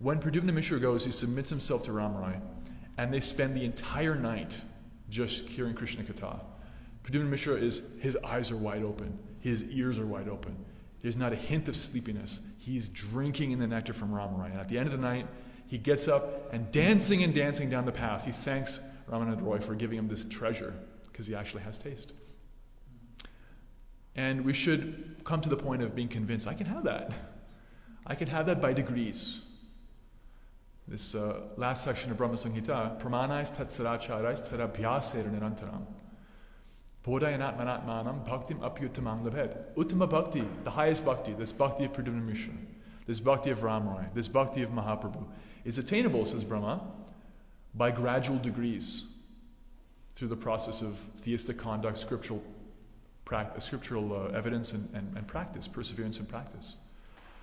When 0.00 0.18
Pradyumna 0.18 0.52
Mishra 0.52 0.80
goes, 0.80 1.04
he 1.04 1.12
submits 1.12 1.48
himself 1.48 1.84
to 1.84 1.92
Ramrai, 1.92 2.40
and 2.98 3.14
they 3.14 3.20
spend 3.20 3.56
the 3.56 3.64
entire 3.64 4.16
night 4.16 4.60
just 5.08 5.46
hearing 5.46 5.74
Krishna 5.74 6.02
Katha. 6.02 6.40
Pradyumna 7.04 7.28
Mishra 7.28 7.54
is, 7.54 7.92
his 8.00 8.16
eyes 8.24 8.50
are 8.50 8.56
wide 8.56 8.82
open, 8.82 9.16
his 9.38 9.62
ears 9.70 9.98
are 9.98 10.06
wide 10.06 10.28
open. 10.28 10.56
There's 11.02 11.16
not 11.16 11.32
a 11.32 11.36
hint 11.36 11.68
of 11.68 11.76
sleepiness. 11.76 12.40
He's 12.58 12.88
drinking 12.88 13.52
in 13.52 13.60
the 13.60 13.66
nectar 13.66 13.92
from 13.92 14.10
Ramrai. 14.10 14.50
And 14.50 14.60
at 14.60 14.68
the 14.68 14.78
end 14.78 14.86
of 14.86 14.92
the 14.92 15.06
night, 15.06 15.26
he 15.72 15.78
gets 15.78 16.06
up 16.06 16.52
and 16.52 16.70
dancing 16.70 17.22
and 17.22 17.32
dancing 17.32 17.70
down 17.70 17.86
the 17.86 17.92
path, 17.92 18.26
he 18.26 18.30
thanks 18.30 18.78
Ramananda 19.10 19.42
Roy 19.42 19.58
for 19.58 19.74
giving 19.74 19.96
him 19.96 20.06
this 20.06 20.26
treasure 20.26 20.74
because 21.04 21.26
he 21.26 21.34
actually 21.34 21.62
has 21.62 21.78
taste. 21.78 22.12
And 24.14 24.44
we 24.44 24.52
should 24.52 25.24
come 25.24 25.40
to 25.40 25.48
the 25.48 25.56
point 25.56 25.80
of 25.80 25.94
being 25.94 26.08
convinced 26.08 26.46
I 26.46 26.52
can 26.52 26.66
have 26.66 26.84
that. 26.84 27.14
I 28.06 28.14
can 28.14 28.28
have 28.28 28.44
that 28.48 28.60
by 28.60 28.74
degrees. 28.74 29.46
This 30.86 31.14
uh, 31.14 31.40
last 31.56 31.84
section 31.84 32.10
of 32.10 32.18
Brahma 32.18 32.34
Samhita, 32.34 33.00
pramanais 33.00 33.56
tatsaracharais 33.56 34.46
tarabhyasera 34.46 35.30
nirantaram. 35.30 35.86
Bodhayanatmanatmanam 37.02 38.28
bhaktim 38.28 38.58
apyutamam 38.58 39.24
labhed. 39.24 39.74
Uttama 39.76 40.06
bhakti, 40.06 40.44
the 40.64 40.70
highest 40.70 41.02
bhakti, 41.06 41.32
this 41.32 41.50
bhakti 41.50 41.86
of 41.86 42.06
Mishra, 42.08 42.52
this 43.06 43.20
bhakti 43.20 43.48
of 43.48 43.60
Ramrai, 43.60 44.12
this 44.12 44.28
bhakti 44.28 44.62
of 44.62 44.68
Mahaprabhu, 44.68 45.24
is 45.64 45.78
attainable, 45.78 46.26
says 46.26 46.44
Brahma, 46.44 46.80
by 47.74 47.90
gradual 47.90 48.38
degrees 48.38 49.06
through 50.14 50.28
the 50.28 50.36
process 50.36 50.82
of 50.82 50.96
theistic 51.20 51.58
conduct, 51.58 51.98
scriptural, 51.98 52.42
scriptural 53.58 54.12
uh, 54.12 54.36
evidence, 54.36 54.72
and, 54.72 54.88
and, 54.94 55.16
and 55.16 55.26
practice, 55.26 55.66
perseverance 55.66 56.18
and 56.18 56.28
practice. 56.28 56.76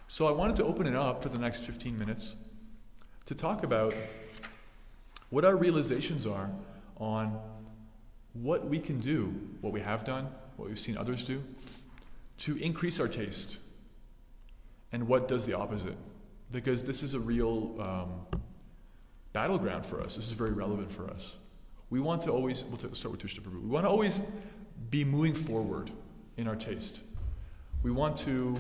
So 0.08 0.28
I 0.28 0.32
wanted 0.32 0.56
to 0.58 0.66
open 0.66 0.88
it 0.88 0.96
up 0.96 1.24
for 1.24 1.30
the 1.30 1.40
next 1.40 1.62
15 1.62 1.98
minutes 1.98 2.36
to 3.26 3.36
talk 3.36 3.64
about 3.64 3.94
what 5.30 5.46
our 5.46 5.56
realizations 5.56 6.26
are 6.26 6.50
on 6.98 7.40
what 8.34 8.68
we 8.68 8.80
can 8.80 9.00
do, 9.00 9.34
what 9.62 9.74
we 9.74 9.82
have 9.82 10.06
done, 10.06 10.28
what 10.58 10.68
we've 10.68 10.80
seen 10.80 10.98
others 10.98 11.26
do, 11.26 11.44
to 12.38 12.58
increase 12.58 13.00
our 13.00 13.08
taste, 13.08 13.58
and 14.92 15.08
what 15.08 15.28
does 15.28 15.46
the 15.46 15.54
opposite. 15.54 15.98
Because 16.52 16.84
this 16.84 17.04
is 17.04 17.14
a 17.14 17.20
real 17.20 17.76
um, 17.80 18.42
battleground 19.34 19.86
for 19.86 20.02
us. 20.02 20.16
This 20.16 20.28
is 20.28 20.34
very 20.34 20.52
relevant 20.52 20.92
for 20.92 21.10
us. 21.10 21.38
We 21.90 22.00
want 22.00 22.22
to 22.24 22.32
always, 22.32 22.64
we'll 22.64 22.78
start 22.94 23.12
with 23.12 23.22
Tushta 23.22 23.42
Prabhu. 23.42 23.62
We 23.62 23.70
want 23.70 23.86
to 23.86 23.90
always 23.90 24.22
be 24.90 25.04
moving 25.04 25.34
forward 25.34 25.92
in 26.38 26.48
our 26.48 26.56
taste. 26.56 27.02
We 27.84 27.92
want 27.92 28.16
to 28.18 28.58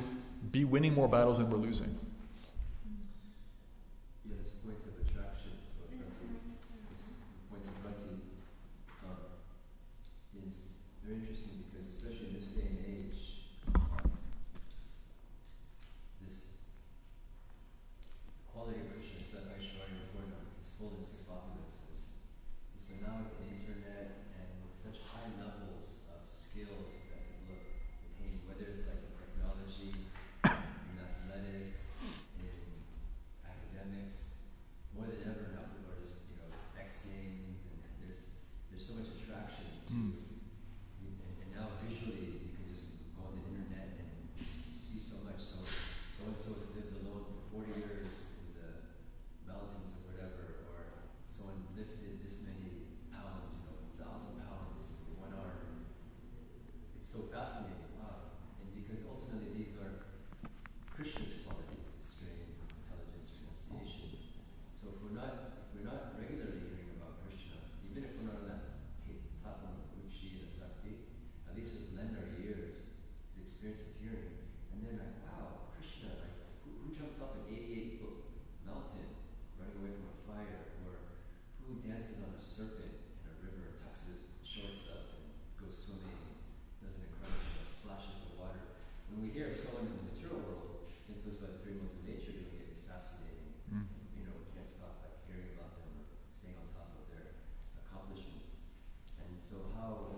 be 0.52 0.66
winning 0.66 0.94
more 0.94 1.08
battles 1.08 1.38
than 1.38 1.50
we're 1.50 1.58
losing. 1.58 1.98
they're 74.90 75.06
like, 75.06 75.22
wow, 75.22 75.70
Krishna, 75.78 76.18
like, 76.18 76.34
who, 76.66 76.82
who 76.82 76.88
jumps 76.90 77.22
off 77.22 77.38
an 77.46 77.54
88 77.54 78.02
foot 78.02 78.18
mountain 78.66 79.14
running 79.62 79.78
away 79.78 79.94
from 79.94 80.10
a 80.10 80.18
fire? 80.26 80.74
Or 80.82 80.98
who 81.62 81.78
dances 81.78 82.26
on 82.26 82.34
a 82.34 82.42
serpent 82.42 83.22
in 83.22 83.30
a 83.30 83.38
river, 83.38 83.78
tucks 83.78 84.10
his 84.10 84.34
shorts 84.42 84.90
up, 84.90 85.14
and 85.14 85.30
goes 85.62 85.78
swimming, 85.78 86.18
and 86.18 86.34
does 86.82 86.98
an 86.98 87.06
incredible, 87.06 87.38
you 87.38 87.62
know, 87.62 87.68
splashes 87.70 88.18
the 88.26 88.34
water? 88.42 88.82
When 89.14 89.22
we 89.22 89.30
hear 89.30 89.54
of 89.54 89.58
someone 89.58 89.94
in 89.94 89.94
the 90.02 90.06
material 90.10 90.42
world 90.42 90.90
influenced 91.06 91.42
by 91.42 91.54
the 91.54 91.60
three 91.62 91.78
modes 91.78 91.94
of 91.94 92.10
nature 92.10 92.34
doing 92.34 92.58
it, 92.58 92.74
it's 92.74 92.86
fascinating. 92.90 93.62
Mm. 93.70 93.86
You 94.18 94.24
know, 94.26 94.34
we 94.42 94.50
can't 94.50 94.66
stop 94.66 95.06
like 95.06 95.22
hearing 95.30 95.54
about 95.54 95.78
them 95.78 96.02
or 96.02 96.06
staying 96.34 96.58
on 96.58 96.66
top 96.66 96.98
of 96.98 97.06
their 97.14 97.38
accomplishments. 97.86 98.74
And 99.22 99.38
so, 99.38 99.70
how 99.78 100.09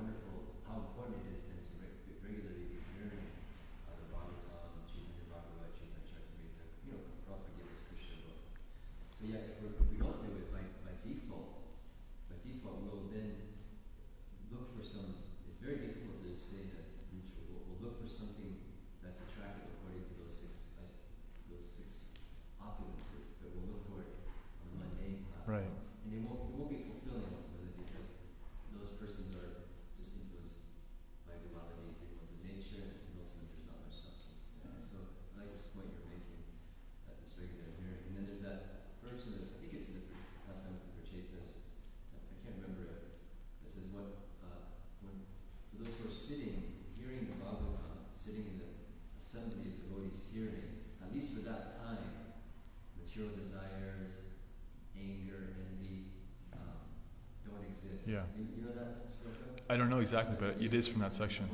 Yeah. 58.07 58.21
You, 58.37 58.63
know 58.65 58.71
that 58.73 59.11
shloka? 59.11 59.61
I 59.69 59.77
don't 59.77 59.89
know 59.89 59.99
exactly, 59.99 60.35
but 60.39 60.61
it 60.61 60.73
is 60.73 60.87
from 60.87 61.01
that 61.01 61.13
section. 61.13 61.47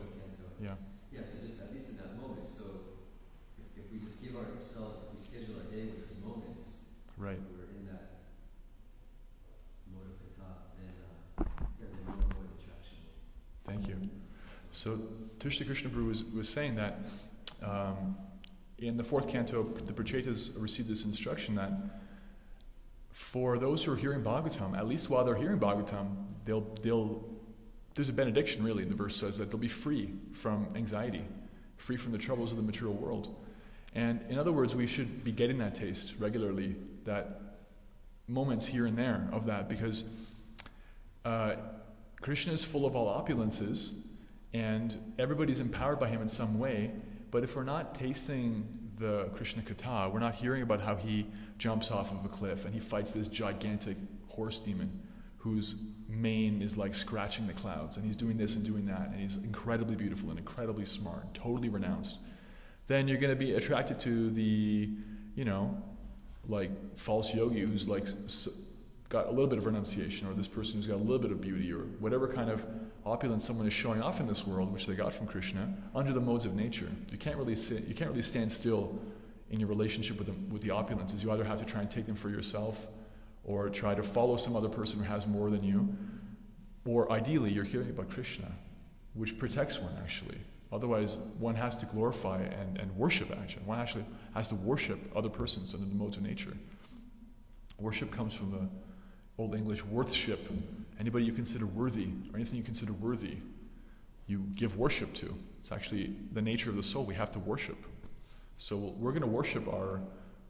Yeah. 0.61 0.71
Yeah, 1.11 1.21
so 1.23 1.33
just 1.45 1.61
at 1.63 1.71
least 1.71 1.91
in 1.91 1.97
that 1.97 2.21
moment. 2.21 2.47
So 2.47 2.63
if, 3.57 3.85
if 3.85 3.91
we 3.91 3.99
just 3.99 4.23
give 4.23 4.35
ourselves, 4.35 5.05
if 5.07 5.13
we 5.13 5.19
schedule 5.19 5.55
our 5.59 5.71
day 5.71 5.85
with 5.85 6.23
moments, 6.23 6.85
Right. 7.17 7.39
we're 7.51 7.65
in 7.77 7.85
that 7.87 8.11
mode 9.93 10.07
of 10.07 10.37
kata, 10.37 10.51
then 10.77 10.93
uh, 11.39 11.43
yeah, 11.79 11.87
then 11.91 12.05
we'll 12.05 12.15
avoid 12.15 12.49
attraction. 12.59 12.97
Thank 13.65 13.87
you. 13.87 14.09
So 14.71 14.97
Tushta 15.39 15.65
Krishna 15.65 15.89
Prabhu 15.89 16.07
was, 16.07 16.23
was 16.25 16.49
saying 16.49 16.75
that 16.75 16.99
um, 17.63 18.15
in 18.77 18.97
the 18.97 19.03
fourth 19.03 19.27
canto, 19.27 19.63
the 19.63 19.93
Prachetas 19.93 20.51
received 20.61 20.87
this 20.89 21.03
instruction 21.05 21.55
that 21.55 21.71
for 23.17 23.57
those 23.57 23.83
who 23.83 23.91
are 23.91 23.95
hearing 23.95 24.21
Bhagavatam, 24.21 24.77
at 24.77 24.87
least 24.87 25.09
while 25.09 25.25
they're 25.25 25.35
hearing 25.35 25.59
Bhagavatam, 25.59 26.15
they'll, 26.45 26.61
they'll, 26.83 27.25
there's 27.95 28.09
a 28.09 28.13
benediction 28.13 28.63
really, 28.63 28.83
the 28.85 28.93
verse 28.93 29.15
says 29.15 29.39
that 29.39 29.49
they'll 29.49 29.59
be 29.59 29.67
free 29.67 30.13
from 30.33 30.67
anxiety, 30.75 31.23
free 31.77 31.97
from 31.97 32.11
the 32.11 32.19
troubles 32.19 32.51
of 32.51 32.57
the 32.57 32.63
material 32.63 32.95
world. 32.95 33.35
And 33.95 34.23
in 34.29 34.37
other 34.37 34.51
words, 34.51 34.75
we 34.75 34.85
should 34.85 35.23
be 35.23 35.31
getting 35.31 35.57
that 35.57 35.73
taste 35.73 36.13
regularly, 36.19 36.75
that 37.05 37.41
moments 38.27 38.67
here 38.67 38.85
and 38.85 38.95
there 38.95 39.27
of 39.31 39.47
that, 39.47 39.67
because 39.67 40.03
uh, 41.25 41.55
Krishna 42.21 42.53
is 42.53 42.63
full 42.63 42.85
of 42.85 42.95
all 42.95 43.07
opulences, 43.19 43.93
and 44.53 44.95
everybody's 45.17 45.59
empowered 45.59 45.99
by 45.99 46.07
him 46.07 46.21
in 46.21 46.27
some 46.27 46.59
way. 46.59 46.91
But 47.31 47.43
if 47.43 47.55
we're 47.55 47.63
not 47.63 47.95
tasting 47.95 48.86
the 48.97 49.29
Krishna 49.33 49.61
Katha, 49.61 50.11
we're 50.11 50.19
not 50.19 50.35
hearing 50.35 50.61
about 50.61 50.81
how 50.81 50.95
he 50.95 51.27
jumps 51.57 51.91
off 51.91 52.11
of 52.11 52.25
a 52.25 52.27
cliff 52.27 52.65
and 52.65 52.73
he 52.73 52.79
fights 52.79 53.11
this 53.11 53.27
gigantic 53.27 53.97
horse 54.27 54.59
demon 54.59 55.01
whose 55.37 55.75
mane 56.09 56.61
is 56.61 56.77
like 56.77 56.95
scratching 56.95 57.47
the 57.47 57.53
clouds, 57.53 57.95
and 57.95 58.05
he's 58.05 58.15
doing 58.15 58.37
this 58.37 58.55
and 58.55 58.65
doing 58.65 58.85
that, 58.85 59.09
and 59.11 59.19
he's 59.19 59.37
incredibly 59.37 59.95
beautiful 59.95 60.29
and 60.29 60.39
incredibly 60.39 60.85
smart, 60.85 61.33
totally 61.33 61.69
renounced. 61.69 62.17
Then 62.87 63.07
you're 63.07 63.19
going 63.19 63.33
to 63.33 63.39
be 63.39 63.53
attracted 63.53 63.99
to 64.01 64.29
the, 64.31 64.89
you 65.35 65.45
know, 65.45 65.81
like 66.47 66.71
false 66.97 67.33
yogi 67.33 67.61
who's 67.61 67.87
like 67.87 68.07
got 69.09 69.27
a 69.27 69.29
little 69.29 69.47
bit 69.47 69.57
of 69.57 69.65
renunciation, 69.65 70.27
or 70.27 70.33
this 70.33 70.47
person 70.47 70.77
who's 70.77 70.87
got 70.87 70.95
a 70.95 70.97
little 70.97 71.19
bit 71.19 71.31
of 71.31 71.39
beauty, 71.39 71.71
or 71.71 71.79
whatever 71.99 72.27
kind 72.27 72.49
of 72.49 72.65
opulence 73.07 73.45
someone 73.45 73.65
is 73.65 73.73
showing 73.73 74.01
off 74.01 74.19
in 74.19 74.27
this 74.27 74.45
world, 74.45 74.71
which 74.71 74.85
they 74.85 74.93
got 74.93 75.13
from 75.13 75.27
Krishna, 75.27 75.73
under 75.95 76.13
the 76.13 76.19
modes 76.19 76.45
of 76.45 76.55
nature. 76.55 76.89
You 77.11 77.17
can't 77.17 77.37
really 77.37 77.55
sit, 77.55 77.87
you 77.87 77.95
can't 77.95 78.09
really 78.09 78.21
stand 78.21 78.51
still 78.51 78.99
in 79.49 79.59
your 79.59 79.69
relationship 79.69 80.17
with 80.17 80.27
the, 80.27 80.53
with 80.53 80.61
the 80.61 80.69
opulences. 80.69 81.23
You 81.23 81.31
either 81.31 81.43
have 81.43 81.59
to 81.59 81.65
try 81.65 81.81
and 81.81 81.89
take 81.89 82.05
them 82.05 82.15
for 82.15 82.29
yourself, 82.29 82.85
or 83.45 83.69
try 83.69 83.95
to 83.95 84.03
follow 84.03 84.35
some 84.37 84.55
other 84.55 84.67
person 84.67 84.99
who 84.99 85.05
has 85.05 85.25
more 85.25 85.49
than 85.49 85.63
you, 85.63 85.95
or 86.85 87.11
ideally 87.11 87.51
you're 87.51 87.63
hearing 87.63 87.89
about 87.89 88.09
Krishna, 88.09 88.51
which 89.13 89.37
protects 89.39 89.79
one 89.79 89.93
actually. 90.03 90.37
Otherwise, 90.71 91.15
one 91.39 91.55
has 91.55 91.77
to 91.77 91.85
glorify 91.85 92.41
and, 92.41 92.77
and 92.77 92.93
worship 92.97 93.31
actually. 93.41 93.63
One 93.63 93.79
actually 93.79 94.03
has 94.33 94.49
to 94.49 94.55
worship 94.55 94.99
other 95.15 95.29
persons 95.29 95.73
under 95.73 95.85
the 95.85 95.95
modes 95.95 96.17
of 96.17 96.23
nature. 96.23 96.51
Worship 97.79 98.11
comes 98.11 98.33
from 98.33 98.51
the 98.51 98.67
Old 99.41 99.55
English 99.55 99.85
worthship. 99.85 100.51
Anybody 100.99 101.25
you 101.25 101.33
consider 101.33 101.65
worthy, 101.65 102.09
or 102.31 102.35
anything 102.35 102.57
you 102.57 102.63
consider 102.63 102.93
worthy, 102.93 103.37
you 104.25 104.45
give 104.55 104.77
worship 104.77 105.13
to. 105.15 105.33
It's 105.59 105.71
actually 105.71 106.15
the 106.33 106.41
nature 106.41 106.69
of 106.69 106.75
the 106.75 106.83
soul. 106.83 107.05
We 107.05 107.15
have 107.15 107.31
to 107.31 107.39
worship. 107.39 107.77
So 108.57 108.77
we're 108.77 109.11
going 109.11 109.21
to 109.21 109.27
worship 109.27 109.67
our 109.67 110.01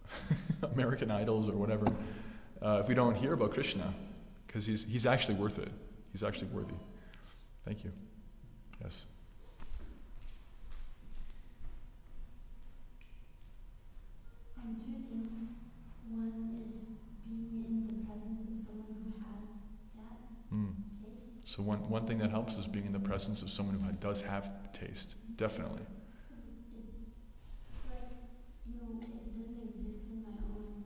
American 0.73 1.11
idols 1.11 1.49
or 1.49 1.53
whatever 1.53 1.85
uh, 2.61 2.79
if 2.81 2.87
we 2.87 2.95
don't 2.95 3.15
hear 3.15 3.33
about 3.33 3.53
Krishna, 3.53 3.93
because 4.45 4.65
he's, 4.65 4.85
he's 4.85 5.05
actually 5.05 5.35
worth 5.35 5.59
it. 5.59 5.71
He's 6.11 6.23
actually 6.23 6.47
worthy. 6.47 6.73
Thank 7.65 7.83
you. 7.83 7.91
Yes. 8.81 9.05
Um, 14.57 14.75
two 14.75 14.93
things. 15.09 15.36
So 21.47 21.63
one, 21.63 21.87
one 21.87 22.05
thing 22.05 22.17
that 22.17 22.29
helps 22.29 22.55
is 22.55 22.67
being 22.67 22.85
in 22.87 22.91
the 22.91 22.99
presence 22.99 23.41
of 23.41 23.49
someone 23.49 23.79
who 23.79 23.89
does 23.93 24.21
have 24.21 24.51
taste. 24.73 25.15
Definitely. 25.37 25.79
Because 26.27 26.43
it's 27.71 27.85
like, 27.87 28.11
you 28.67 28.75
know, 28.75 28.99
it 28.99 29.39
doesn't 29.39 29.63
exist 29.63 30.11
in 30.11 30.23
my 30.27 30.35
own 30.43 30.83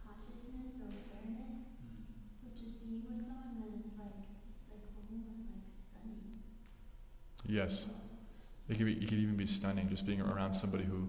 consciousness 0.00 0.80
or 0.80 0.88
awareness. 0.96 1.76
Hmm. 1.76 2.08
But 2.42 2.54
just 2.56 2.80
being 2.80 3.04
with 3.04 3.20
someone, 3.20 3.60
then 3.60 3.84
it's 3.84 3.92
like, 4.00 4.16
it's 4.48 4.72
like 4.72 4.88
almost 4.96 5.44
like 5.52 5.68
stunning. 5.68 6.40
Yes. 7.44 7.84
It 8.70 8.78
could, 8.78 8.86
be, 8.86 8.94
it 8.94 9.08
could 9.10 9.18
even 9.18 9.36
be 9.36 9.44
stunning 9.44 9.90
just 9.90 10.06
being 10.06 10.22
around 10.22 10.54
somebody 10.54 10.84
who 10.84 11.06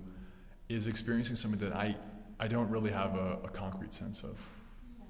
is 0.67 0.88
experiencing 0.88 1.38
something 1.38 1.61
that 1.61 1.74
I, 1.74 1.95
I 2.38 2.49
don't 2.49 2.69
really 2.69 2.91
have 2.91 3.15
a, 3.15 3.39
a 3.45 3.49
concrete 3.49 3.93
sense 3.93 4.24
of. 4.24 4.36
Yeah. 4.99 5.05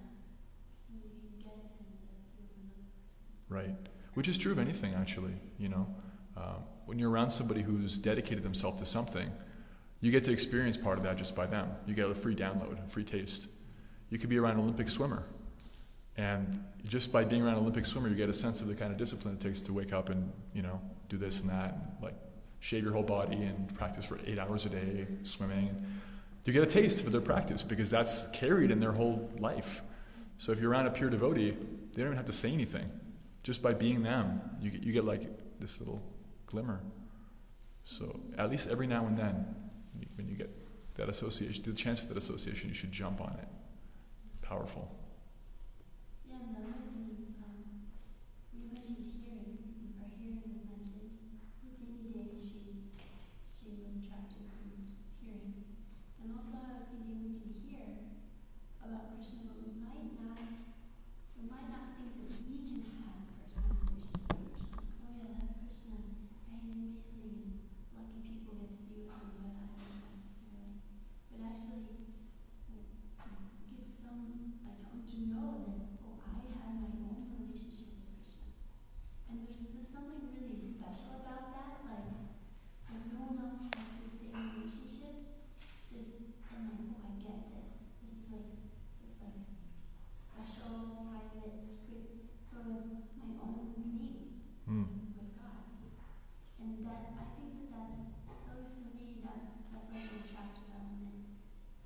So 0.86 0.93
you 0.93 1.09
can 1.09 1.39
get 1.39 1.57
a 1.57 1.68
sense 1.68 1.97
of 2.03 2.09
it 2.12 2.22
through 2.36 2.51
another 2.59 2.84
person. 3.09 3.41
Right. 3.52 3.76
Which 4.14 4.30
is 4.30 4.38
true 4.38 4.54
of 4.54 4.60
anything, 4.60 4.93
actually. 4.93 5.34
You 5.60 5.70
know, 5.70 5.88
um, 6.38 6.64
when 6.86 6.97
you're 6.97 7.12
around 7.12 7.30
somebody 7.30 7.62
who's 7.62 7.97
dedicated 7.97 8.43
themselves 8.43 8.80
to 8.80 8.86
something, 8.86 9.30
you 9.99 10.10
get 10.10 10.24
to 10.24 10.32
experience 10.32 10.78
part 10.78 10.97
of 10.97 11.04
that 11.04 11.18
just 11.18 11.36
by 11.36 11.45
them. 11.45 11.70
You 11.86 11.93
get 11.93 12.10
a 12.10 12.16
free 12.16 12.36
download, 12.36 12.84
a 12.84 12.88
free 12.88 13.04
taste. 13.04 13.47
You 14.10 14.18
could 14.18 14.30
be 14.30 14.39
around 14.39 14.54
an 14.54 14.62
Olympic 14.62 14.89
swimmer, 14.89 15.24
and 16.18 16.64
just 16.86 17.12
by 17.12 17.24
being 17.24 17.41
around 17.41 17.56
an 17.56 17.62
Olympic 17.62 17.86
swimmer, 17.86 18.10
you 18.10 18.16
get 18.16 18.30
a 18.30 18.34
sense 18.34 18.62
of 18.62 18.68
the 18.68 18.76
kind 18.76 18.91
of 18.91 18.97
discipline 18.97 19.36
it 19.36 19.41
takes 19.41 19.62
to 19.64 19.74
wake 19.74 19.93
up 19.93 20.10
and 20.10 20.32
you 20.54 20.62
know 20.62 20.82
do 21.10 21.18
this 21.18 21.41
and 21.41 21.49
that, 21.49 21.74
and, 21.74 21.82
like 22.02 22.16
shave 22.60 22.84
your 22.84 22.93
whole 22.93 23.04
body 23.04 23.43
and 23.43 23.74
practice 23.76 24.06
for 24.06 24.20
eight 24.26 24.39
hours 24.39 24.66
a 24.66 24.70
day 24.70 25.08
swimming. 25.24 25.86
You 26.45 26.54
get 26.54 26.64
a 26.64 26.68
taste 26.68 27.02
for 27.02 27.10
their 27.10 27.22
practice 27.22 27.64
because 27.64 27.89
that's 27.89 28.30
carried 28.32 28.72
in 28.72 28.80
their 28.80 28.91
whole 28.91 29.30
life. 29.39 29.82
So 30.38 30.52
if 30.52 30.60
you're 30.60 30.72
around 30.72 30.88
a 30.88 30.91
pure 30.91 31.10
devotee, 31.10 31.52
they 31.52 32.02
don't 32.02 32.08
even 32.08 32.18
have 32.18 32.26
to 32.26 32.32
say 32.32 32.52
anything. 32.52 32.89
Just 33.44 33.62
by 33.64 33.74
being 33.74 34.04
them, 34.04 34.42
you 34.60 34.70
get, 34.70 34.84
you 34.84 34.94
get 34.94 35.06
like 35.06 35.24
this 35.60 35.80
little 35.80 36.02
glimmer. 36.46 36.82
So 37.84 38.20
at 38.38 38.52
least 38.52 38.70
every 38.70 38.88
now 38.88 39.08
and 39.08 39.18
then, 39.18 39.56
when 40.16 40.28
you 40.28 40.36
get 40.36 40.50
that 40.96 41.10
association, 41.10 41.64
the 41.64 41.74
chance 41.74 42.00
for 42.00 42.08
that 42.08 42.18
association, 42.18 42.70
you 42.70 42.76
should 42.76 42.92
jump 42.92 43.20
on 43.22 43.36
it. 43.42 43.48
Powerful. 44.42 44.92
Yeah, 46.30 46.36
and 46.36 46.56
the 46.56 46.60
other 46.62 46.84
thing 46.86 47.10
is, 47.18 47.34
um, 47.42 47.89
we 48.54 48.70
mentioned 48.70 49.10
hearing, 49.10 49.58
or 49.98 50.12
hearing 50.20 50.44
was 50.46 50.62
mentioned. 50.70 51.18
Rukmini 51.66 52.14
Devi, 52.14 52.38
she, 52.38 52.94
she 53.50 53.74
was 53.74 53.96
attracted 53.98 54.46
from 54.54 54.94
hearing. 55.24 55.66
And 56.22 56.36
also 56.36 56.62
I 56.62 56.78
was 56.78 56.86
thinking 56.92 57.18
we 57.26 57.42
can 57.42 57.56
hear 57.66 58.14
about 58.86 59.18
Krishna, 59.18 59.50
but 59.50 59.58
we 59.66 59.74
might 59.82 60.14
not, 60.22 60.62
we 61.34 61.44
might 61.50 61.68
not 61.74 61.98
think 61.98 62.14
that 62.22 62.30
we 62.46 62.56
can 62.62 62.86
have 63.02 63.18
a 63.18 63.34
personal 63.39 63.72
relationship 63.82 64.28
with 64.30 64.46
Krishna. 64.52 64.76
Oh 65.02 65.10
yeah, 65.16 65.32
that's 65.32 65.58
Krishna, 65.64 65.98
yeah, 66.52 66.60
he's 66.62 66.78
amazing, 66.78 67.34
and 67.39 67.56
lucky 67.96 68.20
people 68.22 68.60
get 68.60 68.76
to 68.76 68.84
be 68.86 69.08
with 69.08 69.16
him, 69.16 69.32
but 69.39 69.48
I 69.48 69.80
don't 69.80 70.04
necessarily. 70.12 70.84
But 71.32 71.39
actually, 71.48 72.12
to 72.68 72.76
give 73.72 73.88
some, 73.88 74.60
like 74.68 75.06
to 75.10 75.18
know 75.26 75.66
that, 75.66 75.82
oh, 76.06 76.22
I 76.22 76.46
had 76.62 76.94
my 76.94 77.10
own 77.10 77.34
relationship 77.34 77.98
with 77.98 78.14
Krishna. 78.20 78.52
And 79.32 79.42
there's 79.42 79.64
just 79.72 79.89
something 79.89 80.30
really 80.30 80.60
special 80.60 81.24
about 81.24 81.56
that, 81.56 81.82
like, 81.88 82.12
like 82.92 83.06
no 83.16 83.32
one 83.32 83.39
else 83.42 83.64
has 83.72 83.89
the 84.04 84.10
same 84.12 84.60
relationship. 84.60 85.16
This, 85.92 86.20
and 86.52 86.68
like, 86.68 86.84
oh, 87.00 87.08
I 87.08 87.12
get 87.20 87.39
this. 87.56 87.96
This 88.04 88.14
is 88.22 88.28
like, 88.32 88.52
this 89.04 89.16
like 89.24 89.39
special, 90.12 91.00
private, 91.00 91.60
secret, 91.60 92.28
sort 92.44 92.68
of 92.72 93.08
my 93.20 93.32
own 93.39 93.72
thing 93.76 93.89
Mm. 94.72 94.88
with 95.20 95.36
God. 95.36 95.68
And 96.64 96.86
that, 96.88 97.12
I 97.20 97.26
think 97.36 97.60
that 97.60 97.68
that's, 97.76 98.08
at 98.48 98.56
least 98.56 98.80
for 98.80 98.88
me, 98.96 99.20
that's, 99.20 99.52
that's 99.68 99.92
like 99.92 100.08
an 100.08 100.24
attractive 100.24 100.72
element 100.72 101.28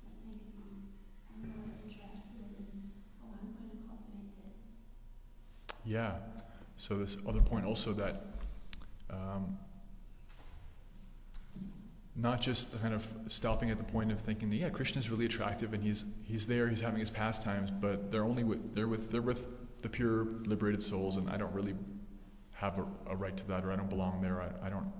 that 0.06 0.14
makes 0.22 0.54
me 0.54 0.86
more 1.34 1.66
interested 1.82 2.46
in, 2.54 2.94
oh, 3.18 3.34
I'm 3.34 3.58
going 3.58 3.74
to 3.74 3.82
cultivate 3.90 4.38
this. 4.38 4.70
Yeah. 5.96 6.12
So 6.76 6.98
this 6.98 7.16
other 7.26 7.40
point 7.40 7.64
also 7.64 7.94
that 7.94 8.26
um, 9.08 9.56
not 12.14 12.42
just 12.42 12.78
kind 12.82 12.92
of 12.92 13.06
stopping 13.28 13.70
at 13.70 13.78
the 13.78 13.84
point 13.84 14.12
of 14.12 14.20
thinking 14.20 14.50
that 14.50 14.56
yeah, 14.56 14.68
Krishna 14.68 14.98
is 14.98 15.08
really 15.08 15.24
attractive 15.24 15.72
and 15.72 15.82
he's 15.82 16.04
he's 16.24 16.46
there, 16.46 16.68
he's 16.68 16.82
having 16.82 17.00
his 17.00 17.08
pastimes, 17.08 17.70
but 17.70 18.12
they're 18.12 18.24
only 18.24 18.44
with 18.44 18.74
they're 18.74 18.88
with 18.88 19.10
they're 19.10 19.22
with 19.22 19.48
the 19.80 19.88
pure 19.88 20.26
liberated 20.44 20.82
souls, 20.82 21.16
and 21.16 21.30
I 21.30 21.38
don't 21.38 21.54
really 21.54 21.74
have 22.52 22.78
a, 22.78 22.84
a 23.12 23.16
right 23.16 23.34
to 23.34 23.48
that, 23.48 23.64
or 23.64 23.72
I 23.72 23.76
don't 23.76 23.88
belong 23.88 24.20
there. 24.20 24.42
I, 24.42 24.66
I 24.66 24.68
don't. 24.68 24.92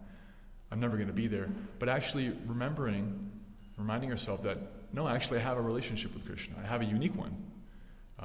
I'm 0.70 0.80
never 0.80 0.96
going 0.96 1.08
to 1.08 1.12
be 1.12 1.26
there. 1.26 1.50
But 1.78 1.90
actually 1.90 2.32
remembering, 2.46 3.30
reminding 3.76 4.08
yourself 4.08 4.42
that 4.44 4.58
no, 4.94 5.06
actually, 5.06 5.40
I 5.40 5.42
have 5.42 5.58
a 5.58 5.62
relationship 5.62 6.14
with 6.14 6.24
Krishna. 6.24 6.56
I 6.62 6.66
have 6.66 6.80
a 6.80 6.86
unique 6.86 7.14
one. 7.14 7.45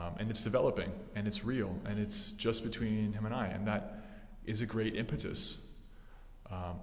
Um, 0.01 0.15
and 0.17 0.29
it's 0.29 0.43
developing, 0.43 0.91
and 1.15 1.27
it's 1.27 1.43
real, 1.43 1.75
and 1.85 1.99
it's 1.99 2.31
just 2.31 2.63
between 2.63 3.13
him 3.13 3.25
and 3.25 3.35
I. 3.35 3.47
And 3.47 3.67
that 3.67 4.03
is 4.45 4.61
a 4.61 4.65
great 4.65 4.95
impetus. 4.95 5.59
Um, 6.49 6.79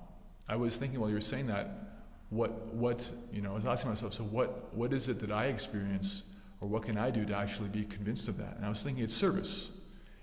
I 0.49 0.57
was 0.57 0.77
thinking 0.77 1.01
while 1.01 1.09
you 1.09 1.17
were 1.17 1.21
saying 1.21 1.49
that, 1.49 1.71
what, 2.31 2.75
what, 2.75 3.11
you 3.33 3.41
know, 3.41 3.53
I 3.53 3.55
was 3.55 3.67
asking 3.67 3.91
myself, 3.91 4.13
so 4.13 4.23
what, 4.25 4.73
what 4.75 4.93
is 4.93 5.09
it 5.09 5.19
that 5.21 5.33
I 5.33 5.47
experience, 5.47 6.25
or 6.61 6.69
what 6.69 6.85
can 6.85 6.97
I 6.97 7.11
do 7.11 7.25
to 7.25 7.35
actually 7.35 7.71
be 7.71 7.85
convinced 7.85 8.29
of 8.29 8.37
that? 8.39 8.57
And 8.57 8.65
I 8.65 8.69
was 8.69 8.83
thinking 8.83 9.03
it's 9.03 9.15
service. 9.15 9.71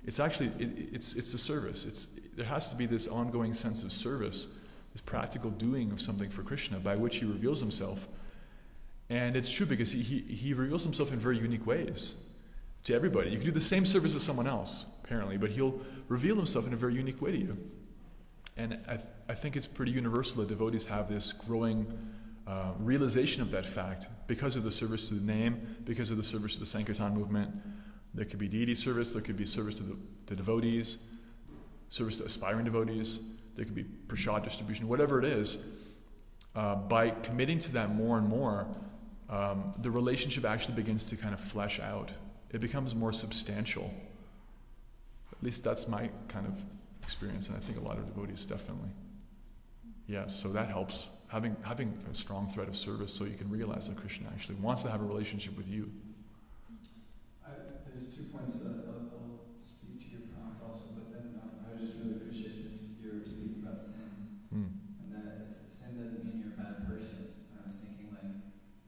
It's 0.06 0.20
actually, 0.20 0.52
it, 0.60 0.90
it's, 0.94 1.16
it's 1.16 1.34
a 1.34 1.38
service. 1.38 1.86
It's, 1.86 2.08
there 2.36 2.46
has 2.46 2.70
to 2.70 2.76
be 2.76 2.86
this 2.86 3.08
ongoing 3.08 3.54
sense 3.54 3.84
of 3.84 3.92
service, 3.92 4.48
this 4.94 5.02
practical 5.02 5.50
doing 5.50 5.92
of 5.92 6.00
something 6.00 6.30
for 6.30 6.44
Krishna 6.44 6.80
by 6.80 6.96
which 6.96 7.18
he 7.18 7.26
reveals 7.26 7.60
himself. 7.60 8.08
And 9.10 9.36
it's 9.36 9.52
true 9.52 9.66
because 9.66 9.92
he, 9.92 10.02
he, 10.02 10.20
he 10.20 10.54
reveals 10.54 10.84
himself 10.84 11.12
in 11.12 11.20
very 11.20 11.38
unique 11.38 11.66
ways 11.66 12.16
to 12.86 12.96
everybody. 12.96 13.32
You 13.32 13.38
can 13.38 13.46
do 13.46 13.52
the 13.52 13.62
same 13.62 13.86
service 13.86 14.16
as 14.16 14.24
someone 14.24 14.48
else, 14.48 14.86
apparently, 15.04 15.38
but 15.38 15.52
he'll 15.52 15.80
reveal 16.08 16.36
himself 16.36 16.66
in 16.66 16.74
a 16.74 16.78
very 16.78 16.96
unique 16.96 17.22
way 17.22 17.32
to 17.32 17.38
you. 17.38 17.58
And 18.58 18.80
I, 18.88 19.00
I 19.28 19.34
think 19.34 19.58
it's 19.58 19.68
pretty 19.68 19.92
universal 19.92 20.42
that 20.42 20.48
devotees 20.48 20.86
have 20.86 21.10
this 21.10 21.34
growing 21.34 21.98
uh, 22.48 22.74
realization 22.80 23.42
of 23.42 23.52
that 23.52 23.66
fact 23.66 24.08
because 24.28 24.56
of 24.56 24.64
the 24.64 24.72
service 24.72 25.10
to 25.10 25.16
the 25.16 25.26
name, 25.26 25.78
because 25.84 26.12
of 26.12 26.18
the 26.18 26.24
service 26.24 26.54
to 26.54 26.60
the 26.60 26.66
Sankirtan 26.66 27.14
movement. 27.14 27.54
There 28.14 28.24
could 28.24 28.40
be 28.40 28.48
deity 28.48 28.76
service, 28.76 29.12
there 29.12 29.22
could 29.22 29.36
be 29.36 29.46
service 29.46 29.76
to 29.76 29.98
the 30.28 30.36
devotees, 30.36 31.00
service 31.90 32.20
to 32.20 32.26
aspiring 32.26 32.66
devotees, 32.66 33.20
there 33.56 33.66
could 33.66 33.76
be 33.76 33.84
prasad 33.84 34.44
distribution, 34.44 34.88
whatever 34.88 35.20
it 35.20 35.26
is. 35.26 35.58
Uh, 36.56 36.76
by 36.76 37.10
committing 37.10 37.60
to 37.60 37.74
that 37.74 37.94
more 37.94 38.18
and 38.18 38.28
more, 38.28 38.68
um, 39.30 39.74
the 39.80 39.92
relationship 39.92 40.46
actually 40.46 40.76
begins 40.76 41.04
to 41.04 41.18
kind 41.18 41.34
of 41.34 41.40
flesh 41.40 41.80
out. 41.80 42.12
It 42.56 42.62
becomes 42.62 42.96
more 42.96 43.12
substantial. 43.12 43.94
At 45.34 45.44
least 45.44 45.62
that's 45.62 45.90
my 45.90 46.10
kind 46.30 46.48
of 46.48 46.56
experience, 47.04 47.50
and 47.50 47.58
I 47.58 47.60
think 47.60 47.78
a 47.78 47.82
lot 47.82 47.98
of 47.98 48.06
devotees 48.06 48.46
definitely. 48.46 48.92
Yes, 50.08 50.34
so 50.34 50.48
that 50.54 50.70
helps. 50.70 51.10
Having, 51.28 51.58
having 51.64 51.92
a 52.10 52.16
strong 52.16 52.50
thread 52.50 52.70
of 52.70 52.78
service 52.78 53.12
so 53.12 53.26
you 53.26 53.36
can 53.36 53.50
realize 53.50 53.90
that 53.90 53.98
Krishna 53.98 54.28
actually 54.34 54.56
wants 54.56 54.84
to 54.84 54.90
have 54.90 55.02
a 55.02 55.04
relationship 55.04 55.58
with 55.58 55.68
you. 55.68 55.92
I, 57.46 57.50
there's 57.90 58.16
two 58.16 58.24
points 58.32 58.60
that 58.60 58.86
I'll, 58.88 59.12
I'll 59.12 59.40
speak 59.60 60.00
to 60.06 60.08
your 60.16 60.22
prompt 60.32 60.64
also, 60.64 60.96
but 60.96 61.12
then 61.12 61.42
um, 61.44 61.60
I 61.68 61.78
just 61.78 61.98
really 62.00 62.16
appreciate 62.24 62.64
this. 62.64 62.96
You're 63.04 63.26
speaking 63.26 63.64
about 63.64 63.78
sin, 63.78 64.12
Mm. 64.56 64.72
and 65.04 65.08
that 65.12 65.44
it's, 65.44 65.60
sin 65.76 66.00
doesn't 66.00 66.24
mean 66.24 66.40
you're 66.40 66.56
a 66.56 66.58
bad 66.64 66.88
person. 66.88 67.36
And 67.52 67.60
I 67.60 67.68
was 67.68 67.76
thinking, 67.84 68.16
like, 68.16 68.32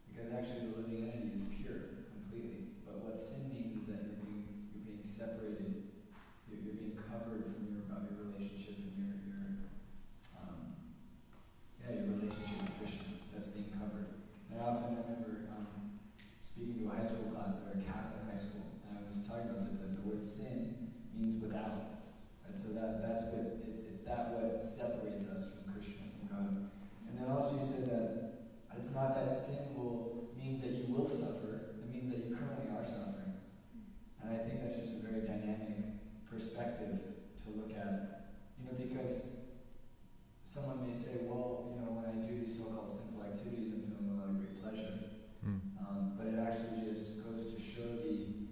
because 0.07 0.32
actually 0.32 0.72
the 0.72 0.80
living 0.80 1.11
entity 1.11 1.36
is 1.36 1.43
pure 1.51 2.07
completely, 2.15 2.80
but 2.88 3.03
what 3.03 3.20
sin 3.20 3.51
means 3.51 3.82
is 3.82 3.88
that 3.91 4.05
you're 4.07 4.22
being 4.24 4.47
you're 4.72 4.86
being 4.88 5.03
separated, 5.03 5.91
you're, 6.47 6.61
you're 6.63 6.80
being 6.80 6.95
covered 6.95 7.43
from 7.51 7.68
your 7.68 7.84
uh, 7.91 8.05
your 8.07 8.32
relationship 8.32 8.80
and 8.80 8.95
your 8.95 9.11
your 9.28 9.43
um, 10.39 10.78
yeah 11.84 11.99
your 11.99 12.15
relationship 12.15 12.63
with 12.63 12.78
Krishna. 12.80 13.20
That's 13.34 13.49
being 13.51 13.74
covered. 13.76 14.24
And 14.47 14.61
I 14.61 14.72
often 14.72 15.03
remember 15.03 15.51
um, 15.51 15.99
speaking 16.39 16.80
to 16.80 16.84
a 16.88 16.95
high 16.95 17.03
school 17.03 17.34
class, 17.36 17.68
they're 17.68 17.82
a 17.82 17.84
Catholic 17.84 18.24
high 18.30 18.39
school, 18.39 18.80
and 18.88 18.95
I 18.95 19.03
was 19.03 19.20
talking 19.28 19.51
about 19.51 19.68
this 19.68 19.84
that 19.84 19.99
the 19.99 20.03
word 20.07 20.24
sin 20.24 20.95
means 21.11 21.41
without. 21.43 21.99
And 22.47 22.55
so 22.55 22.72
that 22.80 23.03
that's 23.03 23.28
what 23.36 23.59
it's, 23.68 23.84
it's 23.84 24.03
that 24.07 24.32
what 24.32 24.63
separates 24.63 25.28
us 25.28 25.51
from 25.51 25.74
Krishna, 25.74 26.07
from 26.15 26.26
God. 26.32 26.72
And 27.09 27.20
then 27.20 27.28
also 27.28 27.59
you 27.59 27.65
said 27.68 27.91
that 27.91 28.07
it's 28.80 28.95
not 28.95 29.15
that 29.15 29.32
sin 29.32 29.76
will 29.76 30.32
means 30.39 30.61
that 30.61 30.72
you 30.72 30.93
will 30.93 31.09
suffer, 31.09 31.76
it 31.84 31.91
means 31.91 32.09
that 32.09 32.24
you 32.24 32.36
currently 32.36 32.72
are 32.72 32.86
suffering. 32.86 33.36
And 34.24 34.32
I 34.34 34.38
think 34.47 34.63
that's 34.63 34.80
just 34.80 35.03
a 35.03 35.11
very 35.11 35.28
dynamic 35.28 35.99
perspective 36.32 36.99
to 37.43 37.45
look 37.51 37.72
at. 37.76 38.32
You 38.57 38.72
know, 38.72 38.78
because 38.80 39.43
someone 40.43 40.88
may 40.88 40.95
say, 40.95 41.28
well, 41.28 41.68
you 41.76 41.82
know, 41.84 41.91
when 41.99 42.05
I 42.07 42.26
do 42.26 42.39
these 42.39 42.57
so-called 42.57 42.89
sinful 42.89 43.24
activities, 43.24 43.74
I'm 43.76 43.84
feeling 43.91 44.15
a 44.15 44.22
lot 44.24 44.30
of 44.30 44.38
great 44.39 44.55
pleasure. 44.63 44.93
Mm. 45.43 45.59
Um, 45.84 46.13
but 46.15 46.28
it 46.28 46.39
actually 46.39 46.88
just 46.88 47.26
goes 47.28 47.53
to 47.53 47.59
show 47.59 47.97
the 48.01 48.47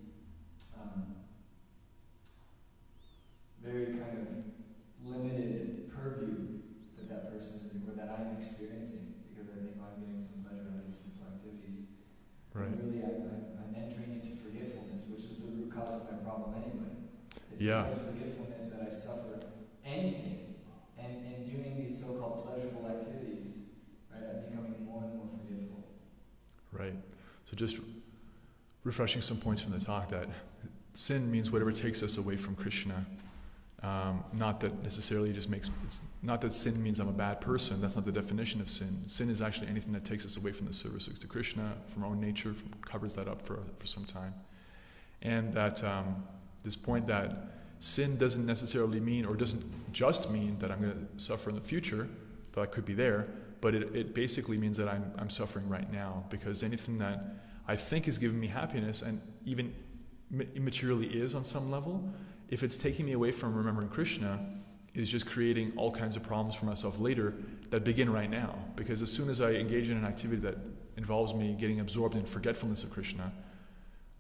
um, 0.75 1.15
very 3.63 3.85
kind 3.97 4.25
of 4.25 4.27
limited 5.05 5.89
purview 5.89 6.61
that 6.97 7.09
that 7.09 7.31
person 7.31 7.65
is, 7.65 7.73
or 7.87 7.93
that 7.97 8.09
I'm 8.13 8.37
experiencing, 8.37 9.25
because 9.29 9.49
I 9.49 9.57
think 9.65 9.77
I'm 9.81 10.01
getting 10.01 10.21
some 10.21 10.45
pleasure 10.45 10.69
out 10.69 10.81
of 10.81 10.85
these 10.85 10.97
simple 10.97 11.25
activities. 11.33 11.89
Right. 12.53 12.69
And 12.69 12.77
really, 12.85 13.01
I, 13.03 13.25
I'm, 13.25 13.43
I'm 13.57 13.73
entering 13.73 14.21
into 14.21 14.37
forgetfulness, 14.37 15.09
which 15.09 15.25
is 15.25 15.41
the 15.41 15.49
root 15.51 15.73
cause 15.73 15.93
of 15.97 16.09
my 16.09 16.17
problem 16.21 16.55
anyway. 16.61 16.93
It's 17.55 17.61
Yeah. 17.61 17.83
because 17.83 17.99
forgetfulness 17.99 18.69
that 18.71 18.87
I 18.87 18.91
suffer 18.91 19.39
anything, 19.85 20.55
and 20.97 21.25
in 21.25 21.49
doing 21.49 21.77
these 21.77 21.97
so-called 22.03 22.45
pleasurable 22.45 22.85
activities, 22.85 23.47
right, 24.11 24.23
I'm 24.23 24.49
becoming 24.49 24.83
more 24.83 25.03
and 25.05 25.15
more 25.15 25.27
forgetful. 25.39 25.85
Right. 26.73 26.95
So 27.45 27.55
just 27.55 27.77
refreshing 28.83 29.21
some 29.21 29.37
points 29.37 29.61
from 29.61 29.71
the 29.71 29.79
talk 29.79 30.09
that 30.09 30.27
sin 30.95 31.31
means 31.31 31.49
whatever 31.49 31.71
takes 31.71 32.03
us 32.03 32.17
away 32.17 32.35
from 32.35 32.55
Krishna. 32.57 33.05
Um, 33.81 34.25
not 34.33 34.59
that 34.59 34.83
necessarily 34.83 35.31
just 35.31 35.47
makes 35.49 35.69
it's 35.85 36.01
not 36.21 36.41
that 36.41 36.51
sin 36.51 36.83
means 36.83 36.99
I'm 36.99 37.07
a 37.07 37.13
bad 37.13 37.39
person. 37.39 37.79
That's 37.79 37.95
not 37.95 38.03
the 38.03 38.11
definition 38.11 38.59
of 38.59 38.69
sin. 38.69 39.07
Sin 39.07 39.29
is 39.29 39.41
actually 39.41 39.67
anything 39.67 39.93
that 39.93 40.03
takes 40.03 40.25
us 40.25 40.35
away 40.35 40.51
from 40.51 40.67
the 40.67 40.73
service 40.73 41.07
to 41.07 41.27
Krishna, 41.27 41.71
from 41.87 42.03
our 42.03 42.09
own 42.09 42.19
nature, 42.19 42.53
from, 42.53 42.73
covers 42.81 43.15
that 43.15 43.29
up 43.29 43.41
for 43.41 43.59
for 43.79 43.85
some 43.85 44.03
time. 44.03 44.33
And 45.21 45.53
that 45.53 45.81
um, 45.83 46.25
this 46.65 46.75
point 46.75 47.07
that 47.07 47.51
sin 47.79 48.17
doesn't 48.17 48.45
necessarily 48.45 48.99
mean 48.99 49.25
or 49.25 49.35
doesn't 49.35 49.93
just 49.93 50.29
mean 50.29 50.57
that 50.59 50.71
I'm 50.71 50.81
going 50.81 51.07
to 51.15 51.23
suffer 51.23 51.49
in 51.49 51.55
the 51.55 51.61
future, 51.61 52.09
though 52.51 52.61
I 52.61 52.65
could 52.65 52.85
be 52.85 52.93
there, 52.93 53.27
but 53.61 53.73
it, 53.73 53.95
it 53.95 54.13
basically 54.13 54.57
means 54.57 54.75
that 54.77 54.89
I'm, 54.89 55.11
I'm 55.17 55.29
suffering 55.29 55.69
right 55.69 55.91
now 55.91 56.25
because 56.29 56.63
anything 56.63 56.97
that 56.97 57.23
I 57.67 57.75
think 57.75 58.07
is 58.07 58.17
giving 58.17 58.39
me 58.39 58.47
happiness 58.47 59.01
and 59.01 59.21
even 59.45 59.73
ma- 60.29 60.43
immaterially 60.55 61.11
is 61.13 61.35
on 61.35 61.45
some 61.45 61.71
level, 61.71 62.11
if 62.49 62.63
it's 62.63 62.77
taking 62.77 63.05
me 63.05 63.13
away 63.13 63.31
from 63.31 63.55
remembering 63.55 63.89
Krishna, 63.89 64.45
is 64.93 65.09
just 65.09 65.25
creating 65.25 65.73
all 65.75 65.91
kinds 65.91 66.15
of 66.15 66.23
problems 66.23 66.55
for 66.55 66.65
myself 66.65 66.99
later 66.99 67.33
that 67.69 67.83
begin 67.83 68.09
right 68.09 68.29
now. 68.29 68.55
Because 68.75 69.01
as 69.01 69.11
soon 69.11 69.29
as 69.29 69.41
I 69.41 69.51
engage 69.51 69.89
in 69.89 69.97
an 69.97 70.05
activity 70.05 70.41
that 70.41 70.57
involves 70.95 71.33
me 71.33 71.55
getting 71.59 71.81
absorbed 71.81 72.15
in 72.15 72.25
forgetfulness 72.25 72.83
of 72.83 72.91
Krishna, 72.91 73.31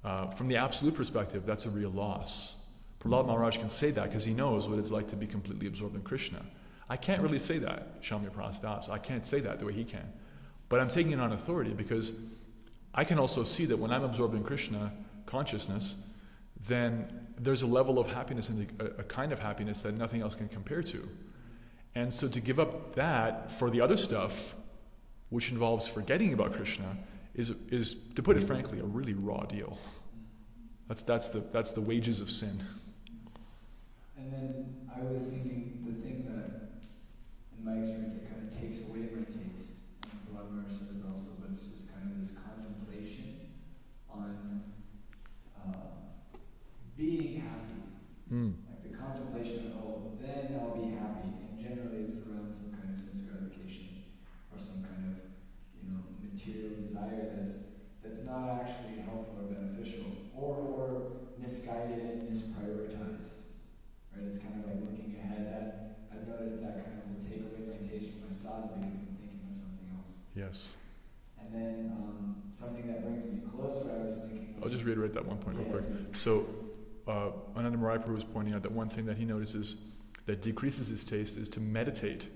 uh, 0.05 0.27
from 0.27 0.47
the 0.47 0.55
absolute 0.55 0.93
perspective, 0.93 1.45
that's 1.45 1.65
a 1.65 1.69
real 1.69 1.89
loss. 1.89 2.53
Prahlad 2.99 3.25
Maharaj 3.25 3.57
can 3.57 3.69
say 3.69 3.89
that 3.91 4.05
because 4.05 4.23
he 4.23 4.33
knows 4.33 4.69
what 4.69 4.77
it's 4.77 4.91
like 4.91 5.07
to 5.07 5.15
be 5.15 5.25
completely 5.25 5.67
absorbed 5.67 5.95
in 5.95 6.01
Krishna. 6.03 6.41
I 6.87 6.95
can't 6.95 7.21
really 7.23 7.39
say 7.39 7.57
that, 7.57 8.03
Shamya 8.03 8.29
Prasdas. 8.29 8.89
I 8.89 8.99
can't 8.99 9.25
say 9.25 9.39
that 9.39 9.59
the 9.59 9.65
way 9.65 9.73
he 9.73 9.83
can. 9.83 10.13
But 10.69 10.79
I'm 10.79 10.89
taking 10.89 11.11
it 11.11 11.19
on 11.19 11.31
authority 11.31 11.71
because 11.71 12.11
I 12.93 13.03
can 13.03 13.17
also 13.17 13.43
see 13.43 13.65
that 13.65 13.77
when 13.77 13.91
I'm 13.91 14.03
absorbed 14.03 14.35
in 14.35 14.43
Krishna 14.43 14.91
consciousness, 15.25 15.95
then 16.67 17.27
there's 17.39 17.63
a 17.63 17.67
level 17.67 17.97
of 17.97 18.07
happiness 18.07 18.49
and 18.49 18.69
a 18.79 19.03
kind 19.03 19.31
of 19.31 19.39
happiness 19.39 19.81
that 19.81 19.97
nothing 19.97 20.21
else 20.21 20.35
can 20.35 20.47
compare 20.47 20.83
to. 20.83 21.07
And 21.95 22.13
so 22.13 22.27
to 22.27 22.39
give 22.39 22.59
up 22.59 22.93
that 22.95 23.51
for 23.51 23.71
the 23.71 23.81
other 23.81 23.97
stuff, 23.97 24.53
which 25.29 25.51
involves 25.51 25.87
forgetting 25.87 26.31
about 26.33 26.53
Krishna, 26.53 26.95
is, 27.35 27.51
is 27.69 27.95
to 28.15 28.23
put 28.23 28.37
it 28.37 28.43
frankly, 28.43 28.79
a 28.79 28.83
really 28.83 29.13
raw 29.13 29.43
deal. 29.43 29.77
That's, 30.87 31.01
that's, 31.01 31.29
the, 31.29 31.39
that's 31.39 31.71
the 31.71 31.81
wages 31.81 32.21
of 32.21 32.29
sin. 32.29 32.63
And 34.17 34.31
then 34.31 34.87
I 34.95 35.03
was 35.03 35.29
thinking 35.29 35.83
the 35.85 36.01
thing 36.01 36.25
that, 36.29 36.85
in 37.57 37.65
my 37.65 37.81
experience, 37.81 38.23
it 38.23 38.31
kind 38.31 38.47
of 38.47 38.59
takes 38.59 38.87
away 38.87 39.09
my 39.15 39.25
taste. 39.25 39.81
And 40.03 40.21
Prahlad 40.29 40.69
says 40.69 40.97
it 40.97 41.03
also, 41.11 41.31
but 41.41 41.51
it's 41.51 41.69
just 41.69 41.93
kind 41.93 42.11
of 42.11 42.17
this 42.19 42.37
contemplation 42.37 43.49
on 44.09 44.63
uh, 45.57 46.07
being 46.95 47.41
happy. 47.41 47.81
Mm. 48.31 48.53
Like 48.69 48.91
the 48.91 48.97
contemplation 48.97 49.73
of, 49.73 49.83
oh, 49.83 50.11
then 50.21 50.59
I'll 50.61 50.77
be 50.77 50.95
happy. 50.95 51.33
And 51.49 51.59
generally 51.59 52.03
it's 52.03 52.27
around 52.27 52.53
some 52.53 52.71
kind 52.71 52.93
of 52.93 53.01
sense 53.01 53.21
gratification 53.21 54.05
or 54.53 54.59
some 54.59 54.83
kind 54.83 55.11
of, 55.11 55.17
you 55.81 55.91
know, 55.91 56.01
material 56.45 56.79
desire 56.79 57.33
that's 57.35 57.75
that's 58.03 58.25
not 58.25 58.61
actually 58.61 59.01
helpful 59.01 59.41
or 59.41 59.49
beneficial 59.49 60.05
or, 60.35 60.55
or 60.55 61.11
misguided 61.39 61.99
and 61.99 62.29
misprioritized. 62.29 63.49
Right? 64.13 64.27
It's 64.27 64.37
kind 64.37 64.61
of 64.61 64.69
like 64.69 64.79
looking 64.79 65.17
ahead. 65.17 65.47
That 65.47 65.97
I've 66.11 66.27
noticed 66.27 66.61
that 66.61 66.85
kind 66.85 67.01
of 67.01 67.09
will 67.09 67.23
take 67.25 67.41
away 67.41 67.65
my 67.65 67.87
taste 67.87 68.13
for 68.13 68.25
my 68.25 68.31
sadhana 68.31 68.77
because 68.77 68.99
I'm 68.99 69.15
thinking 69.17 69.41
of 69.49 69.57
something 69.57 69.89
else. 69.97 70.13
Yes. 70.35 70.73
And 71.39 71.53
then 71.53 71.93
um, 71.97 72.35
something 72.51 72.85
that 72.87 73.01
brings 73.01 73.25
me 73.25 73.41
closer, 73.49 73.91
I 73.99 74.05
was 74.05 74.29
thinking. 74.29 74.55
I'll 74.61 74.69
just 74.69 74.83
reiterate 74.83 75.13
that 75.13 75.25
one 75.25 75.37
point 75.37 75.57
real 75.57 75.67
quick. 75.67 75.83
So, 76.13 76.45
uh, 77.07 77.29
Ananda 77.55 77.77
Maripur 77.77 78.13
was 78.13 78.23
pointing 78.23 78.53
out 78.53 78.63
that 78.63 78.71
one 78.71 78.89
thing 78.89 79.05
that 79.05 79.17
he 79.17 79.25
notices 79.25 79.77
that 80.25 80.41
decreases 80.41 80.87
his 80.87 81.03
taste 81.03 81.37
is 81.37 81.49
to 81.49 81.59
meditate 81.59 82.27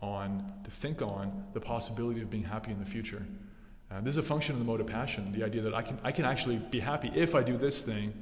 on, 0.00 0.52
to 0.64 0.70
think 0.70 1.02
on 1.02 1.44
the 1.52 1.60
possibility 1.60 2.20
of 2.20 2.30
being 2.30 2.44
happy 2.44 2.70
in 2.70 2.78
the 2.78 2.86
future. 2.86 3.24
Uh, 3.90 4.00
this 4.00 4.14
is 4.14 4.18
a 4.18 4.22
function 4.22 4.54
of 4.54 4.60
the 4.60 4.64
mode 4.64 4.80
of 4.80 4.86
passion, 4.86 5.32
the 5.32 5.42
idea 5.42 5.62
that 5.62 5.74
I 5.74 5.82
can, 5.82 5.98
I 6.04 6.12
can 6.12 6.24
actually 6.24 6.58
be 6.58 6.78
happy 6.78 7.10
if 7.14 7.34
I 7.34 7.42
do 7.42 7.56
this 7.56 7.82
thing, 7.82 8.12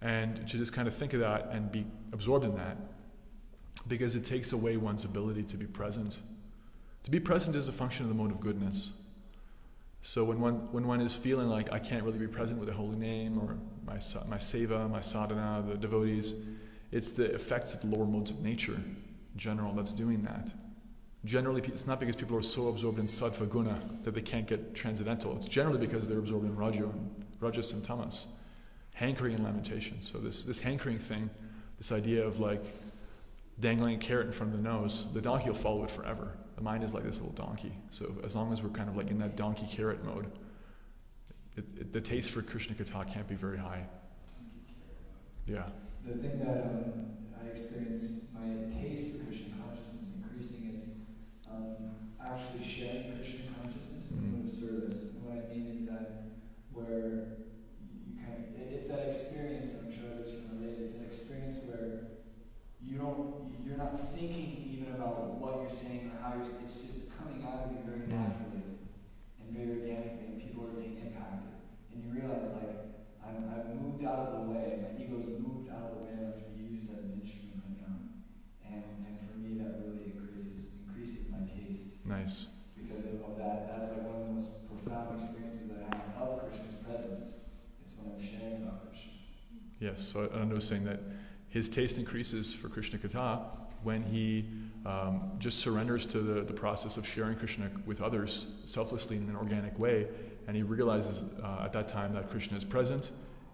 and 0.00 0.36
to 0.48 0.56
just 0.56 0.72
kind 0.72 0.88
of 0.88 0.94
think 0.94 1.12
of 1.12 1.20
that 1.20 1.50
and 1.52 1.70
be 1.70 1.84
absorbed 2.12 2.44
in 2.44 2.54
that, 2.56 2.78
because 3.86 4.16
it 4.16 4.24
takes 4.24 4.52
away 4.52 4.78
one's 4.78 5.04
ability 5.04 5.42
to 5.42 5.56
be 5.58 5.66
present. 5.66 6.18
To 7.02 7.10
be 7.10 7.20
present 7.20 7.56
is 7.56 7.68
a 7.68 7.72
function 7.72 8.04
of 8.04 8.08
the 8.08 8.14
mode 8.14 8.30
of 8.30 8.40
goodness. 8.40 8.94
So 10.00 10.24
when 10.24 10.40
one, 10.40 10.72
when 10.72 10.86
one 10.86 11.00
is 11.00 11.14
feeling 11.14 11.48
like 11.48 11.72
I 11.72 11.78
can't 11.78 12.02
really 12.02 12.18
be 12.18 12.28
present 12.28 12.58
with 12.58 12.68
the 12.68 12.74
holy 12.74 12.96
name 12.96 13.38
or 13.38 13.58
my, 13.84 13.94
my 14.28 14.38
seva, 14.38 14.88
my 14.90 15.00
sadhana, 15.00 15.64
the 15.68 15.76
devotees, 15.76 16.34
it's 16.90 17.12
the 17.12 17.34
effects 17.34 17.74
of 17.74 17.82
the 17.82 17.88
lower 17.88 18.06
modes 18.06 18.30
of 18.30 18.40
nature 18.40 18.74
in 18.74 18.96
general 19.36 19.74
that's 19.74 19.92
doing 19.92 20.22
that. 20.22 20.48
Generally, 21.26 21.62
it's 21.66 21.88
not 21.88 21.98
because 21.98 22.14
people 22.14 22.36
are 22.36 22.42
so 22.42 22.68
absorbed 22.68 23.00
in 23.00 23.06
sattva 23.06 23.50
guna 23.50 23.82
that 24.04 24.14
they 24.14 24.20
can't 24.20 24.46
get 24.46 24.76
transcendental. 24.76 25.36
It's 25.36 25.48
generally 25.48 25.84
because 25.84 26.08
they're 26.08 26.20
absorbed 26.20 26.46
in 26.46 26.54
raja 26.54 26.84
and, 26.84 27.24
rajas 27.40 27.72
and 27.72 27.82
tamas, 27.82 28.28
hankering 28.94 29.34
and 29.34 29.42
lamentation. 29.42 30.00
So 30.00 30.18
this, 30.18 30.44
this 30.44 30.60
hankering 30.60 30.98
thing, 30.98 31.28
this 31.78 31.90
idea 31.90 32.24
of 32.24 32.38
like 32.38 32.64
dangling 33.58 33.96
a 33.96 33.98
carrot 33.98 34.26
in 34.26 34.32
front 34.32 34.54
of 34.54 34.62
the 34.62 34.68
nose, 34.68 35.12
the 35.14 35.20
donkey 35.20 35.48
will 35.48 35.56
follow 35.56 35.82
it 35.82 35.90
forever. 35.90 36.32
The 36.54 36.62
mind 36.62 36.84
is 36.84 36.94
like 36.94 37.02
this 37.02 37.20
little 37.20 37.34
donkey. 37.34 37.76
So 37.90 38.14
as 38.24 38.36
long 38.36 38.52
as 38.52 38.62
we're 38.62 38.70
kind 38.70 38.88
of 38.88 38.96
like 38.96 39.10
in 39.10 39.18
that 39.18 39.36
donkey 39.36 39.66
carrot 39.68 40.04
mode, 40.04 40.30
it, 41.56 41.64
it, 41.80 41.92
the 41.92 42.00
taste 42.00 42.30
for 42.30 42.40
Krishna 42.40 42.76
Katha 42.76 43.12
can't 43.12 43.26
be 43.26 43.34
very 43.34 43.58
high. 43.58 43.84
Yeah. 45.48 45.64
The 46.06 46.14
thing 46.14 46.38
that 46.38 46.66
um, 46.66 47.06
I 47.42 47.48
experience, 47.48 48.28
my 48.32 48.72
taste 48.80 49.16
for 49.16 49.24
Krishna 49.24 49.55
actually 52.26 52.64
sharing 52.64 53.14
Krishna 53.14 53.46
consciousness 53.54 54.12
in 54.12 54.18
mm-hmm. 54.18 54.48
service. 54.48 55.14
And 55.14 55.22
what 55.24 55.38
I 55.38 55.54
mean 55.54 55.72
is 55.74 55.86
that 55.86 56.34
where 56.72 57.46
you 57.80 58.18
kind 58.18 58.50
of, 58.50 58.72
it's 58.72 58.88
that 58.88 59.08
experience, 59.08 59.76
I'm 59.80 59.92
sure 59.92 60.12
others 60.12 60.32
can 60.32 60.58
relate, 60.58 60.82
it's 60.82 60.94
an 60.94 61.04
experience 61.06 61.58
where 61.64 62.20
you 62.82 62.98
don't, 62.98 63.56
you're 63.64 63.78
not 63.78 63.98
thinking 64.12 64.68
even 64.68 64.94
about 64.94 65.40
what 65.40 65.62
you're 65.62 65.70
saying 65.70 66.12
or 66.12 66.22
how 66.22 66.36
you're 66.36 66.44
saying, 66.44 66.66
it's 66.66 66.82
just 66.84 67.18
coming 67.18 67.42
out 67.46 67.66
of 67.66 67.72
you 67.72 67.78
very 67.86 68.04
mm-hmm. 68.04 68.20
naturally 68.20 68.62
and 69.40 69.48
very 69.54 69.80
organically, 69.80 70.26
and 70.34 70.42
people 70.42 70.66
are 70.66 70.76
being 70.76 70.98
impacted. 70.98 71.56
And 71.90 72.04
you 72.04 72.10
realize, 72.12 72.52
like, 72.54 72.76
I'm, 73.24 73.48
I've 73.48 73.72
moved 73.80 74.04
out 74.04 74.30
of 74.30 74.30
the 74.38 74.44
way, 74.52 74.84
my 74.84 74.92
ego's 75.02 75.26
moved 75.40 75.70
out 75.70 75.90
of 75.90 75.98
the 75.98 76.00
way 76.04 76.12
enough 76.14 76.38
to 76.44 76.50
be 76.52 76.62
used 76.62 76.92
as 76.92 77.02
an 77.02 77.18
instrument 77.18 77.64
right 77.64 77.80
now. 77.82 77.96
And, 78.68 78.84
and 79.08 79.16
for 79.18 79.34
me, 79.38 79.58
that 79.58 79.82
really 79.82 80.12
increases, 80.14 80.76
increases 80.86 81.32
my 81.32 81.42
taste. 81.48 82.04
Nice. 82.06 82.54
Because 82.78 83.06
of, 83.06 83.24
of 83.26 83.38
that, 83.38 83.66
that's 83.66 83.98
like 83.98 84.06
one 84.06 84.14
of 84.14 84.26
the 84.28 84.32
most 84.38 84.68
profound 84.70 85.18
experiences 85.18 85.74
I 85.74 85.90
have 85.90 86.22
of 86.22 86.46
Krishna's 86.46 86.78
presence. 86.86 87.50
It's 87.82 87.94
when 87.98 88.14
I'm 88.14 88.22
sharing 88.22 88.62
about 88.62 88.86
Krishna. 88.86 89.10
Yes, 89.80 90.05
so 90.16 90.30
I 90.34 90.44
was 90.44 90.66
saying 90.66 90.84
that 90.84 91.00
his 91.48 91.68
taste 91.68 91.98
increases 91.98 92.54
for 92.54 92.68
Krishna 92.68 92.98
Katha 92.98 93.38
when 93.82 94.02
he 94.02 94.48
um, 94.84 95.32
just 95.38 95.58
surrenders 95.58 96.06
to 96.06 96.18
the, 96.18 96.42
the 96.42 96.52
process 96.52 96.96
of 96.96 97.06
sharing 97.06 97.36
Krishna 97.36 97.70
with 97.84 98.00
others 98.00 98.46
selflessly 98.64 99.16
in 99.16 99.28
an 99.28 99.36
organic 99.36 99.78
way 99.78 100.08
and 100.46 100.56
he 100.56 100.62
realizes 100.62 101.22
uh, 101.42 101.64
at 101.64 101.72
that 101.72 101.88
time 101.88 102.14
that 102.14 102.30
Krishna 102.30 102.56
is 102.56 102.64
present, 102.64 103.10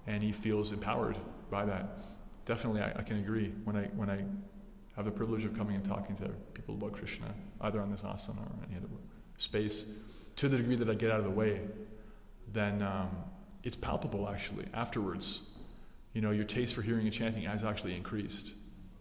and 0.07 0.23
he 0.23 0.33
feels 0.33 0.73
empowered 0.73 1.17
by 1.51 1.65
that. 1.65 1.99
Definitely, 2.45 2.83
I, 2.83 2.93
I, 2.97 3.03
can 3.03 3.19
agree. 3.19 3.53
When 3.65 3.77
I 3.77 3.85
when 3.97 4.11
I 4.11 4.25
have 4.97 5.05
the 5.05 5.11
privilege 5.11 5.45
of 5.45 5.57
coming 5.57 5.77
and 5.77 5.85
talking 5.85 6.17
to 6.17 6.29
people 6.55 6.75
about 6.75 6.93
Krishna, 6.93 7.27
either 7.63 7.81
on 7.81 7.91
this 7.91 8.03
asana 8.03 8.41
or 8.41 8.67
any 8.69 8.77
other 8.77 8.89
space, 9.39 9.87
to 10.37 10.49
the 10.49 10.59
degree 10.59 10.77
that 10.77 10.89
I 10.89 10.95
get 10.95 11.11
out 11.11 11.19
of 11.19 11.25
the 11.25 11.31
way, 11.31 11.61
then 12.53 12.83
um, 12.83 13.11
it's 13.63 13.77
palpable 13.77 14.29
actually 14.29 14.67
afterwards. 14.75 15.49
You 16.13 16.21
know, 16.21 16.31
your 16.31 16.45
taste 16.45 16.75
for 16.75 16.83
hearing 16.83 17.05
and 17.05 17.13
chanting 17.13 17.43
has 17.45 17.65
actually 17.65 17.97
increased 17.97 18.53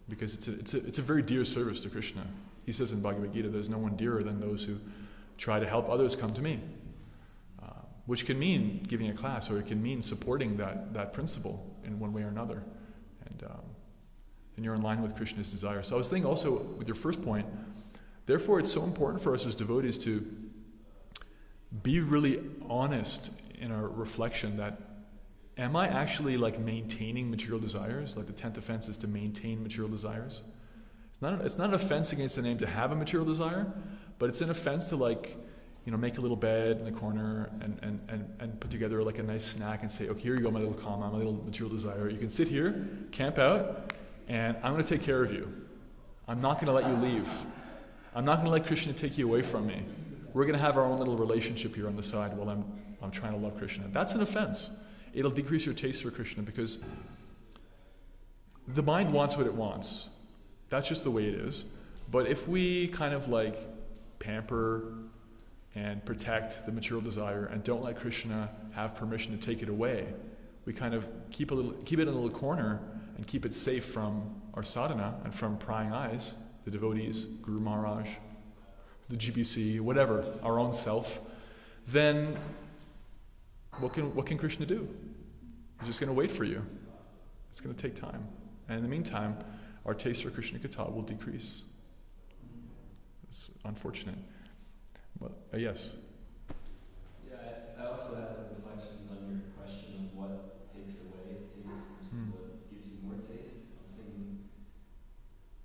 because 0.08 0.34
it's 0.34 0.48
a, 0.48 0.52
it's 0.58 0.74
a, 0.74 0.86
it's 0.86 0.98
a 0.98 1.02
very 1.02 1.22
dear 1.22 1.44
service 1.44 1.82
to 1.82 1.90
Krishna. 1.90 2.26
He 2.64 2.72
says 2.72 2.92
in 2.92 3.00
Bhagavad 3.00 3.32
Gita, 3.32 3.48
there's 3.48 3.68
no 3.68 3.78
one 3.78 3.96
dearer 3.96 4.22
than 4.22 4.40
those 4.40 4.64
who 4.64 4.78
try 5.36 5.58
to 5.58 5.66
help 5.66 5.88
others 5.88 6.16
come 6.16 6.30
to 6.30 6.42
me 6.42 6.60
which 8.06 8.26
can 8.26 8.38
mean 8.38 8.84
giving 8.88 9.08
a 9.10 9.14
class 9.14 9.50
or 9.50 9.58
it 9.58 9.66
can 9.66 9.82
mean 9.82 10.02
supporting 10.02 10.56
that, 10.56 10.92
that 10.94 11.12
principle 11.12 11.64
in 11.84 11.98
one 11.98 12.12
way 12.12 12.22
or 12.22 12.28
another. 12.28 12.62
And, 13.26 13.44
um, 13.44 13.60
and 14.56 14.64
you're 14.64 14.74
in 14.74 14.82
line 14.82 15.02
with 15.02 15.16
Krishna's 15.16 15.50
desire. 15.50 15.82
So 15.82 15.94
I 15.94 15.98
was 15.98 16.08
thinking 16.08 16.28
also 16.28 16.62
with 16.78 16.88
your 16.88 16.94
first 16.94 17.24
point, 17.24 17.46
therefore 18.26 18.58
it's 18.58 18.72
so 18.72 18.82
important 18.82 19.22
for 19.22 19.34
us 19.34 19.46
as 19.46 19.54
devotees 19.54 19.98
to 19.98 20.26
be 21.82 22.00
really 22.00 22.40
honest 22.68 23.30
in 23.58 23.70
our 23.70 23.88
reflection 23.88 24.56
that 24.56 24.78
am 25.58 25.76
I 25.76 25.88
actually 25.88 26.36
like 26.36 26.58
maintaining 26.58 27.30
material 27.30 27.60
desires? 27.60 28.16
Like 28.16 28.26
the 28.26 28.32
tenth 28.32 28.56
offense 28.56 28.88
is 28.88 28.98
to 28.98 29.08
maintain 29.08 29.62
material 29.62 29.90
desires. 29.90 30.42
It's 31.10 31.22
not, 31.22 31.40
it's 31.42 31.58
not 31.58 31.68
an 31.68 31.74
offense 31.74 32.12
against 32.12 32.36
the 32.36 32.42
name 32.42 32.58
to 32.58 32.66
have 32.66 32.92
a 32.92 32.96
material 32.96 33.26
desire, 33.26 33.72
but 34.18 34.28
it's 34.28 34.40
an 34.40 34.50
offense 34.50 34.88
to 34.88 34.96
like 34.96 35.36
you 35.84 35.90
know, 35.90 35.98
make 35.98 36.18
a 36.18 36.20
little 36.20 36.36
bed 36.36 36.78
in 36.78 36.84
the 36.84 36.92
corner 36.92 37.50
and, 37.60 37.78
and, 37.82 38.00
and, 38.08 38.36
and 38.38 38.60
put 38.60 38.70
together 38.70 39.02
like 39.02 39.18
a 39.18 39.22
nice 39.22 39.44
snack 39.44 39.82
and 39.82 39.90
say, 39.90 40.08
okay, 40.08 40.20
here 40.20 40.34
you 40.34 40.40
go, 40.40 40.50
my 40.50 40.60
little 40.60 40.74
kama, 40.74 41.10
my 41.10 41.16
little 41.16 41.32
material 41.32 41.74
desire. 41.74 42.08
You 42.08 42.18
can 42.18 42.30
sit 42.30 42.46
here, 42.46 42.88
camp 43.10 43.38
out, 43.38 43.92
and 44.28 44.56
I'm 44.62 44.72
going 44.72 44.84
to 44.84 44.88
take 44.88 45.02
care 45.02 45.24
of 45.24 45.32
you. 45.32 45.48
I'm 46.28 46.40
not 46.40 46.60
going 46.60 46.66
to 46.66 46.72
let 46.72 46.86
you 46.86 46.94
leave. 47.02 47.28
I'm 48.14 48.24
not 48.24 48.36
going 48.36 48.46
to 48.46 48.52
let 48.52 48.66
Krishna 48.66 48.92
take 48.92 49.18
you 49.18 49.28
away 49.28 49.42
from 49.42 49.66
me. 49.66 49.82
We're 50.32 50.44
going 50.44 50.54
to 50.54 50.64
have 50.64 50.76
our 50.76 50.84
own 50.84 50.98
little 50.98 51.16
relationship 51.16 51.74
here 51.74 51.88
on 51.88 51.96
the 51.96 52.02
side 52.02 52.36
while 52.36 52.48
I'm, 52.48 52.64
I'm 53.02 53.10
trying 53.10 53.32
to 53.32 53.38
love 53.38 53.58
Krishna. 53.58 53.88
That's 53.88 54.14
an 54.14 54.22
offense. 54.22 54.70
It'll 55.14 55.30
decrease 55.30 55.66
your 55.66 55.74
taste 55.74 56.02
for 56.02 56.10
Krishna 56.10 56.42
because 56.42 56.82
the 58.66 58.82
mind 58.82 59.12
wants 59.12 59.36
what 59.36 59.46
it 59.46 59.54
wants. 59.54 60.08
That's 60.70 60.88
just 60.88 61.04
the 61.04 61.10
way 61.10 61.26
it 61.26 61.34
is. 61.34 61.64
But 62.10 62.26
if 62.26 62.48
we 62.48 62.88
kind 62.88 63.14
of 63.14 63.28
like 63.28 63.56
pamper 64.18 64.94
and 65.74 66.04
protect 66.04 66.66
the 66.66 66.72
material 66.72 67.02
desire 67.02 67.46
and 67.46 67.64
don't 67.64 67.82
let 67.82 67.96
Krishna 67.96 68.50
have 68.72 68.94
permission 68.94 69.38
to 69.38 69.44
take 69.44 69.62
it 69.62 69.68
away. 69.68 70.06
We 70.64 70.72
kind 70.72 70.94
of 70.94 71.08
keep, 71.30 71.50
a 71.50 71.54
little, 71.54 71.72
keep 71.84 71.98
it 71.98 72.02
in 72.02 72.08
a 72.08 72.12
little 72.12 72.30
corner 72.30 72.80
and 73.16 73.26
keep 73.26 73.44
it 73.44 73.52
safe 73.52 73.84
from 73.84 74.40
our 74.54 74.62
sadhana 74.62 75.14
and 75.24 75.34
from 75.34 75.56
prying 75.56 75.92
eyes, 75.92 76.34
the 76.64 76.70
devotees, 76.70 77.24
Guru 77.24 77.60
Maharaj, 77.60 78.08
the 79.08 79.16
GBC, 79.16 79.80
whatever, 79.80 80.24
our 80.42 80.58
own 80.58 80.72
self, 80.72 81.20
then 81.88 82.36
what 83.78 83.92
can, 83.92 84.14
what 84.14 84.26
can 84.26 84.38
Krishna 84.38 84.66
do? 84.66 84.88
He's 85.80 85.88
just 85.88 86.00
going 86.00 86.08
to 86.08 86.14
wait 86.14 86.30
for 86.30 86.44
you. 86.44 86.64
It's 87.50 87.60
going 87.60 87.74
to 87.74 87.80
take 87.80 87.94
time. 87.94 88.26
And 88.68 88.78
in 88.78 88.82
the 88.82 88.88
meantime, 88.88 89.36
our 89.84 89.94
taste 89.94 90.22
for 90.22 90.30
Krishna 90.30 90.58
Katha 90.58 90.92
will 90.92 91.02
decrease. 91.02 91.62
It's 93.28 93.50
unfortunate. 93.64 94.18
But 95.22 95.32
uh, 95.54 95.56
yes. 95.56 95.94
Yeah, 97.30 97.36
I, 97.78 97.86
also 97.86 98.16
had 98.16 98.50
reflections 98.50 99.06
on 99.06 99.22
your 99.30 99.54
question 99.54 100.10
of 100.10 100.18
what 100.18 100.66
takes 100.66 101.06
away 101.06 101.46
taste 101.46 101.86
versus 101.94 102.18
mm. 102.18 102.34
what 102.34 102.66
gives 102.66 102.90
you 102.90 102.98
more 103.06 103.14
taste. 103.22 103.78
I 103.78 103.86
was 103.86 103.94
thinking, 103.94 104.50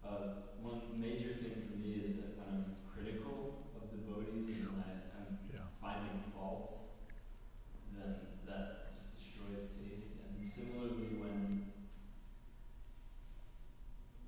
uh, 0.06 0.46
one 0.62 0.94
major 0.94 1.34
thing 1.34 1.66
for 1.66 1.74
me 1.74 2.06
is 2.06 2.22
that 2.22 2.38
when 2.38 2.48
I'm 2.54 2.66
critical 2.86 3.66
of 3.82 3.90
devotees 3.90 4.62
and 4.62 4.78
I, 4.78 5.26
am 5.26 5.42
yeah. 5.50 5.66
finding 5.82 6.22
faults, 6.30 7.02
then 7.98 8.14
that 8.46 8.94
just 8.94 9.18
destroys 9.18 9.74
taste. 9.74 10.22
And 10.22 10.46
similarly, 10.46 11.18
when 11.18 11.74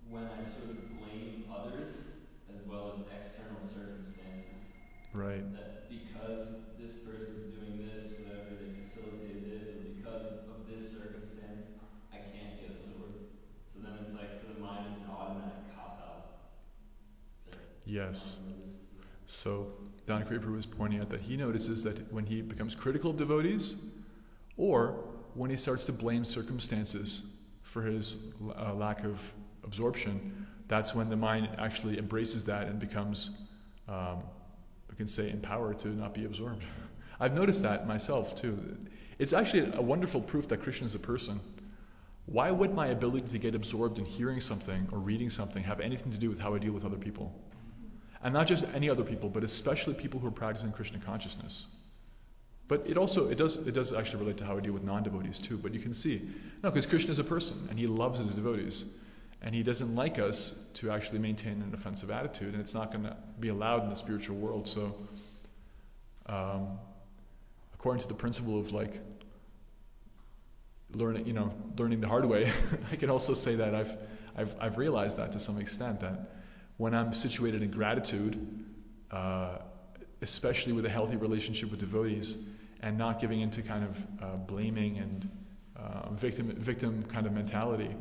when 0.09 0.25
I 0.25 0.41
sort 0.41 0.73
of 0.73 0.89
blame 0.97 1.45
others 1.53 2.25
as 2.49 2.65
well 2.65 2.89
as 2.89 3.05
external 3.13 3.61
circumstances 3.61 4.39
Right. 5.13 5.41
That 5.53 5.89
because 5.89 6.53
this 6.79 6.93
person's 6.97 7.45
doing 7.55 7.89
this, 7.91 8.13
whatever, 8.19 8.55
they 8.61 8.71
facilitated 8.79 9.49
this, 9.49 9.69
or 9.69 9.81
because 9.97 10.27
of 10.27 10.69
this 10.69 10.97
circumstance, 10.97 11.69
I 12.13 12.17
can't 12.17 12.61
get 12.61 12.77
absorbed. 12.77 13.25
So 13.65 13.79
then 13.79 13.93
it's 14.01 14.13
like 14.13 14.39
for 14.39 14.53
the 14.53 14.59
mind, 14.59 14.85
it's 14.89 14.99
an 14.99 15.09
automatic 15.09 15.75
cop 15.75 15.99
out. 16.05 17.57
Yes. 17.85 18.37
So 19.25 19.67
Creeper 20.29 20.51
was 20.51 20.65
pointing 20.65 21.01
out 21.01 21.09
that 21.09 21.21
he 21.21 21.35
notices 21.35 21.83
that 21.83 22.11
when 22.13 22.25
he 22.25 22.41
becomes 22.41 22.73
critical 22.75 23.11
of 23.11 23.17
devotees, 23.17 23.75
or 24.55 25.03
when 25.33 25.49
he 25.49 25.57
starts 25.57 25.83
to 25.85 25.91
blame 25.91 26.23
circumstances 26.23 27.23
for 27.63 27.81
his 27.81 28.31
uh, 28.57 28.73
lack 28.73 29.03
of 29.03 29.33
absorption, 29.63 30.47
that's 30.69 30.95
when 30.95 31.09
the 31.09 31.17
mind 31.17 31.49
actually 31.57 31.97
embraces 31.97 32.45
that 32.45 32.67
and 32.67 32.79
becomes 32.79 33.31
um, 33.87 34.23
can 34.99 35.07
say 35.07 35.31
empowered 35.31 35.79
to 35.79 35.87
not 35.87 36.13
be 36.13 36.25
absorbed. 36.25 36.61
I've 37.21 37.33
noticed 37.33 37.63
that 37.63 37.87
myself 37.87 38.35
too. 38.35 38.77
It's 39.17 39.31
actually 39.31 39.71
a 39.73 39.81
wonderful 39.81 40.19
proof 40.19 40.49
that 40.49 40.61
Krishna 40.61 40.85
is 40.85 40.93
a 40.93 40.99
person. 40.99 41.39
Why 42.25 42.51
would 42.51 42.73
my 42.73 42.87
ability 42.87 43.27
to 43.27 43.37
get 43.37 43.55
absorbed 43.55 43.97
in 43.97 44.03
hearing 44.03 44.41
something 44.41 44.89
or 44.91 44.99
reading 44.99 45.29
something 45.29 45.63
have 45.63 45.79
anything 45.79 46.11
to 46.11 46.17
do 46.17 46.29
with 46.29 46.39
how 46.39 46.53
I 46.53 46.59
deal 46.59 46.73
with 46.73 46.83
other 46.83 46.97
people? 46.97 47.33
And 48.21 48.33
not 48.33 48.47
just 48.47 48.65
any 48.73 48.89
other 48.89 49.03
people, 49.03 49.29
but 49.29 49.43
especially 49.43 49.93
people 49.93 50.19
who 50.19 50.27
are 50.27 50.31
practicing 50.31 50.71
Krishna 50.71 50.99
consciousness. 50.99 51.67
But 52.69 52.85
it 52.87 52.97
also 52.97 53.29
it 53.29 53.37
does 53.37 53.57
it 53.57 53.73
does 53.73 53.91
actually 53.93 54.19
relate 54.19 54.37
to 54.37 54.45
how 54.45 54.55
we 54.55 54.61
deal 54.61 54.73
with 54.73 54.83
non-devotees 54.83 55.39
too. 55.39 55.57
But 55.57 55.73
you 55.73 55.79
can 55.79 55.93
see 55.93 56.21
no, 56.63 56.69
because 56.69 56.85
Krishna 56.85 57.11
is 57.11 57.19
a 57.19 57.23
person 57.23 57.67
and 57.69 57.79
he 57.79 57.87
loves 57.87 58.19
his 58.19 58.35
devotees, 58.35 58.85
and 59.41 59.55
he 59.55 59.63
doesn't 59.63 59.95
like 59.95 60.19
us 60.19 60.67
to 60.75 60.91
actually 60.91 61.19
maintain 61.19 61.63
an 61.63 61.71
offensive 61.73 62.11
attitude, 62.11 62.53
and 62.53 62.61
it's 62.61 62.75
not 62.75 62.91
going 62.91 63.05
to 63.05 63.17
be 63.39 63.47
allowed 63.47 63.83
in 63.83 63.89
the 63.89 63.95
spiritual 63.95 64.37
world. 64.37 64.67
So, 64.67 64.95
um, 66.27 66.77
according 67.73 68.01
to 68.01 68.07
the 68.07 68.13
principle 68.13 68.59
of 68.59 68.71
like 68.71 68.99
learning, 70.93 71.25
you 71.25 71.33
know, 71.33 71.51
learning 71.75 72.01
the 72.01 72.07
hard 72.07 72.25
way, 72.25 72.51
I 72.91 72.97
can 72.97 73.09
also 73.09 73.33
say 73.33 73.55
that 73.55 73.73
I've 73.73 73.97
I've 74.37 74.55
I've 74.59 74.77
realized 74.77 75.17
that 75.17 75.31
to 75.31 75.39
some 75.39 75.57
extent 75.57 76.01
that 76.01 76.38
when 76.79 76.95
I'm 76.95 77.13
situated 77.13 77.61
in 77.61 77.69
gratitude. 77.69 78.65
Uh, 79.11 79.59
especially 80.21 80.73
with 80.73 80.85
a 80.85 80.89
healthy 80.89 81.15
relationship 81.15 81.71
with 81.71 81.79
devotees, 81.79 82.37
and 82.81 82.97
not 82.97 83.19
giving 83.19 83.41
into 83.41 83.61
kind 83.61 83.83
of 83.83 84.07
uh, 84.21 84.35
blaming 84.37 84.97
and 84.97 85.29
uh, 85.75 86.09
victim 86.11 86.47
victim 86.57 87.03
kind 87.03 87.25
of 87.25 87.33
mentality, 87.33 87.95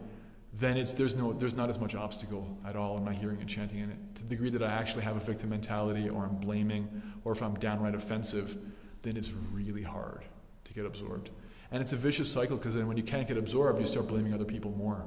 then 0.55 0.77
it's 0.77 0.93
there's 0.93 1.17
no 1.17 1.33
there's 1.33 1.55
not 1.55 1.69
as 1.69 1.79
much 1.79 1.95
obstacle 1.95 2.59
at 2.67 2.77
all 2.77 2.97
in 2.97 3.05
my 3.05 3.13
hearing 3.13 3.41
and 3.41 3.49
chanting 3.49 3.79
in 3.79 3.91
it. 3.91 3.99
To 4.17 4.23
the 4.23 4.29
degree 4.29 4.51
that 4.51 4.63
I 4.63 4.73
actually 4.73 5.03
have 5.03 5.17
a 5.17 5.21
victim 5.21 5.51
mentality, 5.51 6.09
or 6.09 6.25
I'm 6.25 6.37
blaming, 6.37 7.03
or 7.25 7.33
if 7.33 7.43
I'm 7.43 7.55
downright 7.55 7.95
offensive, 7.95 8.57
then 9.03 9.17
it's 9.17 9.33
really 9.53 9.83
hard 9.83 10.25
to 10.65 10.73
get 10.73 10.87
absorbed. 10.87 11.31
And 11.71 11.83
it's 11.83 11.93
a 11.93 11.97
vicious 11.97 12.33
cycle 12.33 12.57
because 12.57 12.75
then 12.75 12.89
when 12.89 12.97
you 12.97 13.03
can't 13.03 13.29
get 13.29 13.37
absorbed, 13.37 13.79
you 13.79 13.87
start 13.87 14.09
blaming 14.09 14.33
other 14.33 14.45
people 14.45 14.71
more. 14.71 15.05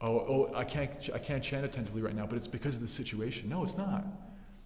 Oh, 0.00 0.18
oh, 0.18 0.52
I 0.54 0.62
can't, 0.64 0.90
I 1.12 1.18
can't 1.18 1.42
chant 1.42 1.64
attentively 1.64 2.02
right 2.02 2.14
now, 2.14 2.24
but 2.26 2.36
it's 2.36 2.46
because 2.46 2.76
of 2.76 2.82
the 2.82 2.88
situation. 2.88 3.48
No, 3.48 3.62
it's 3.64 3.76
not. 3.76 4.04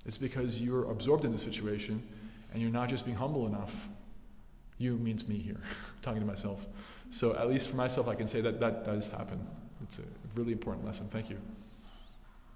It's 0.05 0.19
because 0.19 0.61
you're 0.61 0.91
absorbed 0.91 1.25
in 1.25 1.33
the 1.33 1.39
situation 1.39 2.03
and 2.53 2.61
you're 2.61 2.71
not 2.71 2.89
just 2.91 3.05
being 3.07 3.17
humble 3.17 3.47
enough. 3.47 3.89
You 4.79 4.97
means 4.97 5.29
me 5.29 5.37
here, 5.39 5.61
talking 6.03 6.21
to 6.21 6.27
myself. 6.27 6.67
So, 7.11 7.35
at 7.37 7.49
least 7.49 7.71
for 7.71 7.77
myself, 7.77 8.09
I 8.09 8.15
can 8.15 8.27
say 8.27 8.41
that 8.43 8.61
that 8.61 8.85
does 8.85 9.09
happen. 9.09 9.47
It's 9.83 9.99
a 9.99 10.03
really 10.35 10.53
important 10.53 10.85
lesson. 10.85 11.09
Thank 11.09 11.31
you. 11.31 11.39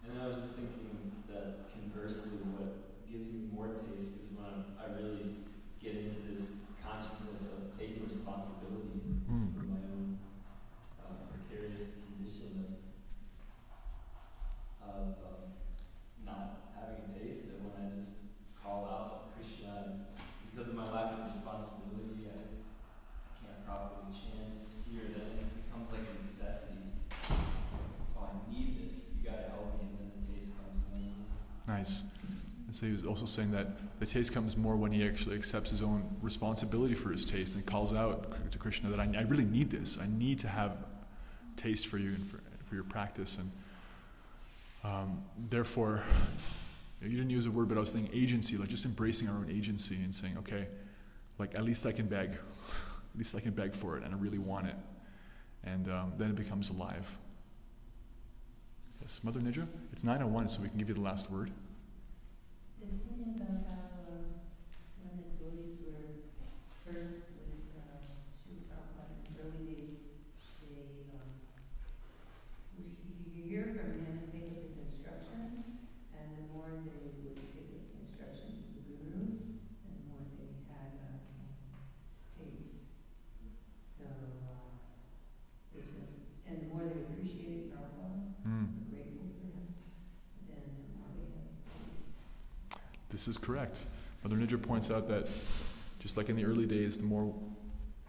And 0.09 0.21
I 0.21 0.27
was 0.27 0.37
just 0.39 0.59
thinking 0.59 1.13
that 1.29 1.71
conversely, 1.73 2.39
what 2.57 3.09
gives 3.11 3.29
me 3.33 3.49
more 3.53 3.69
taste 3.69 4.21
is 4.21 4.33
when 4.37 4.65
I 4.79 4.93
really 5.01 5.37
get 5.83 5.95
into 5.97 6.21
this 6.31 6.67
consciousness 6.85 7.49
of 7.57 7.79
taking 7.79 8.05
responsibility 8.07 9.01
Mm. 9.27 9.55
for 9.59 9.65
my 9.67 9.83
own 9.91 10.19
uh, 11.03 11.27
precarious 11.35 11.99
condition 12.07 12.79
of, 14.83 14.89
of 14.89 15.07
um, 15.19 15.51
not 16.25 16.71
having 16.79 17.03
a 17.03 17.09
taste. 17.11 17.59
And 17.59 17.67
when 17.67 17.75
I 17.91 17.99
just 17.99 18.15
call 18.63 18.87
out 18.87 19.35
Krishna, 19.35 19.83
and 19.85 20.01
because 20.55 20.69
of 20.69 20.75
my 20.77 20.87
lack 20.93 21.13
of 21.19 21.27
responsibility, 21.27 22.31
I 22.31 22.39
can't 23.43 23.67
properly 23.67 24.15
chant 24.15 24.63
here. 24.87 25.11
Then 25.11 25.43
it 25.43 25.51
becomes 25.67 25.91
like 25.91 26.07
a 26.07 26.23
necessity. 26.23 26.87
Oh, 28.17 28.31
I 28.31 28.51
need 28.51 28.87
this. 28.87 29.15
You 29.19 29.29
gotta 29.31 29.51
help 29.51 29.75
me, 29.83 29.91
and 29.91 29.99
then 29.99 30.11
the 30.15 30.23
taste 30.23 30.55
comes 30.55 30.87
more. 30.95 31.19
Nice. 31.67 32.05
And 32.67 32.75
so 32.75 32.87
he 32.87 32.93
was 32.93 33.05
also 33.23 33.41
saying 33.41 33.51
that 33.51 33.99
the 33.99 34.05
taste 34.05 34.35
comes 34.35 34.59
more 34.59 34.77
when 34.77 34.93
he 34.93 35.07
actually 35.07 35.37
accepts 35.37 35.71
his 35.71 35.81
own 35.81 36.05
responsibility 36.21 36.93
for 36.93 37.11
his 37.11 37.25
taste 37.25 37.55
and 37.55 37.65
calls 37.65 37.95
out 37.95 38.51
to 38.51 38.59
Krishna 38.59 38.91
that 38.91 39.01
I, 39.01 39.05
I 39.17 39.23
really 39.23 39.47
need 39.47 39.71
this. 39.71 39.97
I 39.99 40.07
need 40.07 40.39
to 40.41 40.49
have 40.49 40.77
taste 41.57 41.87
for 41.87 41.97
you 41.97 42.11
and 42.11 42.31
for, 42.31 42.41
for 42.67 42.75
your 42.75 42.85
practice. 42.85 43.39
And 43.39 43.51
um, 44.85 45.23
therefore, 45.49 46.03
you 47.01 47.09
didn't 47.09 47.31
use 47.31 47.47
a 47.47 47.51
word, 47.51 47.71
but 47.71 47.79
I 47.79 47.81
was 47.81 47.91
thinking 47.91 48.15
agency, 48.15 48.59
like 48.59 48.69
just 48.69 48.85
embracing 48.85 49.29
our 49.29 49.37
own 49.37 49.51
agency 49.51 49.95
and 49.95 50.15
saying, 50.15 50.37
okay, 50.41 50.67
like 51.39 51.55
at 51.55 51.65
least 51.65 51.87
I 51.87 51.93
can 51.93 52.09
beg. 52.09 52.33
at 52.33 53.17
least 53.17 53.35
I 53.35 53.41
can 53.41 53.53
beg 53.53 53.73
for 53.73 53.97
it 53.97 54.05
and 54.05 54.15
I 54.15 54.19
really 54.19 54.37
want 54.37 54.67
it. 54.67 54.77
And 55.65 55.89
um, 55.89 56.13
then 56.19 56.29
it 56.29 56.37
becomes 56.37 56.69
alive. 56.69 57.17
Yes, 59.01 59.21
Mother 59.23 59.41
Nidra? 59.41 59.67
It's 59.91 60.05
901, 60.05 60.49
so 60.49 60.61
we 60.61 60.69
can 60.69 60.77
give 60.77 60.89
you 60.89 60.95
the 60.95 61.01
last 61.01 61.31
word. 61.31 61.51
Just 62.79 63.03
thinking 63.09 63.41
about 63.41 63.67
how 63.67 63.85
uh, 64.07 64.45
when 65.01 65.13
the 65.19 65.27
devotees 65.35 65.81
were 65.83 66.29
first 66.85 67.33
with 67.35 67.73
uh, 67.75 67.99
Srila 68.37 68.69
Prabhupada 68.71 69.17
in 69.17 69.35
the 69.35 69.41
early 69.43 69.65
days, 69.75 69.95
they, 70.63 71.09
um, 71.11 71.41
we, 72.79 72.85
you 73.35 73.43
hear 73.49 73.73
from 73.75 73.97
him 73.97 74.07
and 74.23 74.29
take 74.31 74.47
up 74.53 74.61
his 74.63 74.77
instructions, 74.77 75.83
and 76.15 76.27
the 76.37 76.45
more 76.53 76.71
they 76.85 76.95
would 77.01 77.17
take 77.25 77.41
up 77.43 77.57
the 77.65 77.81
instructions 77.99 78.61
of 78.63 78.69
the 78.77 78.83
guru, 78.87 79.25
and 79.83 79.93
the 79.97 80.05
more 80.13 80.23
they 80.39 80.53
had 80.71 80.93
uh, 81.01 81.19
taste. 82.37 82.87
So 83.83 84.05
uh, 84.07 84.79
they 85.75 85.83
just, 85.83 86.23
and 86.47 86.61
the 86.63 86.69
more 86.71 86.85
they 86.87 87.03
appreciated 87.09 87.73
Prabhupada, 87.73 88.37
Mm. 88.47 88.63
were 88.79 88.87
grateful 88.95 89.27
for 89.35 89.51
him, 89.59 89.75
then 90.47 90.63
the 90.71 90.87
more 90.95 91.11
they 91.19 91.27
had 91.35 91.51
taste. 91.67 92.15
This 93.17 93.29
is 93.29 93.39
correct. 93.39 93.81
Mother 94.23 94.37
Nidra 94.37 94.63
points 94.63 94.91
out 94.91 95.09
that 95.09 95.27
just 96.01 96.19
like 96.19 96.29
in 96.29 96.37
the 96.37 96.45
early 96.45 96.67
days, 96.67 96.99
the 96.99 97.05
more 97.05 97.35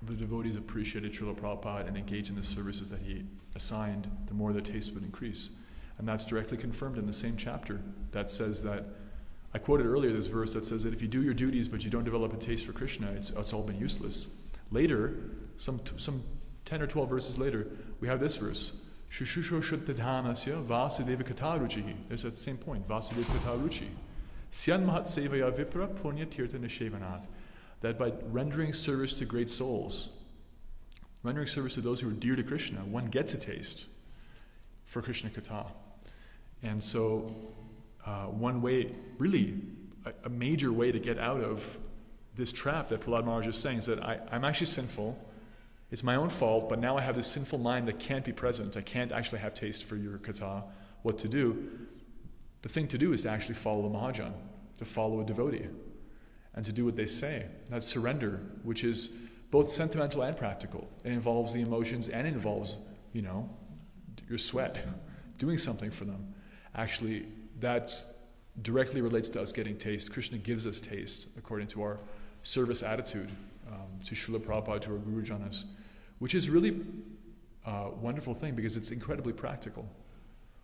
the 0.01 0.13
devotees 0.13 0.57
appreciated 0.57 1.13
Srila 1.13 1.33
Prabhupada 1.33 1.87
and 1.87 1.95
engaged 1.95 2.29
in 2.29 2.35
the 2.35 2.43
services 2.43 2.89
that 2.89 2.99
he 2.99 3.23
assigned, 3.55 4.11
the 4.27 4.33
more 4.33 4.51
their 4.51 4.61
taste 4.61 4.93
would 4.93 5.03
increase. 5.03 5.51
And 5.97 6.05
that's 6.05 6.25
directly 6.25 6.57
confirmed 6.57 6.97
in 6.97 7.07
the 7.07 7.13
same 7.13 7.37
chapter 7.37 7.79
that 8.11 8.29
says 8.29 8.63
that, 8.63 8.83
I 9.53 9.59
quoted 9.59 9.85
earlier 9.85 10.11
this 10.11 10.27
verse 10.27 10.53
that 10.55 10.65
says 10.65 10.83
that 10.83 10.93
if 10.93 11.01
you 11.01 11.07
do 11.07 11.23
your 11.23 11.33
duties 11.33 11.69
but 11.69 11.85
you 11.85 11.89
don't 11.89 12.03
develop 12.03 12.33
a 12.33 12.37
taste 12.37 12.65
for 12.65 12.73
Krishna, 12.73 13.09
it's, 13.11 13.29
it's 13.29 13.53
all 13.53 13.63
been 13.63 13.79
useless. 13.79 14.27
Later, 14.71 15.13
some, 15.55 15.79
some 15.95 16.21
10 16.65 16.81
or 16.81 16.87
12 16.87 17.09
verses 17.09 17.37
later, 17.37 17.65
we 18.01 18.09
have 18.09 18.19
this 18.19 18.35
verse. 18.35 18.73
Shushusho 19.09 19.63
Shuddhadhanasya 19.63 20.65
Vasudeva 20.65 21.23
Kataruchihi. 21.23 21.95
There's 22.09 22.23
that 22.23 22.37
same 22.37 22.57
point, 22.57 22.85
Vasudeva 22.89 23.23
Kataruchi. 23.37 23.87
Syan 24.57 24.87
Mahat 24.87 25.03
Sevaya 25.03 25.51
Vipra 25.51 25.87
Punya 25.87 26.25
Tirtha 26.25 26.57
Nishevanat. 26.57 27.27
That 27.81 27.99
by 27.99 28.11
rendering 28.31 28.73
service 28.73 29.19
to 29.19 29.25
great 29.25 29.49
souls, 29.49 30.09
rendering 31.21 31.45
service 31.45 31.75
to 31.75 31.81
those 31.81 31.99
who 32.01 32.09
are 32.09 32.13
dear 32.13 32.35
to 32.35 32.41
Krishna, 32.41 32.79
one 32.79 33.05
gets 33.05 33.35
a 33.35 33.37
taste 33.37 33.85
for 34.85 35.03
Krishna 35.03 35.29
Kata. 35.29 35.65
And 36.63 36.81
so, 36.81 37.35
uh, 38.03 38.23
one 38.25 38.63
way, 38.63 38.95
really, 39.19 39.61
a, 40.05 40.25
a 40.25 40.29
major 40.29 40.73
way 40.73 40.91
to 40.91 40.97
get 40.97 41.19
out 41.19 41.41
of 41.41 41.77
this 42.33 42.51
trap 42.51 42.89
that 42.89 43.01
Prahlad 43.01 43.25
Maharaj 43.25 43.45
is 43.45 43.57
saying 43.57 43.77
is 43.77 43.85
that 43.85 44.03
I, 44.03 44.19
I'm 44.31 44.43
actually 44.43 44.67
sinful. 44.67 45.23
It's 45.91 46.03
my 46.03 46.15
own 46.15 46.29
fault, 46.29 46.67
but 46.67 46.79
now 46.79 46.97
I 46.97 47.01
have 47.01 47.15
this 47.15 47.27
sinful 47.27 47.59
mind 47.59 47.87
that 47.89 47.99
can't 47.99 48.25
be 48.25 48.33
present. 48.33 48.75
I 48.75 48.81
can't 48.81 49.11
actually 49.11 49.37
have 49.39 49.53
taste 49.53 49.83
for 49.83 49.97
your 49.97 50.17
kata. 50.17 50.63
What 51.03 51.19
to 51.19 51.27
do? 51.27 51.86
The 52.61 52.69
thing 52.69 52.87
to 52.89 52.97
do 52.97 53.13
is 53.13 53.23
to 53.23 53.29
actually 53.29 53.55
follow 53.55 53.83
the 53.83 53.95
Mahajan, 53.95 54.33
to 54.77 54.85
follow 54.85 55.21
a 55.21 55.23
devotee, 55.23 55.67
and 56.55 56.65
to 56.65 56.73
do 56.73 56.85
what 56.85 56.95
they 56.95 57.05
say. 57.05 57.45
That's 57.69 57.85
surrender, 57.85 58.41
which 58.63 58.83
is 58.83 59.15
both 59.51 59.71
sentimental 59.71 60.23
and 60.23 60.35
practical. 60.35 60.87
It 61.03 61.11
involves 61.11 61.53
the 61.53 61.61
emotions 61.61 62.09
and 62.09 62.27
involves, 62.27 62.77
you 63.13 63.21
know, 63.21 63.49
your 64.27 64.37
sweat, 64.37 64.77
doing 65.37 65.57
something 65.57 65.91
for 65.91 66.05
them. 66.05 66.33
Actually, 66.75 67.25
that 67.59 67.93
directly 68.61 69.01
relates 69.01 69.29
to 69.29 69.41
us 69.41 69.51
getting 69.51 69.77
taste. 69.77 70.11
Krishna 70.11 70.37
gives 70.37 70.65
us 70.65 70.81
taste 70.81 71.27
according 71.37 71.67
to 71.67 71.81
our 71.83 71.99
service 72.41 72.83
attitude 72.83 73.29
um, 73.67 73.99
to 74.05 74.15
Srila 74.15 74.39
Prabhupada, 74.39 74.81
to 74.81 74.93
our 74.93 74.97
Guru 74.97 75.23
Janas, 75.23 75.63
which 76.19 76.33
is 76.33 76.49
really 76.49 76.81
a 77.65 77.89
wonderful 77.89 78.33
thing 78.33 78.55
because 78.55 78.77
it's 78.77 78.91
incredibly 78.91 79.33
practical. 79.33 79.87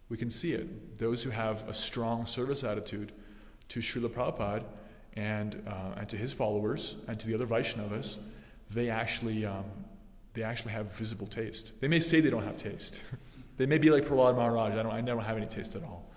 We 0.09 0.17
can 0.17 0.29
see 0.29 0.53
it. 0.53 0.99
Those 0.99 1.23
who 1.23 1.29
have 1.29 1.67
a 1.67 1.73
strong 1.73 2.25
service 2.25 2.63
attitude 2.63 3.11
to 3.69 3.79
Srila 3.79 4.09
Prabhupada 4.09 4.63
and, 5.15 5.61
uh, 5.67 5.99
and 5.99 6.09
to 6.09 6.17
his 6.17 6.33
followers 6.33 6.95
and 7.07 7.19
to 7.19 7.27
the 7.27 7.33
other 7.33 7.47
Vaishnavas, 7.47 8.17
they 8.69 8.89
actually, 8.89 9.45
um, 9.45 9.65
they 10.33 10.43
actually 10.43 10.73
have 10.73 10.93
visible 10.93 11.27
taste. 11.27 11.79
They 11.81 11.87
may 11.87 11.99
say 11.99 12.19
they 12.19 12.29
don't 12.29 12.43
have 12.43 12.57
taste. 12.57 13.01
they 13.57 13.65
may 13.65 13.77
be 13.77 13.89
like 13.89 14.05
Prahlad 14.05 14.35
Maharaj, 14.35 14.73
I, 14.73 14.83
don't, 14.83 14.91
I 14.91 15.01
never 15.01 15.21
have 15.21 15.37
any 15.37 15.47
taste 15.47 15.75
at 15.75 15.83
all. 15.83 16.09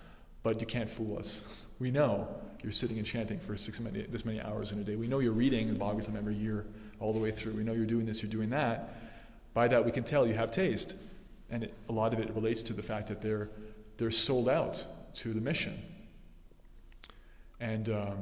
But 0.43 0.61
you 0.61 0.67
can't 0.67 0.89
fool 0.89 1.19
us. 1.19 1.43
We 1.79 1.91
know 1.91 2.27
you're 2.63 2.73
sitting 2.73 2.97
and 2.97 3.07
chanting 3.07 3.39
for 3.39 3.55
six 3.57 3.81
many, 3.81 4.01
this 4.03 4.25
many 4.25 4.41
hours 4.41 4.73
in 4.73 4.79
a 4.79 4.83
day. 4.83 4.97
We 4.97 5.09
know 5.09 5.19
you're 5.19 5.33
reading 5.33 5.75
the 5.75 5.79
Bhagavatam 5.79 6.17
every 6.17 6.35
year 6.35 6.65
all 7.01 7.13
the 7.13 7.19
way 7.19 7.31
through. 7.31 7.53
We 7.53 7.65
know 7.65 7.75
you're 7.75 7.85
doing 7.85 8.07
this, 8.07 8.23
you're 8.23 8.31
doing 8.31 8.49
that. 8.49 8.95
By 9.53 9.69
that, 9.69 9.85
we 9.85 9.93
can 9.93 10.05
tell 10.05 10.27
you 10.27 10.33
have 10.33 10.51
taste. 10.51 10.97
And 11.51 11.65
it, 11.65 11.75
a 11.89 11.93
lot 11.93 12.13
of 12.15 12.19
it 12.19 12.35
relates 12.35 12.63
to 12.65 12.73
the 12.73 12.83
fact 12.83 13.09
that 13.09 13.21
they're, 13.21 13.51
they're 13.99 14.11
sold 14.11 14.49
out 14.49 14.85
to 15.15 15.33
the 15.33 15.41
mission. 15.41 15.83
And 17.61 17.89
um, 17.89 18.19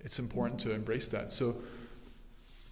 it's 0.00 0.18
important 0.18 0.60
to 0.60 0.72
embrace 0.72 1.08
that. 1.08 1.32
So, 1.32 1.56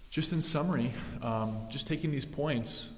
just 0.09 0.31
in 0.33 0.41
summary, 0.41 0.93
um, 1.21 1.67
just 1.69 1.85
taking 1.85 2.11
these 2.11 2.25
points, 2.25 2.89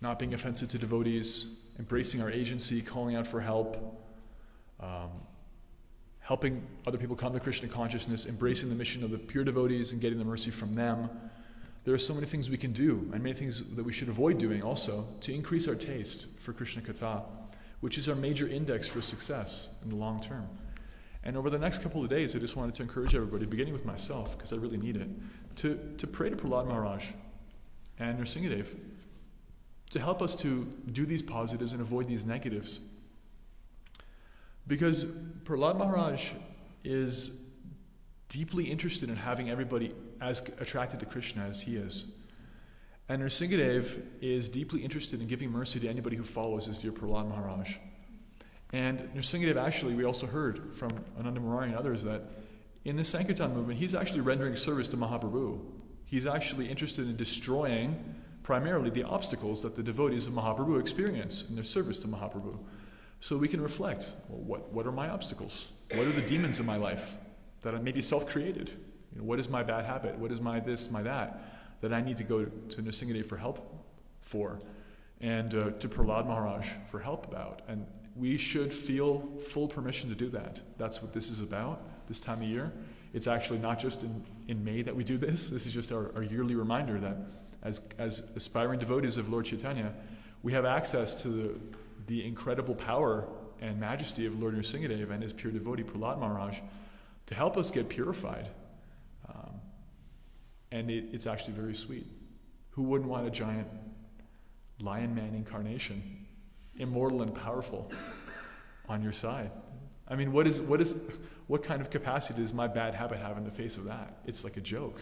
not 0.00 0.18
being 0.18 0.32
offensive 0.32 0.68
to 0.70 0.78
devotees, 0.78 1.58
embracing 1.78 2.22
our 2.22 2.30
agency, 2.30 2.80
calling 2.80 3.16
out 3.16 3.26
for 3.26 3.40
help, 3.40 4.00
um, 4.80 5.10
helping 6.20 6.62
other 6.86 6.96
people 6.96 7.16
come 7.16 7.32
to 7.34 7.40
Krishna 7.40 7.68
consciousness, 7.68 8.24
embracing 8.26 8.70
the 8.70 8.74
mission 8.74 9.04
of 9.04 9.10
the 9.10 9.18
pure 9.18 9.44
devotees 9.44 9.92
and 9.92 10.00
getting 10.00 10.18
the 10.18 10.24
mercy 10.24 10.50
from 10.50 10.72
them. 10.74 11.10
There 11.84 11.94
are 11.94 11.98
so 11.98 12.14
many 12.14 12.26
things 12.26 12.48
we 12.48 12.56
can 12.56 12.72
do, 12.72 13.10
and 13.12 13.22
many 13.22 13.34
things 13.34 13.62
that 13.74 13.84
we 13.84 13.92
should 13.92 14.08
avoid 14.08 14.38
doing 14.38 14.62
also 14.62 15.06
to 15.20 15.34
increase 15.34 15.68
our 15.68 15.74
taste 15.74 16.26
for 16.44 16.52
Krishna 16.52 16.82
Katha, 16.82 17.22
which 17.80 17.98
is 17.98 18.08
our 18.08 18.14
major 18.14 18.46
index 18.46 18.86
for 18.86 19.02
success 19.02 19.74
in 19.82 19.90
the 19.90 19.96
long 19.96 20.20
term. 20.20 20.48
And 21.24 21.36
over 21.36 21.48
the 21.48 21.58
next 21.58 21.82
couple 21.82 22.04
of 22.04 22.10
days, 22.10 22.36
I 22.36 22.38
just 22.38 22.54
wanted 22.54 22.74
to 22.76 22.82
encourage 22.82 23.14
everybody, 23.14 23.46
beginning 23.46 23.72
with 23.72 23.86
myself, 23.86 24.36
because 24.36 24.52
I 24.52 24.56
really 24.56 24.76
need 24.76 24.96
it, 24.96 25.08
to, 25.56 25.78
to 25.96 26.06
pray 26.06 26.28
to 26.28 26.36
Prahlad 26.36 26.66
Maharaj 26.66 27.06
and 27.98 28.18
Nrsingadev 28.18 28.66
to 29.90 30.00
help 30.00 30.20
us 30.20 30.36
to 30.36 30.66
do 30.92 31.06
these 31.06 31.22
positives 31.22 31.72
and 31.72 31.80
avoid 31.80 32.08
these 32.08 32.26
negatives. 32.26 32.80
Because 34.66 35.04
Prahlad 35.44 35.78
Maharaj 35.78 36.32
is 36.82 37.48
deeply 38.28 38.64
interested 38.64 39.08
in 39.08 39.16
having 39.16 39.48
everybody 39.48 39.94
as 40.20 40.40
attracted 40.58 41.00
to 41.00 41.06
Krishna 41.06 41.44
as 41.44 41.62
he 41.62 41.76
is. 41.76 42.12
And 43.08 43.22
Nrsingadev 43.22 44.02
is 44.22 44.48
deeply 44.48 44.82
interested 44.82 45.20
in 45.20 45.26
giving 45.26 45.50
mercy 45.50 45.78
to 45.80 45.88
anybody 45.88 46.16
who 46.16 46.22
follows 46.22 46.66
his 46.66 46.78
dear 46.78 46.92
Prahlad 46.92 47.28
Maharaj. 47.28 47.76
And 48.72 49.00
Nrsingadev 49.14 49.56
actually, 49.56 49.94
we 49.94 50.04
also 50.04 50.26
heard 50.26 50.74
from 50.74 50.90
Ananda 51.18 51.40
Murari 51.40 51.66
and 51.66 51.76
others 51.76 52.02
that 52.04 52.22
in 52.84 52.96
the 52.96 53.04
Sankirtan 53.04 53.54
movement, 53.54 53.78
he's 53.78 53.94
actually 53.94 54.20
rendering 54.20 54.56
service 54.56 54.88
to 54.88 54.96
Mahaprabhu. 54.96 55.60
He's 56.06 56.26
actually 56.26 56.68
interested 56.68 57.06
in 57.06 57.16
destroying 57.16 58.14
primarily 58.42 58.90
the 58.90 59.04
obstacles 59.04 59.62
that 59.62 59.76
the 59.76 59.82
devotees 59.82 60.26
of 60.26 60.34
Mahaprabhu 60.34 60.80
experience 60.80 61.48
in 61.48 61.54
their 61.54 61.64
service 61.64 61.98
to 62.00 62.08
Mahaprabhu. 62.08 62.58
So 63.20 63.36
we 63.38 63.48
can 63.48 63.62
reflect 63.62 64.10
well, 64.28 64.40
what, 64.40 64.72
what 64.72 64.86
are 64.86 64.92
my 64.92 65.08
obstacles? 65.08 65.68
What 65.94 66.06
are 66.06 66.12
the 66.12 66.26
demons 66.28 66.60
in 66.60 66.66
my 66.66 66.76
life 66.76 67.16
that 67.62 67.74
I 67.74 67.78
may 67.78 67.92
be 67.92 68.02
self 68.02 68.28
created? 68.28 68.70
You 69.12 69.20
know, 69.20 69.24
what 69.24 69.38
is 69.38 69.48
my 69.48 69.62
bad 69.62 69.86
habit? 69.86 70.18
What 70.18 70.30
is 70.30 70.40
my 70.40 70.60
this, 70.60 70.90
my 70.90 71.02
that, 71.02 71.53
that 71.84 71.92
I 71.92 72.00
need 72.00 72.16
to 72.16 72.24
go 72.24 72.44
to 72.44 72.82
Nrsingadev 72.82 73.26
for 73.26 73.36
help 73.36 73.84
for? 74.20 74.58
And 75.20 75.54
uh, 75.54 75.70
to 75.70 75.88
Prahlad 75.88 76.26
Maharaj 76.26 76.66
for 76.90 76.98
help 76.98 77.26
about. 77.26 77.60
And 77.68 77.86
we 78.16 78.36
should 78.36 78.72
feel 78.72 79.20
full 79.38 79.68
permission 79.68 80.08
to 80.08 80.14
do 80.14 80.28
that. 80.30 80.60
That's 80.78 81.02
what 81.02 81.12
this 81.12 81.30
is 81.30 81.40
about 81.40 81.82
this 82.08 82.20
time 82.20 82.42
of 82.42 82.48
year. 82.48 82.72
It's 83.12 83.26
actually 83.26 83.58
not 83.58 83.78
just 83.78 84.02
in, 84.02 84.24
in 84.48 84.64
May 84.64 84.82
that 84.82 84.94
we 84.94 85.04
do 85.04 85.18
this, 85.18 85.50
this 85.50 85.66
is 85.66 85.72
just 85.72 85.92
our, 85.92 86.10
our 86.16 86.22
yearly 86.22 86.54
reminder 86.54 86.98
that 87.00 87.16
as, 87.62 87.80
as 87.98 88.30
aspiring 88.36 88.78
devotees 88.78 89.16
of 89.16 89.30
Lord 89.30 89.46
Chaitanya, 89.46 89.92
we 90.42 90.52
have 90.52 90.64
access 90.64 91.14
to 91.22 91.28
the, 91.28 91.54
the 92.06 92.26
incredible 92.26 92.74
power 92.74 93.26
and 93.60 93.80
majesty 93.80 94.26
of 94.26 94.40
Lord 94.40 94.54
Nrsingadev 94.54 95.10
and 95.10 95.22
his 95.22 95.32
pure 95.32 95.52
devotee 95.52 95.82
Prahlad 95.84 96.18
Maharaj 96.18 96.58
to 97.26 97.34
help 97.34 97.56
us 97.56 97.70
get 97.70 97.88
purified. 97.88 98.48
And 100.74 100.90
it, 100.90 101.04
it's 101.12 101.26
actually 101.26 101.54
very 101.54 101.74
sweet. 101.74 102.06
Who 102.70 102.82
wouldn't 102.82 103.08
want 103.08 103.26
a 103.26 103.30
giant 103.30 103.68
lion 104.80 105.14
man 105.14 105.34
incarnation, 105.34 106.26
immortal 106.76 107.22
and 107.22 107.32
powerful, 107.32 107.90
on 108.88 109.00
your 109.00 109.12
side? 109.12 109.52
I 110.08 110.16
mean, 110.16 110.32
what 110.32 110.48
is, 110.48 110.60
what 110.60 110.80
is, 110.80 111.00
what 111.46 111.62
kind 111.62 111.80
of 111.80 111.90
capacity 111.90 112.42
does 112.42 112.52
my 112.52 112.66
bad 112.66 112.92
habit 112.94 113.18
have 113.18 113.38
in 113.38 113.44
the 113.44 113.52
face 113.52 113.76
of 113.76 113.84
that? 113.84 114.18
It's 114.26 114.42
like 114.42 114.56
a 114.56 114.60
joke. 114.60 115.00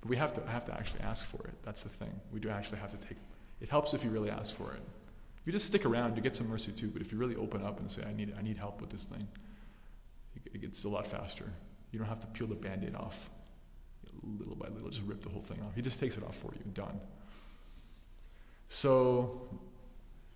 But 0.00 0.08
we 0.08 0.16
have 0.16 0.32
to 0.34 0.50
have 0.50 0.64
to 0.64 0.72
actually 0.72 1.00
ask 1.00 1.26
for 1.26 1.46
it. 1.46 1.54
That's 1.62 1.82
the 1.82 1.90
thing. 1.90 2.18
We 2.32 2.40
do 2.40 2.48
actually 2.48 2.78
have 2.78 2.98
to 2.98 3.06
take 3.06 3.18
it 3.60 3.68
helps 3.68 3.92
if 3.92 4.02
you 4.02 4.08
really 4.08 4.30
ask 4.30 4.54
for 4.54 4.72
it. 4.72 4.80
If 5.38 5.46
you 5.46 5.52
just 5.52 5.66
stick 5.66 5.84
around, 5.84 6.16
you 6.16 6.22
get 6.22 6.34
some 6.34 6.48
mercy 6.48 6.72
too, 6.72 6.88
but 6.88 7.02
if 7.02 7.12
you 7.12 7.18
really 7.18 7.36
open 7.36 7.62
up 7.62 7.78
and 7.78 7.90
say, 7.90 8.02
I 8.08 8.14
need 8.14 8.32
I 8.38 8.42
need 8.42 8.56
help 8.56 8.80
with 8.80 8.88
this 8.88 9.04
thing, 9.04 9.28
it 10.34 10.62
gets 10.62 10.84
a 10.84 10.88
lot 10.88 11.06
faster. 11.06 11.44
You 11.92 11.98
don't 11.98 12.08
have 12.08 12.20
to 12.20 12.26
peel 12.28 12.46
the 12.46 12.54
band-aid 12.54 12.94
off. 12.94 13.28
Little 14.22 14.54
by 14.54 14.68
little, 14.68 14.90
just 14.90 15.02
rip 15.06 15.22
the 15.22 15.28
whole 15.30 15.42
thing 15.42 15.60
off. 15.62 15.74
He 15.74 15.82
just 15.82 15.98
takes 15.98 16.16
it 16.16 16.22
off 16.22 16.36
for 16.36 16.52
you, 16.54 16.70
done. 16.74 17.00
So 18.68 19.48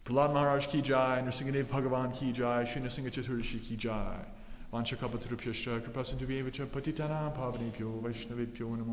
Prahlad 0.04 0.32
Maharaj 0.34 0.66
ki 0.66 0.82
jai, 0.82 1.22
Nrsingadev 1.24 1.64
Bhagavan 1.64 2.12
ki 2.14 2.32
jai, 2.32 2.64
Shri 2.64 2.82
Nrsinga 2.82 3.10
Chaturdashi 3.10 3.62
ki 3.62 3.76
jai. 3.76 4.24
Vanchakapatrupyascha 4.72 5.80
kripasintu 5.80 6.26
vyevacha 6.26 6.66
patitanam 6.66 7.32
pavanebhyo 7.32 8.02
vaishnavebhyo 8.02 8.76
namo 8.76 8.82